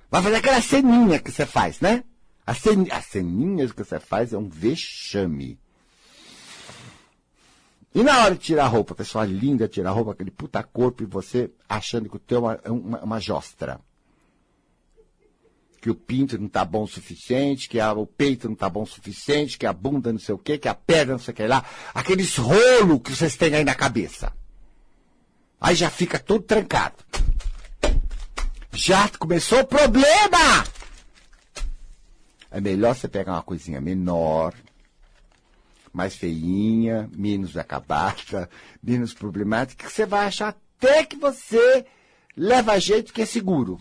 Vai 0.09 0.21
fazer 0.21 0.35
aquela 0.35 0.61
ceninha 0.61 1.17
que 1.17 1.31
você 1.31 1.45
faz, 1.45 1.79
né? 1.79 2.03
As, 2.51 2.57
cen 2.57 2.85
as 2.91 3.05
ceninhas 3.05 3.71
que 3.71 3.81
você 3.81 3.97
faz 3.97 4.33
é 4.33 4.37
um 4.37 4.49
vexame. 4.49 5.57
E 7.95 8.03
na 8.03 8.25
hora 8.25 8.35
de 8.35 8.41
tirar 8.41 8.65
a 8.65 8.67
roupa, 8.67 8.93
pessoa 8.93 9.23
linda, 9.23 9.69
tirar 9.69 9.91
a 9.91 9.93
roupa, 9.93 10.11
aquele 10.11 10.31
puta 10.31 10.61
corpo, 10.61 11.01
e 11.01 11.05
você 11.05 11.49
achando 11.69 12.09
que 12.09 12.17
o 12.17 12.19
teu 12.19 12.51
é 12.51 12.69
uma, 12.69 12.99
uma, 13.05 13.19
jostra. 13.21 13.79
Que 15.79 15.89
o 15.89 15.95
pinto 15.95 16.37
não 16.37 16.49
tá 16.49 16.65
bom 16.65 16.83
o 16.83 16.87
suficiente, 16.87 17.69
que 17.69 17.79
a, 17.79 17.93
o 17.93 18.05
peito 18.05 18.49
não 18.49 18.55
tá 18.55 18.69
bom 18.69 18.83
o 18.83 18.85
suficiente, 18.87 19.57
que 19.57 19.65
a 19.65 19.71
bunda 19.71 20.11
não 20.11 20.19
sei 20.19 20.35
o 20.35 20.37
quê, 20.37 20.57
que 20.57 20.67
a 20.67 20.75
perna 20.75 21.13
não 21.13 21.19
sei 21.19 21.31
o 21.31 21.35
que 21.35 21.47
lá. 21.47 21.63
Aqueles 21.93 22.35
rolos 22.35 22.99
que 23.01 23.15
vocês 23.15 23.37
têm 23.37 23.55
aí 23.55 23.63
na 23.63 23.75
cabeça. 23.75 24.33
Aí 25.61 25.73
já 25.73 25.89
fica 25.89 26.19
tudo 26.19 26.43
trancado. 26.43 26.97
Já 28.73 29.07
começou 29.07 29.61
o 29.61 29.67
problema! 29.67 30.65
É 32.51 32.59
melhor 32.59 32.93
você 32.93 33.07
pegar 33.07 33.31
uma 33.33 33.41
coisinha 33.41 33.79
menor, 33.79 34.53
mais 35.93 36.15
feinha, 36.15 37.09
menos 37.15 37.55
acabada, 37.55 38.49
menos 38.83 39.13
problemática, 39.13 39.85
que 39.85 39.91
você 39.91 40.05
vai 40.05 40.27
achar 40.27 40.49
até 40.49 41.05
que 41.05 41.15
você 41.15 41.85
leva 42.35 42.79
jeito 42.79 43.13
que 43.13 43.21
é 43.21 43.25
seguro. 43.25 43.79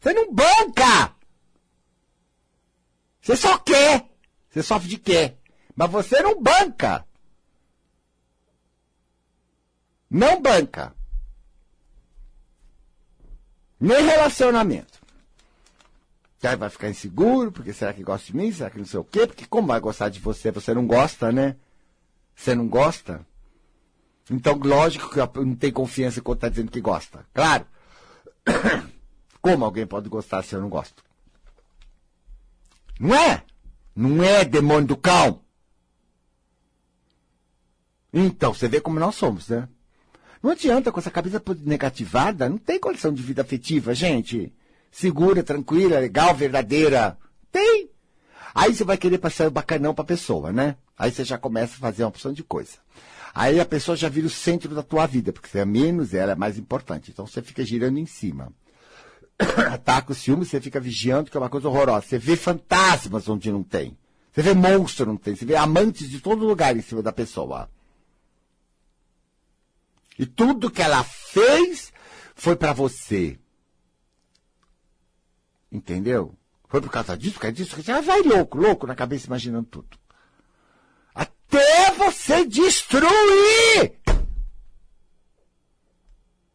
Você 0.00 0.12
não 0.12 0.32
banca! 0.34 1.14
Você 3.22 3.36
só 3.36 3.56
quer. 3.56 4.10
Você 4.50 4.62
sofre 4.62 4.88
de 4.88 4.98
quer. 4.98 5.38
Mas 5.74 5.90
você 5.90 6.20
não 6.20 6.42
banca. 6.42 7.06
Não 10.10 10.42
banca. 10.42 10.94
Nem 13.80 14.04
relacionamento. 14.04 15.03
Aí 16.46 16.56
vai 16.56 16.68
ficar 16.68 16.90
inseguro, 16.90 17.50
porque 17.50 17.72
será 17.72 17.92
que 17.92 18.02
gosta 18.02 18.26
de 18.26 18.36
mim? 18.36 18.52
Será 18.52 18.70
que 18.70 18.78
não 18.78 18.84
sei 18.84 19.00
o 19.00 19.04
quê? 19.04 19.26
Porque 19.26 19.46
como 19.46 19.68
vai 19.68 19.80
gostar 19.80 20.08
de 20.08 20.20
você? 20.20 20.50
Você 20.50 20.74
não 20.74 20.86
gosta, 20.86 21.32
né? 21.32 21.56
Você 22.34 22.54
não 22.54 22.68
gosta? 22.68 23.26
Então, 24.30 24.58
lógico 24.62 25.10
que 25.10 25.40
não 25.40 25.54
tem 25.54 25.72
confiança 25.72 26.20
quando 26.20 26.38
está 26.38 26.48
dizendo 26.48 26.70
que 26.70 26.80
gosta. 26.80 27.26
Claro. 27.32 27.66
Como 29.40 29.64
alguém 29.64 29.86
pode 29.86 30.08
gostar 30.08 30.42
se 30.42 30.54
eu 30.54 30.60
não 30.60 30.70
gosto? 30.70 31.04
Não 32.98 33.14
é? 33.14 33.42
Não 33.94 34.22
é 34.22 34.44
demônio 34.44 34.88
do 34.88 34.96
cão. 34.96 35.42
Então, 38.12 38.54
você 38.54 38.68
vê 38.68 38.80
como 38.80 38.98
nós 38.98 39.16
somos, 39.16 39.48
né? 39.48 39.68
Não 40.42 40.50
adianta 40.50 40.90
com 40.90 41.00
essa 41.00 41.10
cabeça 41.10 41.42
negativada, 41.62 42.48
não 42.48 42.56
tem 42.56 42.78
condição 42.78 43.12
de 43.12 43.22
vida 43.22 43.42
afetiva, 43.42 43.94
gente 43.94 44.52
segura, 44.94 45.42
tranquila, 45.42 45.98
legal, 45.98 46.34
verdadeira. 46.34 47.18
Tem. 47.50 47.90
Aí 48.54 48.72
você 48.72 48.84
vai 48.84 48.96
querer 48.96 49.18
passar 49.18 49.48
o 49.48 49.50
bacanão 49.50 49.92
para 49.92 50.04
a 50.04 50.06
pessoa, 50.06 50.52
né? 50.52 50.76
Aí 50.96 51.10
você 51.10 51.24
já 51.24 51.36
começa 51.36 51.74
a 51.74 51.78
fazer 51.78 52.04
uma 52.04 52.10
opção 52.10 52.32
de 52.32 52.44
coisa. 52.44 52.78
Aí 53.34 53.58
a 53.58 53.64
pessoa 53.64 53.96
já 53.96 54.08
vira 54.08 54.28
o 54.28 54.30
centro 54.30 54.72
da 54.72 54.82
tua 54.84 55.06
vida, 55.06 55.32
porque 55.32 55.48
você 55.48 55.58
é 55.58 55.64
menos, 55.64 56.14
ela 56.14 56.32
é 56.32 56.36
mais 56.36 56.56
importante. 56.56 57.10
Então 57.10 57.26
você 57.26 57.42
fica 57.42 57.64
girando 57.64 57.98
em 57.98 58.06
cima. 58.06 58.52
Tá 59.84 60.00
com 60.00 60.14
ciúme, 60.14 60.44
você 60.44 60.60
fica 60.60 60.78
vigiando, 60.78 61.28
que 61.28 61.36
é 61.36 61.40
uma 61.40 61.50
coisa 61.50 61.68
horrorosa. 61.68 62.06
Você 62.06 62.16
vê 62.16 62.36
fantasmas 62.36 63.28
onde 63.28 63.50
não 63.50 63.64
tem. 63.64 63.98
Você 64.32 64.42
vê 64.42 64.54
monstro 64.54 65.06
não 65.06 65.16
tem. 65.16 65.34
Você 65.34 65.44
vê 65.44 65.56
amantes 65.56 66.08
de 66.08 66.20
todo 66.20 66.46
lugar 66.46 66.76
em 66.76 66.82
cima 66.82 67.02
da 67.02 67.10
pessoa. 67.10 67.68
E 70.16 70.24
tudo 70.24 70.70
que 70.70 70.80
ela 70.80 71.02
fez 71.02 71.92
foi 72.36 72.54
para 72.54 72.72
você. 72.72 73.36
Entendeu? 75.74 76.38
Foi 76.68 76.80
por 76.80 76.88
causa 76.88 77.16
disso, 77.18 77.34
por 77.34 77.40
causa 77.40 77.56
disso, 77.56 77.74
você 77.74 78.00
vai 78.00 78.22
louco, 78.22 78.56
louco 78.56 78.86
na 78.86 78.94
cabeça 78.94 79.26
imaginando 79.26 79.66
tudo. 79.66 79.98
Até 81.12 81.90
você 81.94 82.46
destruir! 82.46 83.98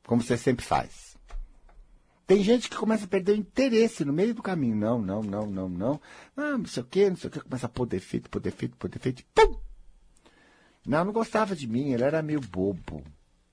Como 0.06 0.22
você 0.22 0.38
sempre 0.38 0.66
faz. 0.66 1.18
Tem 2.26 2.42
gente 2.42 2.70
que 2.70 2.78
começa 2.78 3.04
a 3.04 3.08
perder 3.10 3.34
o 3.34 3.36
interesse 3.36 4.06
no 4.06 4.14
meio 4.14 4.34
do 4.34 4.42
caminho. 4.42 4.76
Não, 4.76 5.02
não, 5.02 5.22
não, 5.22 5.46
não, 5.46 5.68
não. 5.68 6.02
Ah, 6.38 6.58
não 6.58 6.66
sei 6.66 6.84
o 6.84 6.86
quê, 6.86 7.10
não 7.10 7.18
sei 7.18 7.28
o 7.28 7.32
quê. 7.32 7.42
Começa 7.42 7.66
a 7.66 7.70
pôr 7.70 7.88
defeito, 7.88 8.30
pôr 8.30 8.40
defeito, 8.40 8.78
pôr 8.78 8.88
defeito. 8.88 9.24
Pum! 9.34 9.60
Não, 10.86 11.04
não 11.04 11.12
gostava 11.12 11.56
de 11.56 11.68
mim, 11.68 11.92
ele 11.92 12.04
era 12.04 12.22
meio 12.22 12.40
bobo. 12.40 13.04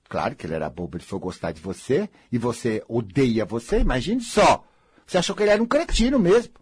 Claro 0.07 0.33
que 0.33 0.45
ele 0.45 0.53
era 0.53 0.69
bobo, 0.69 0.95
ele 0.95 1.03
foi 1.03 1.19
gostar 1.19 1.51
de 1.51 1.61
você 1.61 2.09
e 2.31 2.37
você 2.37 2.81
odeia 2.87 3.43
você, 3.43 3.79
imagine 3.79 4.21
só. 4.21 4.63
Você 5.07 5.17
achou 5.17 5.35
que 5.35 5.43
ele 5.43 5.51
era 5.51 5.63
um 5.63 5.65
cretino 5.65 6.19
mesmo. 6.19 6.53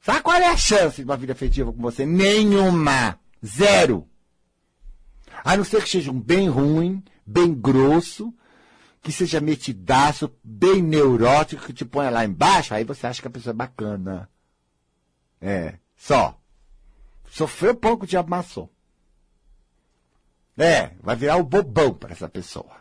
Sabe 0.00 0.22
qual 0.22 0.36
é 0.36 0.46
a 0.46 0.56
chance 0.56 0.96
de 0.96 1.04
uma 1.04 1.16
vida 1.16 1.32
afetiva 1.32 1.72
com 1.72 1.82
você? 1.82 2.06
Nenhuma. 2.06 3.18
Zero. 3.44 4.08
A 5.42 5.56
não 5.56 5.64
ser 5.64 5.82
que 5.82 5.90
seja 5.90 6.10
um 6.10 6.20
bem 6.20 6.48
ruim, 6.48 7.02
bem 7.26 7.52
grosso, 7.52 8.32
que 9.02 9.10
seja 9.10 9.40
metidaço, 9.40 10.32
bem 10.42 10.80
neurótico, 10.80 11.66
que 11.66 11.72
te 11.72 11.84
ponha 11.84 12.10
lá 12.10 12.24
embaixo, 12.24 12.72
aí 12.72 12.84
você 12.84 13.06
acha 13.06 13.20
que 13.20 13.28
a 13.28 13.30
pessoa 13.30 13.50
é 13.50 13.54
bacana. 13.56 14.30
É, 15.40 15.78
só. 15.96 16.40
Sofreu 17.28 17.74
pouco, 17.74 18.06
diabo 18.06 18.32
amassou. 18.32 18.70
É, 20.56 20.92
vai 21.02 21.16
virar 21.16 21.36
o 21.36 21.44
bobão 21.44 21.92
para 21.92 22.12
essa 22.12 22.28
pessoa. 22.28 22.76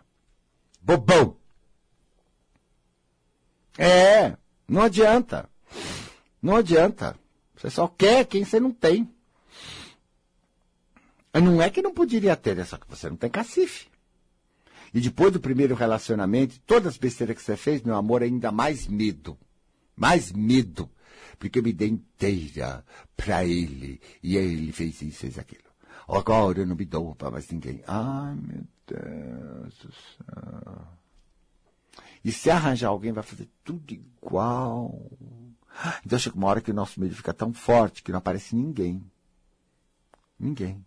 Bobão. 0.82 1.38
É, 3.78 4.36
não 4.68 4.82
adianta. 4.82 5.50
Não 6.42 6.56
adianta. 6.56 7.16
Você 7.56 7.70
só 7.70 7.88
quer 7.88 8.26
quem 8.26 8.44
você 8.44 8.60
não 8.60 8.72
tem. 8.72 9.10
Não 11.34 11.62
é 11.62 11.70
que 11.70 11.82
não 11.82 11.94
poderia 11.94 12.36
ter, 12.36 12.58
é 12.60 12.64
só 12.64 12.78
que 12.78 12.90
você 12.90 13.10
não 13.10 13.16
tem 13.16 13.30
cacife. 13.30 13.88
E 14.94 15.02
depois 15.02 15.34
do 15.34 15.40
primeiro 15.40 15.74
relacionamento, 15.74 16.60
todas 16.68 16.90
as 16.90 16.98
besteiras 16.98 17.36
que 17.36 17.42
você 17.42 17.58
fez, 17.58 17.82
meu 17.82 17.96
amor, 17.96 18.22
ainda 18.22 18.52
mais 18.52 18.88
medo. 18.88 19.38
Mais 19.96 20.32
medo. 20.32 20.90
Porque 21.40 21.60
eu 21.60 21.64
me 21.64 21.74
dei 21.74 21.90
inteira 21.90 22.86
pra 23.18 23.44
ele. 23.44 24.00
E 24.22 24.38
ele 24.38 24.72
fez 24.72 25.02
isso, 25.02 25.20
fez 25.22 25.40
aquilo. 25.40 25.64
Agora 26.08 26.60
eu 26.60 26.68
não 26.68 26.76
me 26.76 26.86
dou 26.86 27.16
para 27.16 27.32
mais 27.32 27.50
ninguém. 27.50 27.82
Ai, 27.88 28.36
meu 28.36 28.64
Deus 28.86 29.74
do 29.80 29.92
céu. 29.92 30.88
E 32.24 32.32
se 32.32 32.50
arranjar 32.50 32.90
alguém, 32.90 33.12
vai 33.12 33.24
fazer 33.24 33.50
tudo 33.64 33.94
igual. 33.94 35.12
Então 36.06 36.18
chega 36.18 36.36
uma 36.36 36.48
hora 36.48 36.62
que 36.62 36.72
o 36.72 36.74
nosso 36.74 37.00
medo 37.00 37.16
fica 37.16 37.34
tão 37.34 37.54
forte 37.54 38.04
que 38.04 38.12
não 38.12 38.20
aparece 38.20 38.56
ninguém. 38.56 39.04
Ninguém. 40.40 40.86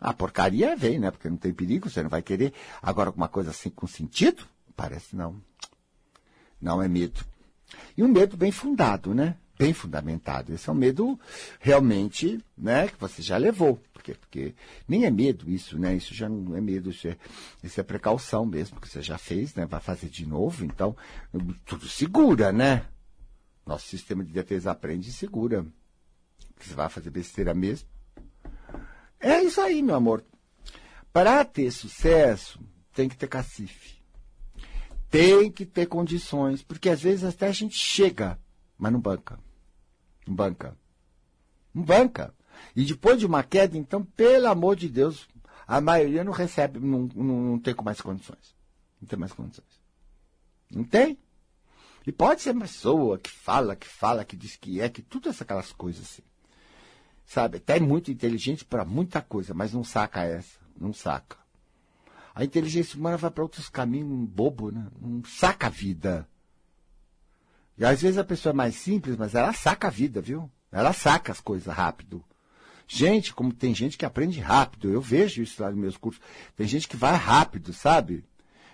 A 0.00 0.12
porcaria 0.12 0.76
vem, 0.76 0.98
né? 0.98 1.10
Porque 1.10 1.28
não 1.28 1.36
tem 1.36 1.52
perigo, 1.52 1.88
você 1.88 2.02
não 2.02 2.10
vai 2.10 2.22
querer. 2.22 2.52
Agora, 2.80 3.10
alguma 3.10 3.28
coisa 3.28 3.50
assim 3.50 3.70
com 3.70 3.86
sentido? 3.86 4.44
Parece 4.74 5.14
não. 5.14 5.40
Não 6.60 6.82
é 6.82 6.88
medo. 6.88 7.24
E 7.96 8.02
um 8.02 8.08
medo 8.08 8.36
bem 8.36 8.50
fundado, 8.50 9.14
né? 9.14 9.36
Bem 9.62 9.72
fundamentado. 9.72 10.52
Esse 10.52 10.68
é 10.68 10.72
um 10.72 10.74
medo 10.74 11.16
realmente, 11.60 12.44
né? 12.58 12.88
Que 12.88 12.98
você 12.98 13.22
já 13.22 13.36
levou. 13.36 13.80
Porque, 13.92 14.12
porque 14.14 14.54
nem 14.88 15.04
é 15.04 15.10
medo 15.10 15.48
isso, 15.48 15.78
né? 15.78 15.94
Isso 15.94 16.12
já 16.12 16.28
não 16.28 16.56
é 16.56 16.60
medo, 16.60 16.90
isso 16.90 17.06
é, 17.06 17.16
isso 17.62 17.78
é 17.78 17.84
precaução 17.84 18.44
mesmo, 18.44 18.80
que 18.80 18.88
você 18.88 19.00
já 19.00 19.16
fez, 19.16 19.54
né? 19.54 19.64
Vai 19.64 19.78
fazer 19.78 20.08
de 20.08 20.26
novo, 20.26 20.64
então 20.64 20.96
tudo 21.64 21.88
segura, 21.88 22.50
né? 22.50 22.86
Nosso 23.64 23.86
sistema 23.86 24.24
de 24.24 24.32
defesa 24.32 24.72
aprende 24.72 25.10
e 25.10 25.12
segura. 25.12 25.64
Você 26.58 26.74
vai 26.74 26.88
fazer 26.88 27.10
besteira 27.10 27.54
mesmo. 27.54 27.88
É 29.20 29.44
isso 29.44 29.60
aí, 29.60 29.80
meu 29.80 29.94
amor. 29.94 30.24
Para 31.12 31.44
ter 31.44 31.70
sucesso, 31.70 32.58
tem 32.92 33.08
que 33.08 33.16
ter 33.16 33.28
cacife. 33.28 34.02
Tem 35.08 35.52
que 35.52 35.64
ter 35.64 35.86
condições, 35.86 36.64
porque 36.64 36.88
às 36.88 37.00
vezes 37.00 37.22
até 37.22 37.46
a 37.46 37.52
gente 37.52 37.76
chega, 37.76 38.36
mas 38.76 38.92
não 38.92 39.00
banca. 39.00 39.38
Banca. 40.32 40.76
Banca. 41.74 42.34
E 42.74 42.84
depois 42.84 43.18
de 43.18 43.26
uma 43.26 43.42
queda, 43.42 43.76
então, 43.76 44.04
pelo 44.04 44.48
amor 44.48 44.76
de 44.76 44.88
Deus, 44.88 45.28
a 45.66 45.80
maioria 45.80 46.24
não 46.24 46.32
recebe, 46.32 46.78
não, 46.78 47.08
não, 47.14 47.40
não 47.42 47.58
tem 47.58 47.74
mais 47.82 48.00
condições. 48.00 48.54
Não 49.00 49.08
tem 49.08 49.18
mais 49.18 49.32
condições. 49.32 49.80
Não 50.70 50.84
tem. 50.84 51.18
E 52.06 52.12
pode 52.12 52.42
ser 52.42 52.50
uma 52.50 52.62
pessoa 52.62 53.18
que 53.18 53.30
fala, 53.30 53.76
que 53.76 53.86
fala, 53.86 54.24
que 54.24 54.36
diz 54.36 54.56
que 54.56 54.80
é, 54.80 54.88
que 54.88 55.02
tudo 55.02 55.30
aquelas 55.30 55.72
coisas 55.72 56.02
assim. 56.02 56.22
Sabe? 57.24 57.58
Até 57.58 57.76
é 57.76 57.80
muito 57.80 58.10
inteligente 58.10 58.64
para 58.64 58.84
muita 58.84 59.22
coisa, 59.22 59.54
mas 59.54 59.72
não 59.72 59.84
saca 59.84 60.22
essa. 60.22 60.58
Não 60.78 60.92
saca. 60.92 61.36
A 62.34 62.44
inteligência 62.44 62.98
humana 62.98 63.16
vai 63.16 63.30
para 63.30 63.42
outros 63.42 63.68
caminhos 63.68 64.28
bobo, 64.28 64.70
né? 64.70 64.88
Não 65.00 65.22
saca 65.24 65.66
a 65.66 65.70
vida. 65.70 66.28
E 67.76 67.84
às 67.84 68.02
vezes 68.02 68.18
a 68.18 68.24
pessoa 68.24 68.52
é 68.52 68.56
mais 68.56 68.76
simples, 68.76 69.16
mas 69.16 69.34
ela 69.34 69.52
saca 69.52 69.88
a 69.88 69.90
vida, 69.90 70.20
viu? 70.20 70.50
Ela 70.70 70.92
saca 70.92 71.32
as 71.32 71.40
coisas 71.40 71.72
rápido. 71.72 72.24
Gente, 72.86 73.32
como 73.32 73.52
tem 73.52 73.74
gente 73.74 73.96
que 73.96 74.04
aprende 74.04 74.40
rápido, 74.40 74.90
eu 74.90 75.00
vejo 75.00 75.42
isso 75.42 75.62
lá 75.62 75.70
nos 75.70 75.78
meus 75.78 75.96
cursos. 75.96 76.20
Tem 76.56 76.66
gente 76.66 76.86
que 76.88 76.96
vai 76.96 77.14
rápido, 77.14 77.72
sabe? 77.72 78.24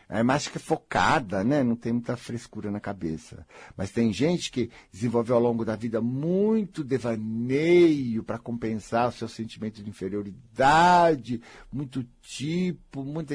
É 0.09 0.23
mais 0.23 0.49
que 0.49 0.59
focada, 0.59 1.45
né? 1.45 1.63
Não 1.63 1.77
tem 1.77 1.93
muita 1.93 2.17
frescura 2.17 2.71
na 2.71 2.81
cabeça. 2.81 3.47
Mas 3.77 3.91
tem 3.91 4.11
gente 4.11 4.51
que 4.51 4.71
desenvolveu 4.91 5.37
ao 5.37 5.43
longo 5.43 5.67
da 5.67 5.77
vida 5.77 6.01
muito 6.01 6.83
devaneio 6.83 8.25
para 8.25 8.39
compensar 8.39 9.09
o 9.09 9.13
seu 9.13 9.29
sentimento 9.29 9.83
de 9.83 9.91
inferioridade, 9.91 11.43
muito 11.71 12.03
tipo, 12.23 13.05
muito 13.05 13.35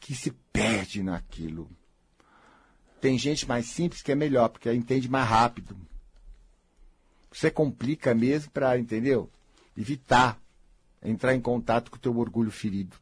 que 0.00 0.14
se 0.14 0.30
perde 0.52 1.02
naquilo. 1.02 1.70
Tem 3.02 3.18
gente 3.18 3.48
mais 3.48 3.66
simples 3.66 4.00
que 4.00 4.12
é 4.12 4.14
melhor, 4.14 4.48
porque 4.48 4.72
entende 4.72 5.10
mais 5.10 5.28
rápido. 5.28 5.76
Você 7.32 7.50
complica 7.50 8.14
mesmo 8.14 8.52
para, 8.52 8.78
entendeu? 8.78 9.28
Evitar 9.76 10.40
entrar 11.02 11.34
em 11.34 11.40
contato 11.40 11.90
com 11.90 11.96
o 11.96 12.00
teu 12.00 12.16
orgulho 12.16 12.52
ferido. 12.52 12.96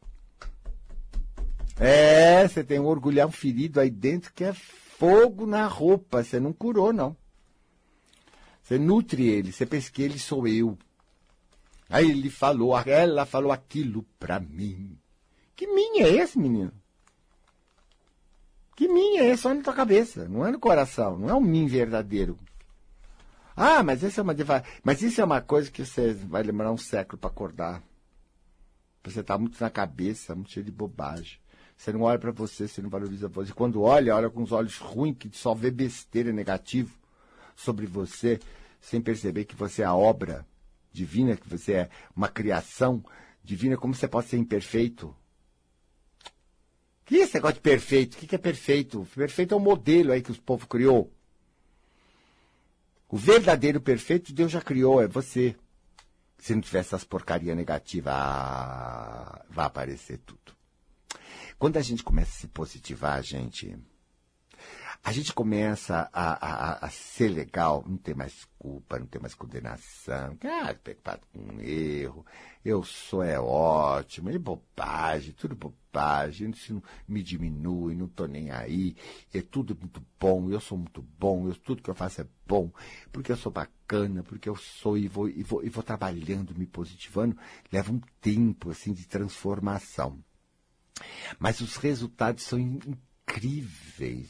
É, 1.77 2.47
você 2.47 2.63
tem 2.63 2.79
um 2.79 2.87
orgulhão 2.87 3.31
ferido 3.31 3.79
aí 3.79 3.91
dentro 3.91 4.33
que 4.33 4.43
é 4.43 4.53
fogo 4.53 5.45
na 5.45 5.67
roupa. 5.67 6.23
Você 6.23 6.39
não 6.39 6.51
curou, 6.51 6.91
não. 6.91 7.15
Você 8.63 8.79
nutre 8.79 9.27
ele, 9.29 9.51
você 9.51 9.67
pensa 9.67 9.91
que 9.91 10.01
ele 10.01 10.17
sou 10.17 10.47
eu. 10.47 10.79
Aí 11.87 12.09
ele 12.09 12.31
falou, 12.31 12.75
ela 12.87 13.23
falou 13.27 13.51
aquilo 13.51 14.03
pra 14.17 14.39
mim. 14.39 14.97
Que 15.55 15.67
minha 15.67 16.07
é 16.07 16.15
esse, 16.15 16.39
menino? 16.39 16.80
Que 18.75 18.87
minha 18.87 19.23
é? 19.23 19.37
Só 19.37 19.53
na 19.53 19.61
tua 19.61 19.73
cabeça, 19.73 20.27
não 20.27 20.45
é 20.45 20.51
no 20.51 20.59
coração, 20.59 21.17
não 21.17 21.29
é 21.29 21.33
um 21.33 21.41
mim 21.41 21.67
verdadeiro. 21.67 22.37
Ah, 23.55 23.83
mas 23.83 24.01
isso 24.01 24.19
é 24.19 24.23
uma 24.23 24.35
mas 24.83 25.01
isso 25.01 25.21
é 25.21 25.23
uma 25.23 25.41
coisa 25.41 25.69
que 25.69 25.85
você 25.85 26.13
vai 26.13 26.43
demorar 26.43 26.71
um 26.71 26.77
século 26.77 27.17
para 27.17 27.29
acordar. 27.29 27.83
Você 29.03 29.19
está 29.19 29.37
muito 29.37 29.61
na 29.61 29.69
cabeça, 29.69 30.35
muito 30.35 30.51
cheio 30.51 30.65
de 30.65 30.71
bobagem. 30.71 31.39
Você 31.75 31.91
não 31.91 32.01
olha 32.01 32.19
para 32.19 32.31
você, 32.31 32.67
você 32.67 32.81
não 32.81 32.89
valoriza 32.89 33.27
você. 33.27 33.51
Quando 33.51 33.81
olha, 33.81 34.15
olha 34.15 34.29
com 34.29 34.43
os 34.43 34.51
olhos 34.51 34.77
ruins, 34.77 35.17
que 35.17 35.29
só 35.33 35.53
vê 35.55 35.71
besteira 35.71 36.31
negativo 36.31 36.95
sobre 37.55 37.87
você, 37.87 38.39
sem 38.79 39.01
perceber 39.01 39.45
que 39.45 39.55
você 39.55 39.81
é 39.81 39.85
a 39.85 39.95
obra 39.95 40.45
divina, 40.91 41.35
que 41.35 41.49
você 41.49 41.73
é 41.73 41.89
uma 42.15 42.27
criação 42.27 43.03
divina, 43.43 43.77
como 43.77 43.95
você 43.95 44.07
pode 44.07 44.27
ser 44.27 44.37
imperfeito? 44.37 45.15
É 47.11 47.23
esse 47.23 47.33
negócio 47.33 47.55
de 47.55 47.61
perfeito? 47.61 48.15
O 48.15 48.17
que 48.17 48.35
é 48.35 48.37
perfeito? 48.37 49.07
Perfeito 49.13 49.53
é 49.53 49.57
um 49.57 49.61
modelo 49.61 50.11
aí 50.11 50.21
que 50.21 50.31
o 50.31 50.41
povo 50.41 50.65
criou. 50.67 51.11
O 53.09 53.17
verdadeiro 53.17 53.81
perfeito 53.81 54.33
Deus 54.33 54.51
já 54.51 54.61
criou, 54.61 55.01
é 55.01 55.07
você. 55.07 55.55
Se 56.37 56.55
não 56.55 56.61
tiver 56.61 56.79
essas 56.79 57.03
porcaria 57.03 57.53
negativa, 57.53 58.11
ah, 58.13 59.45
vai 59.49 59.65
aparecer 59.65 60.19
tudo. 60.19 60.55
Quando 61.59 61.77
a 61.77 61.81
gente 61.81 62.01
começa 62.03 62.31
a 62.31 62.39
se 62.39 62.47
positivar, 62.47 63.21
gente, 63.21 63.77
a 65.03 65.11
gente 65.11 65.33
começa 65.33 66.07
a, 66.13 66.33
a, 66.33 66.85
a 66.85 66.89
ser 66.89 67.29
legal, 67.29 67.83
não 67.87 67.97
tem 67.97 68.13
mais 68.13 68.47
culpa, 68.59 68.99
não 68.99 69.07
tem 69.07 69.19
mais 69.19 69.33
condenação. 69.33 70.37
Ah, 70.43 70.73
preocupado 70.75 71.21
com 71.33 71.39
um 71.39 71.59
erro, 71.59 72.23
eu 72.63 72.83
sou 72.83 73.23
é 73.23 73.39
ótimo, 73.39 74.29
é 74.29 74.37
bobagem, 74.37 75.33
tudo 75.33 75.55
bobagem, 75.55 76.51
isso 76.51 76.75
não 76.75 76.83
me 77.07 77.23
diminui, 77.23 77.95
não 77.95 78.05
estou 78.05 78.27
nem 78.27 78.51
aí, 78.51 78.95
é 79.33 79.41
tudo 79.41 79.75
muito 79.79 80.05
bom, 80.19 80.51
eu 80.51 80.61
sou 80.61 80.77
muito 80.77 81.01
bom, 81.01 81.47
eu, 81.47 81.55
tudo 81.55 81.81
que 81.81 81.89
eu 81.89 81.95
faço 81.95 82.21
é 82.21 82.27
bom, 82.45 82.71
porque 83.11 83.31
eu 83.31 83.37
sou 83.37 83.51
bacana, 83.51 84.21
porque 84.21 84.47
eu 84.47 84.55
sou 84.55 84.95
e 84.99 85.07
vou, 85.07 85.27
e 85.27 85.41
vou, 85.41 85.63
e 85.63 85.69
vou 85.69 85.81
trabalhando, 85.81 86.53
me 86.53 86.67
positivando, 86.67 87.35
leva 87.71 87.91
um 87.91 88.01
tempo 88.21 88.69
assim 88.69 88.93
de 88.93 89.07
transformação. 89.07 90.23
Mas 91.39 91.59
os 91.59 91.77
resultados 91.77 92.43
são 92.43 92.59
incríveis. 92.59 93.10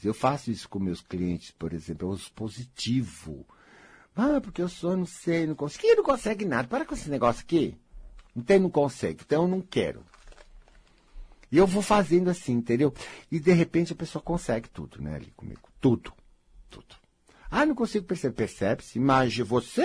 Eu 0.04 0.14
faço 0.14 0.52
isso 0.52 0.68
com 0.70 0.80
meus 0.80 1.02
clientes, 1.02 1.52
por 1.52 1.74
exemplo, 1.74 2.08
eu 2.08 2.12
uso 2.12 2.32
positivo. 2.34 3.46
Ah, 4.16 4.42
porque 4.42 4.62
eu 4.62 4.70
sou, 4.70 4.96
não 4.96 5.06
sei, 5.06 5.48
não 5.48 5.56
consigo. 5.56 5.88
não 5.96 6.04
consegue 6.04 6.46
nada. 6.46 6.68
Para 6.68 6.86
com 6.86 6.94
esse 6.94 7.10
negócio 7.10 7.42
aqui. 7.42 7.78
Não 8.36 8.44
tem, 8.44 8.60
não 8.60 8.70
consegue. 8.70 9.24
Então 9.26 9.44
eu 9.44 9.48
não 9.48 9.62
quero. 9.62 10.04
E 11.52 11.58
eu 11.58 11.68
vou 11.68 11.82
fazendo 11.82 12.30
assim, 12.30 12.54
entendeu? 12.54 12.94
E 13.32 13.40
de 13.40 13.52
repente 13.52 13.94
a 13.94 13.96
pessoa 13.96 14.22
consegue 14.22 14.70
tudo, 14.70 15.02
né, 15.02 15.16
ali 15.16 15.32
comigo. 15.36 15.70
Tudo. 15.80 16.14
Tudo. 16.70 16.96
Ah, 17.50 17.66
não 17.66 17.76
consigo 17.76 18.06
perceber. 18.06 18.36
Percebe-se. 18.36 19.00
Mas 19.00 19.38
você. 19.38 19.84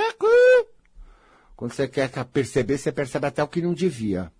Quando 1.57 1.73
você 1.73 1.89
quer 1.89 2.11
perceber, 2.27 2.79
você 2.79 2.93
percebe 2.93 3.27
até 3.27 3.43
o 3.43 3.49
que 3.49 3.63
não 3.63 3.75
devia. 3.75 4.33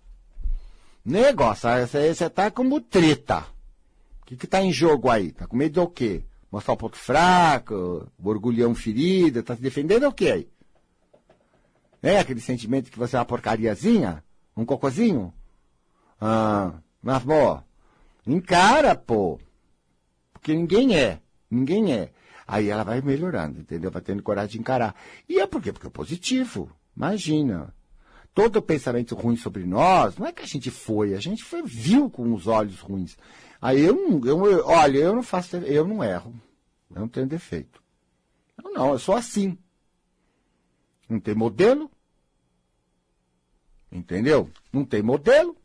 Negócio, 1.03 1.69
você, 1.87 2.13
você 2.13 2.29
tá 2.29 2.51
como 2.51 2.79
treta. 2.79 3.45
Que, 4.27 4.35
que 4.35 4.45
tá 4.45 4.61
em 4.61 4.73
jogo 4.73 5.09
aí? 5.09 5.31
Tá 5.31 5.47
com 5.47 5.55
medo 5.55 5.79
do 5.79 5.87
quê? 5.87 6.21
Mostrar 6.51 6.73
o 6.73 6.77
ponto 6.77 6.97
fraco, 6.97 8.11
o 8.19 8.29
orgulhão 8.29 8.75
ferido, 8.75 9.41
tá 9.41 9.55
se 9.55 9.61
defendendo 9.61 10.05
o 10.05 10.11
quê 10.11 10.31
aí? 10.31 10.49
É 12.03 12.19
aquele 12.19 12.41
sentimento 12.41 12.91
que 12.91 12.99
você 12.99 13.15
é 13.15 13.19
uma 13.19 13.25
porcariazinha? 13.25 14.21
Um 14.55 14.65
cocôzinho? 14.65 15.33
Ah, 16.19 16.73
mas, 17.01 17.23
pô, 17.23 17.57
encara, 18.27 18.95
pô. 18.95 19.39
Porque 20.33 20.53
ninguém 20.53 20.97
é. 20.97 21.21
Ninguém 21.49 21.93
é. 21.93 22.11
Aí 22.45 22.69
ela 22.69 22.83
vai 22.83 22.99
melhorando, 22.99 23.61
entendeu? 23.61 23.89
Vai 23.89 24.01
tendo 24.01 24.21
coragem 24.21 24.51
de 24.51 24.59
encarar. 24.59 24.93
E 25.27 25.39
é 25.39 25.47
por 25.47 25.61
quê? 25.61 25.71
Porque 25.71 25.87
é 25.87 25.89
positivo. 25.89 26.69
Imagina. 26.95 27.73
Todo 28.37 28.61
pensamento 28.61 29.15
ruim 29.15 29.35
sobre 29.35 29.65
nós, 29.65 30.15
não 30.15 30.27
é 30.27 30.31
que 30.31 30.43
a 30.43 30.45
gente 30.45 30.69
foi, 30.69 31.15
a 31.15 31.19
gente 31.19 31.43
foi, 31.43 31.63
viu 31.63 32.07
com 32.07 32.35
os 32.35 32.45
olhos 32.45 32.79
ruins. 32.79 33.17
Aí 33.59 33.81
eu 33.81 33.95
não, 33.95 34.23
eu, 34.23 34.63
olha, 34.63 34.99
eu 34.99 35.15
não 35.15 35.23
faço, 35.23 35.57
eu 35.57 35.87
não 35.87 36.03
erro. 36.03 36.39
Eu 36.93 37.01
não 37.01 37.07
tenho 37.07 37.25
defeito. 37.25 37.81
Eu 38.63 38.71
não, 38.73 38.91
eu 38.91 38.99
sou 38.99 39.15
assim. 39.15 39.57
Não 41.09 41.19
tem 41.19 41.33
modelo. 41.33 41.89
Entendeu? 43.91 44.51
Não 44.71 44.85
tem 44.85 45.01
modelo. 45.01 45.57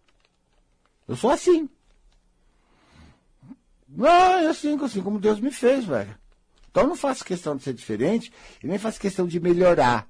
Eu 1.06 1.14
sou 1.14 1.28
assim. 1.28 1.68
Não, 3.86 4.08
é 4.08 4.46
assim, 4.46 4.82
assim 4.82 5.02
como 5.02 5.20
Deus 5.20 5.38
me 5.38 5.50
fez, 5.50 5.84
velho. 5.84 6.18
Então 6.70 6.84
eu 6.84 6.88
não 6.88 6.96
faço 6.96 7.22
questão 7.22 7.54
de 7.54 7.64
ser 7.64 7.74
diferente 7.74 8.32
e 8.64 8.66
nem 8.66 8.78
faço 8.78 8.98
questão 8.98 9.26
de 9.26 9.38
melhorar. 9.38 10.08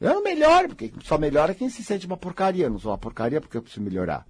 Eu 0.00 0.14
não 0.14 0.22
melhoro, 0.22 0.68
porque 0.68 0.92
só 1.04 1.18
melhora 1.18 1.54
quem 1.54 1.68
se 1.68 1.84
sente 1.84 2.06
uma 2.06 2.16
porcaria. 2.16 2.64
Eu 2.64 2.70
não 2.70 2.78
sou 2.78 2.90
uma 2.90 2.98
porcaria 2.98 3.40
porque 3.40 3.56
eu 3.56 3.62
preciso 3.62 3.84
melhorar. 3.84 4.26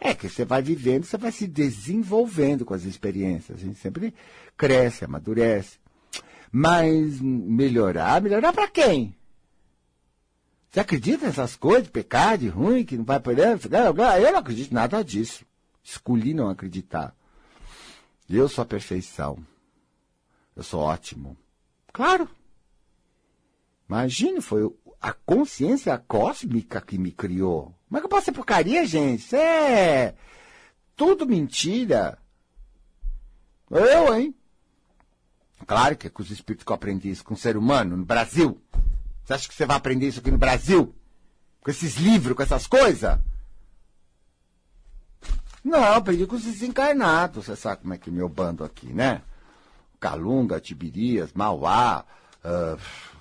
É 0.00 0.14
que 0.14 0.28
você 0.28 0.44
vai 0.44 0.62
vivendo, 0.62 1.04
você 1.04 1.18
vai 1.18 1.30
se 1.30 1.46
desenvolvendo 1.46 2.64
com 2.64 2.72
as 2.72 2.84
experiências. 2.84 3.58
A 3.58 3.60
gente 3.60 3.78
sempre 3.78 4.14
cresce, 4.56 5.04
amadurece. 5.04 5.78
Mas 6.50 7.20
melhorar, 7.20 8.22
melhorar 8.22 8.52
para 8.52 8.68
quem? 8.68 9.14
Você 10.70 10.80
acredita 10.80 11.26
nessas 11.26 11.54
coisas 11.54 11.90
pecado, 11.90 12.40
de 12.40 12.48
ruim, 12.48 12.84
que 12.84 12.96
não 12.96 13.04
vai 13.04 13.20
por 13.20 13.36
Eu 13.38 14.32
não 14.32 14.38
acredito 14.38 14.72
nada 14.72 15.02
disso. 15.04 15.44
Escolhi 15.82 16.32
não 16.32 16.48
acreditar. 16.48 17.14
Eu 18.28 18.48
sou 18.48 18.62
a 18.62 18.66
perfeição. 18.66 19.38
Eu 20.56 20.62
sou 20.62 20.80
ótimo. 20.80 21.36
Claro. 21.92 22.28
Imagine, 23.92 24.40
foi 24.40 24.74
a 25.02 25.12
consciência 25.12 25.98
cósmica 25.98 26.80
que 26.80 26.96
me 26.96 27.12
criou. 27.12 27.74
Como 27.86 27.98
é 27.98 28.00
que 28.00 28.06
eu 28.06 28.08
posso 28.08 28.24
ser 28.24 28.32
porcaria, 28.32 28.86
gente? 28.86 29.20
Isso 29.20 29.36
é 29.36 30.14
tudo 30.96 31.26
mentira. 31.26 32.18
Eu, 33.70 34.14
hein? 34.14 34.34
Claro 35.66 35.94
que 35.94 36.06
é 36.06 36.10
com 36.10 36.22
os 36.22 36.30
espíritos 36.30 36.64
que 36.64 36.72
eu 36.72 36.74
aprendi 36.74 37.10
isso 37.10 37.22
com 37.22 37.34
o 37.34 37.36
ser 37.36 37.54
humano 37.54 37.94
no 37.94 38.04
Brasil. 38.06 38.58
Você 39.22 39.34
acha 39.34 39.46
que 39.46 39.54
você 39.54 39.66
vai 39.66 39.76
aprender 39.76 40.08
isso 40.08 40.20
aqui 40.20 40.30
no 40.30 40.38
Brasil? 40.38 40.94
Com 41.60 41.70
esses 41.70 41.96
livros, 41.96 42.34
com 42.34 42.42
essas 42.42 42.66
coisas? 42.66 43.18
Não, 45.62 45.84
aprendi 45.84 46.26
com 46.26 46.36
os 46.36 46.44
desencarnados. 46.44 47.44
Você 47.44 47.56
sabe 47.56 47.82
como 47.82 47.92
é 47.92 47.98
que 47.98 48.08
é 48.08 48.12
meu 48.12 48.28
bando 48.28 48.64
aqui, 48.64 48.86
né? 48.86 49.20
Calunga, 50.00 50.58
Tibirias, 50.60 51.34
Mauá, 51.34 52.06
uh, 52.42 53.11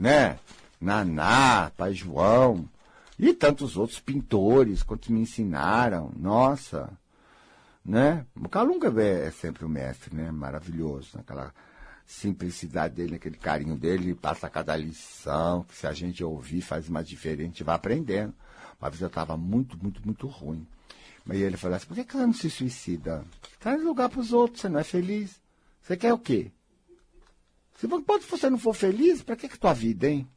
né? 0.00 0.38
Naná, 0.80 1.70
Pai 1.76 1.92
João, 1.92 2.66
e 3.18 3.34
tantos 3.34 3.76
outros 3.76 4.00
pintores, 4.00 4.82
quantos 4.82 5.10
me 5.10 5.20
ensinaram. 5.20 6.10
Nossa, 6.16 6.90
né? 7.84 8.24
O 8.34 8.48
Calunga 8.48 8.90
é 9.02 9.30
sempre 9.30 9.64
o 9.66 9.68
mestre, 9.68 10.16
né? 10.16 10.30
Maravilhoso, 10.30 11.18
aquela 11.18 11.52
simplicidade 12.06 12.94
dele, 12.94 13.16
aquele 13.16 13.36
carinho 13.36 13.76
dele, 13.76 14.04
ele 14.04 14.14
passa 14.14 14.48
cada 14.48 14.74
lição, 14.74 15.64
que 15.64 15.76
se 15.76 15.86
a 15.86 15.92
gente 15.92 16.24
ouvir 16.24 16.62
faz 16.62 16.88
uma 16.88 17.04
diferente, 17.04 17.62
vai 17.62 17.74
aprendendo. 17.76 18.34
Uma 18.80 18.88
vez 18.88 19.02
eu 19.02 19.08
estava 19.08 19.36
muito, 19.36 19.78
muito, 19.80 20.00
muito 20.02 20.26
ruim. 20.26 20.66
Mas 21.26 21.38
ele 21.38 21.58
falou 21.58 21.76
assim, 21.76 21.86
por 21.86 21.94
que, 21.94 22.04
que 22.04 22.14
você 22.14 22.26
não 22.26 22.32
se 22.32 22.48
suicida? 22.48 23.22
Traz 23.60 23.84
lugar 23.84 24.08
para 24.08 24.20
os 24.20 24.32
outros, 24.32 24.62
você 24.62 24.68
não 24.70 24.80
é 24.80 24.84
feliz. 24.84 25.38
Você 25.82 25.94
quer 25.94 26.14
o 26.14 26.18
quê? 26.18 26.50
Se 27.80 27.86
você 27.86 28.50
não 28.50 28.58
for 28.58 28.74
feliz, 28.74 29.22
para 29.22 29.36
que 29.36 29.48
que 29.48 29.58
tua 29.58 29.72
vida, 29.72 30.06
hein? 30.06 30.28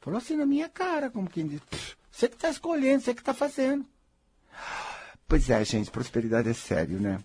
Falou 0.00 0.16
assim 0.16 0.34
na 0.34 0.46
minha 0.46 0.68
cara, 0.68 1.10
como 1.10 1.28
quem 1.28 1.46
diz, 1.46 1.60
você 2.10 2.26
que 2.26 2.36
está 2.36 2.48
escolhendo, 2.48 3.02
você 3.02 3.12
que 3.12 3.20
está 3.20 3.34
fazendo. 3.34 3.84
Pois 5.28 5.50
é, 5.50 5.62
gente, 5.64 5.90
prosperidade 5.90 6.48
é 6.48 6.54
sério, 6.54 7.00
né? 7.00 7.18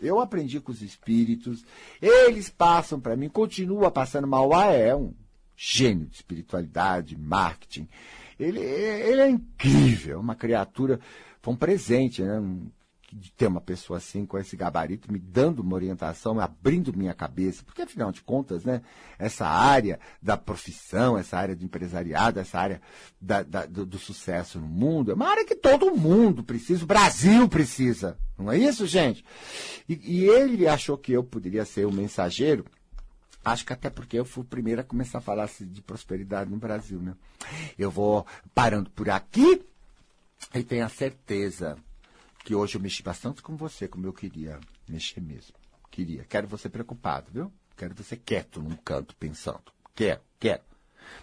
Eu 0.00 0.18
aprendi 0.18 0.60
com 0.60 0.72
os 0.72 0.80
espíritos, 0.80 1.64
eles 2.00 2.48
passam 2.48 2.98
para 2.98 3.16
mim, 3.16 3.28
continua 3.28 3.90
passando 3.90 4.26
mal. 4.26 4.54
Ah, 4.54 4.72
é 4.72 4.94
um 4.94 5.12
gênio 5.54 6.06
de 6.06 6.16
espiritualidade, 6.16 7.18
marketing. 7.18 7.88
Ele, 8.38 8.60
ele 8.60 9.20
é 9.20 9.28
incrível, 9.28 10.20
uma 10.20 10.34
criatura, 10.34 11.00
foi 11.42 11.52
um 11.52 11.56
presente, 11.56 12.22
né? 12.22 12.40
De 13.16 13.32
ter 13.32 13.46
uma 13.46 13.62
pessoa 13.62 13.96
assim, 13.96 14.26
com 14.26 14.36
esse 14.36 14.56
gabarito, 14.56 15.10
me 15.10 15.18
dando 15.18 15.60
uma 15.60 15.74
orientação, 15.74 16.38
abrindo 16.38 16.94
minha 16.94 17.14
cabeça, 17.14 17.62
porque 17.64 17.82
afinal 17.82 18.12
de 18.12 18.20
contas, 18.20 18.62
né, 18.62 18.82
essa 19.18 19.46
área 19.46 19.98
da 20.20 20.36
profissão, 20.36 21.16
essa 21.16 21.38
área 21.38 21.56
do 21.56 21.64
empresariado, 21.64 22.38
essa 22.38 22.58
área 22.58 22.82
da, 23.18 23.42
da, 23.42 23.64
do, 23.64 23.86
do, 23.86 23.98
sucesso 23.98 24.60
no 24.60 24.68
mundo, 24.68 25.10
é 25.10 25.14
uma 25.14 25.28
área 25.28 25.46
que 25.46 25.54
todo 25.54 25.96
mundo 25.96 26.44
precisa, 26.44 26.84
o 26.84 26.86
Brasil 26.86 27.48
precisa, 27.48 28.18
não 28.38 28.52
é 28.52 28.58
isso, 28.58 28.86
gente? 28.86 29.24
E, 29.88 29.98
e 30.04 30.24
ele 30.26 30.68
achou 30.68 30.98
que 30.98 31.12
eu 31.12 31.24
poderia 31.24 31.64
ser 31.64 31.86
o 31.86 31.92
mensageiro, 31.92 32.66
Acho 33.42 33.64
que 33.64 33.72
até 33.72 33.88
porque 33.88 34.18
eu 34.18 34.24
fui 34.24 34.42
o 34.42 34.44
primeiro 34.44 34.80
a 34.80 34.84
começar 34.84 35.18
a 35.18 35.20
falar 35.20 35.48
de 35.60 35.80
prosperidade 35.80 36.50
no 36.50 36.56
Brasil, 36.56 37.00
né? 37.00 37.14
Eu 37.78 37.92
vou 37.92 38.26
parando 38.52 38.90
por 38.90 39.08
aqui 39.08 39.62
e 40.52 40.64
tenho 40.64 40.84
a 40.84 40.88
certeza 40.88 41.76
que 42.46 42.54
hoje 42.54 42.76
eu 42.76 42.80
mexi 42.80 43.02
bastante 43.02 43.42
com 43.42 43.56
você, 43.56 43.88
como 43.88 44.06
eu 44.06 44.12
queria 44.12 44.60
mexer 44.88 45.20
mesmo. 45.20 45.56
Queria. 45.90 46.22
Quero 46.22 46.46
você 46.46 46.68
preocupado, 46.68 47.26
viu? 47.32 47.52
Quero 47.76 47.92
você 47.92 48.16
quieto 48.16 48.62
num 48.62 48.76
canto 48.76 49.16
pensando. 49.16 49.64
Quero, 49.96 50.20
quero. 50.38 50.62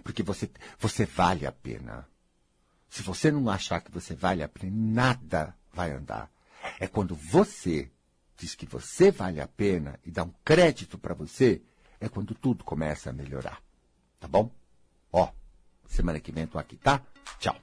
Porque 0.03 0.21
você, 0.21 0.51
você 0.78 1.05
vale 1.05 1.45
a 1.47 1.51
pena. 1.53 2.05
Se 2.89 3.01
você 3.01 3.32
não 3.32 3.49
achar 3.49 3.80
que 3.80 3.89
você 3.89 4.13
vale 4.13 4.43
a 4.43 4.49
pena, 4.49 4.69
nada 4.76 5.55
vai 5.71 5.93
andar. 5.93 6.30
É 6.78 6.88
quando 6.88 7.15
você 7.15 7.89
diz 8.36 8.53
que 8.53 8.65
você 8.65 9.09
vale 9.09 9.39
a 9.39 9.47
pena 9.47 9.97
e 10.05 10.11
dá 10.11 10.26
um 10.26 10.34
crédito 10.43 10.97
para 10.97 11.13
você, 11.13 11.61
é 12.01 12.09
quando 12.09 12.36
tudo 12.36 12.65
começa 12.65 13.11
a 13.11 13.13
melhorar. 13.13 13.63
Tá 14.19 14.28
bom? 14.28 14.51
Ó, 15.09 15.32
semana 15.88 16.19
que 16.19 16.34
vem 16.34 16.47
tô 16.47 16.59
aqui, 16.59 16.76
tá? 16.76 17.01
Tchau. 17.39 17.55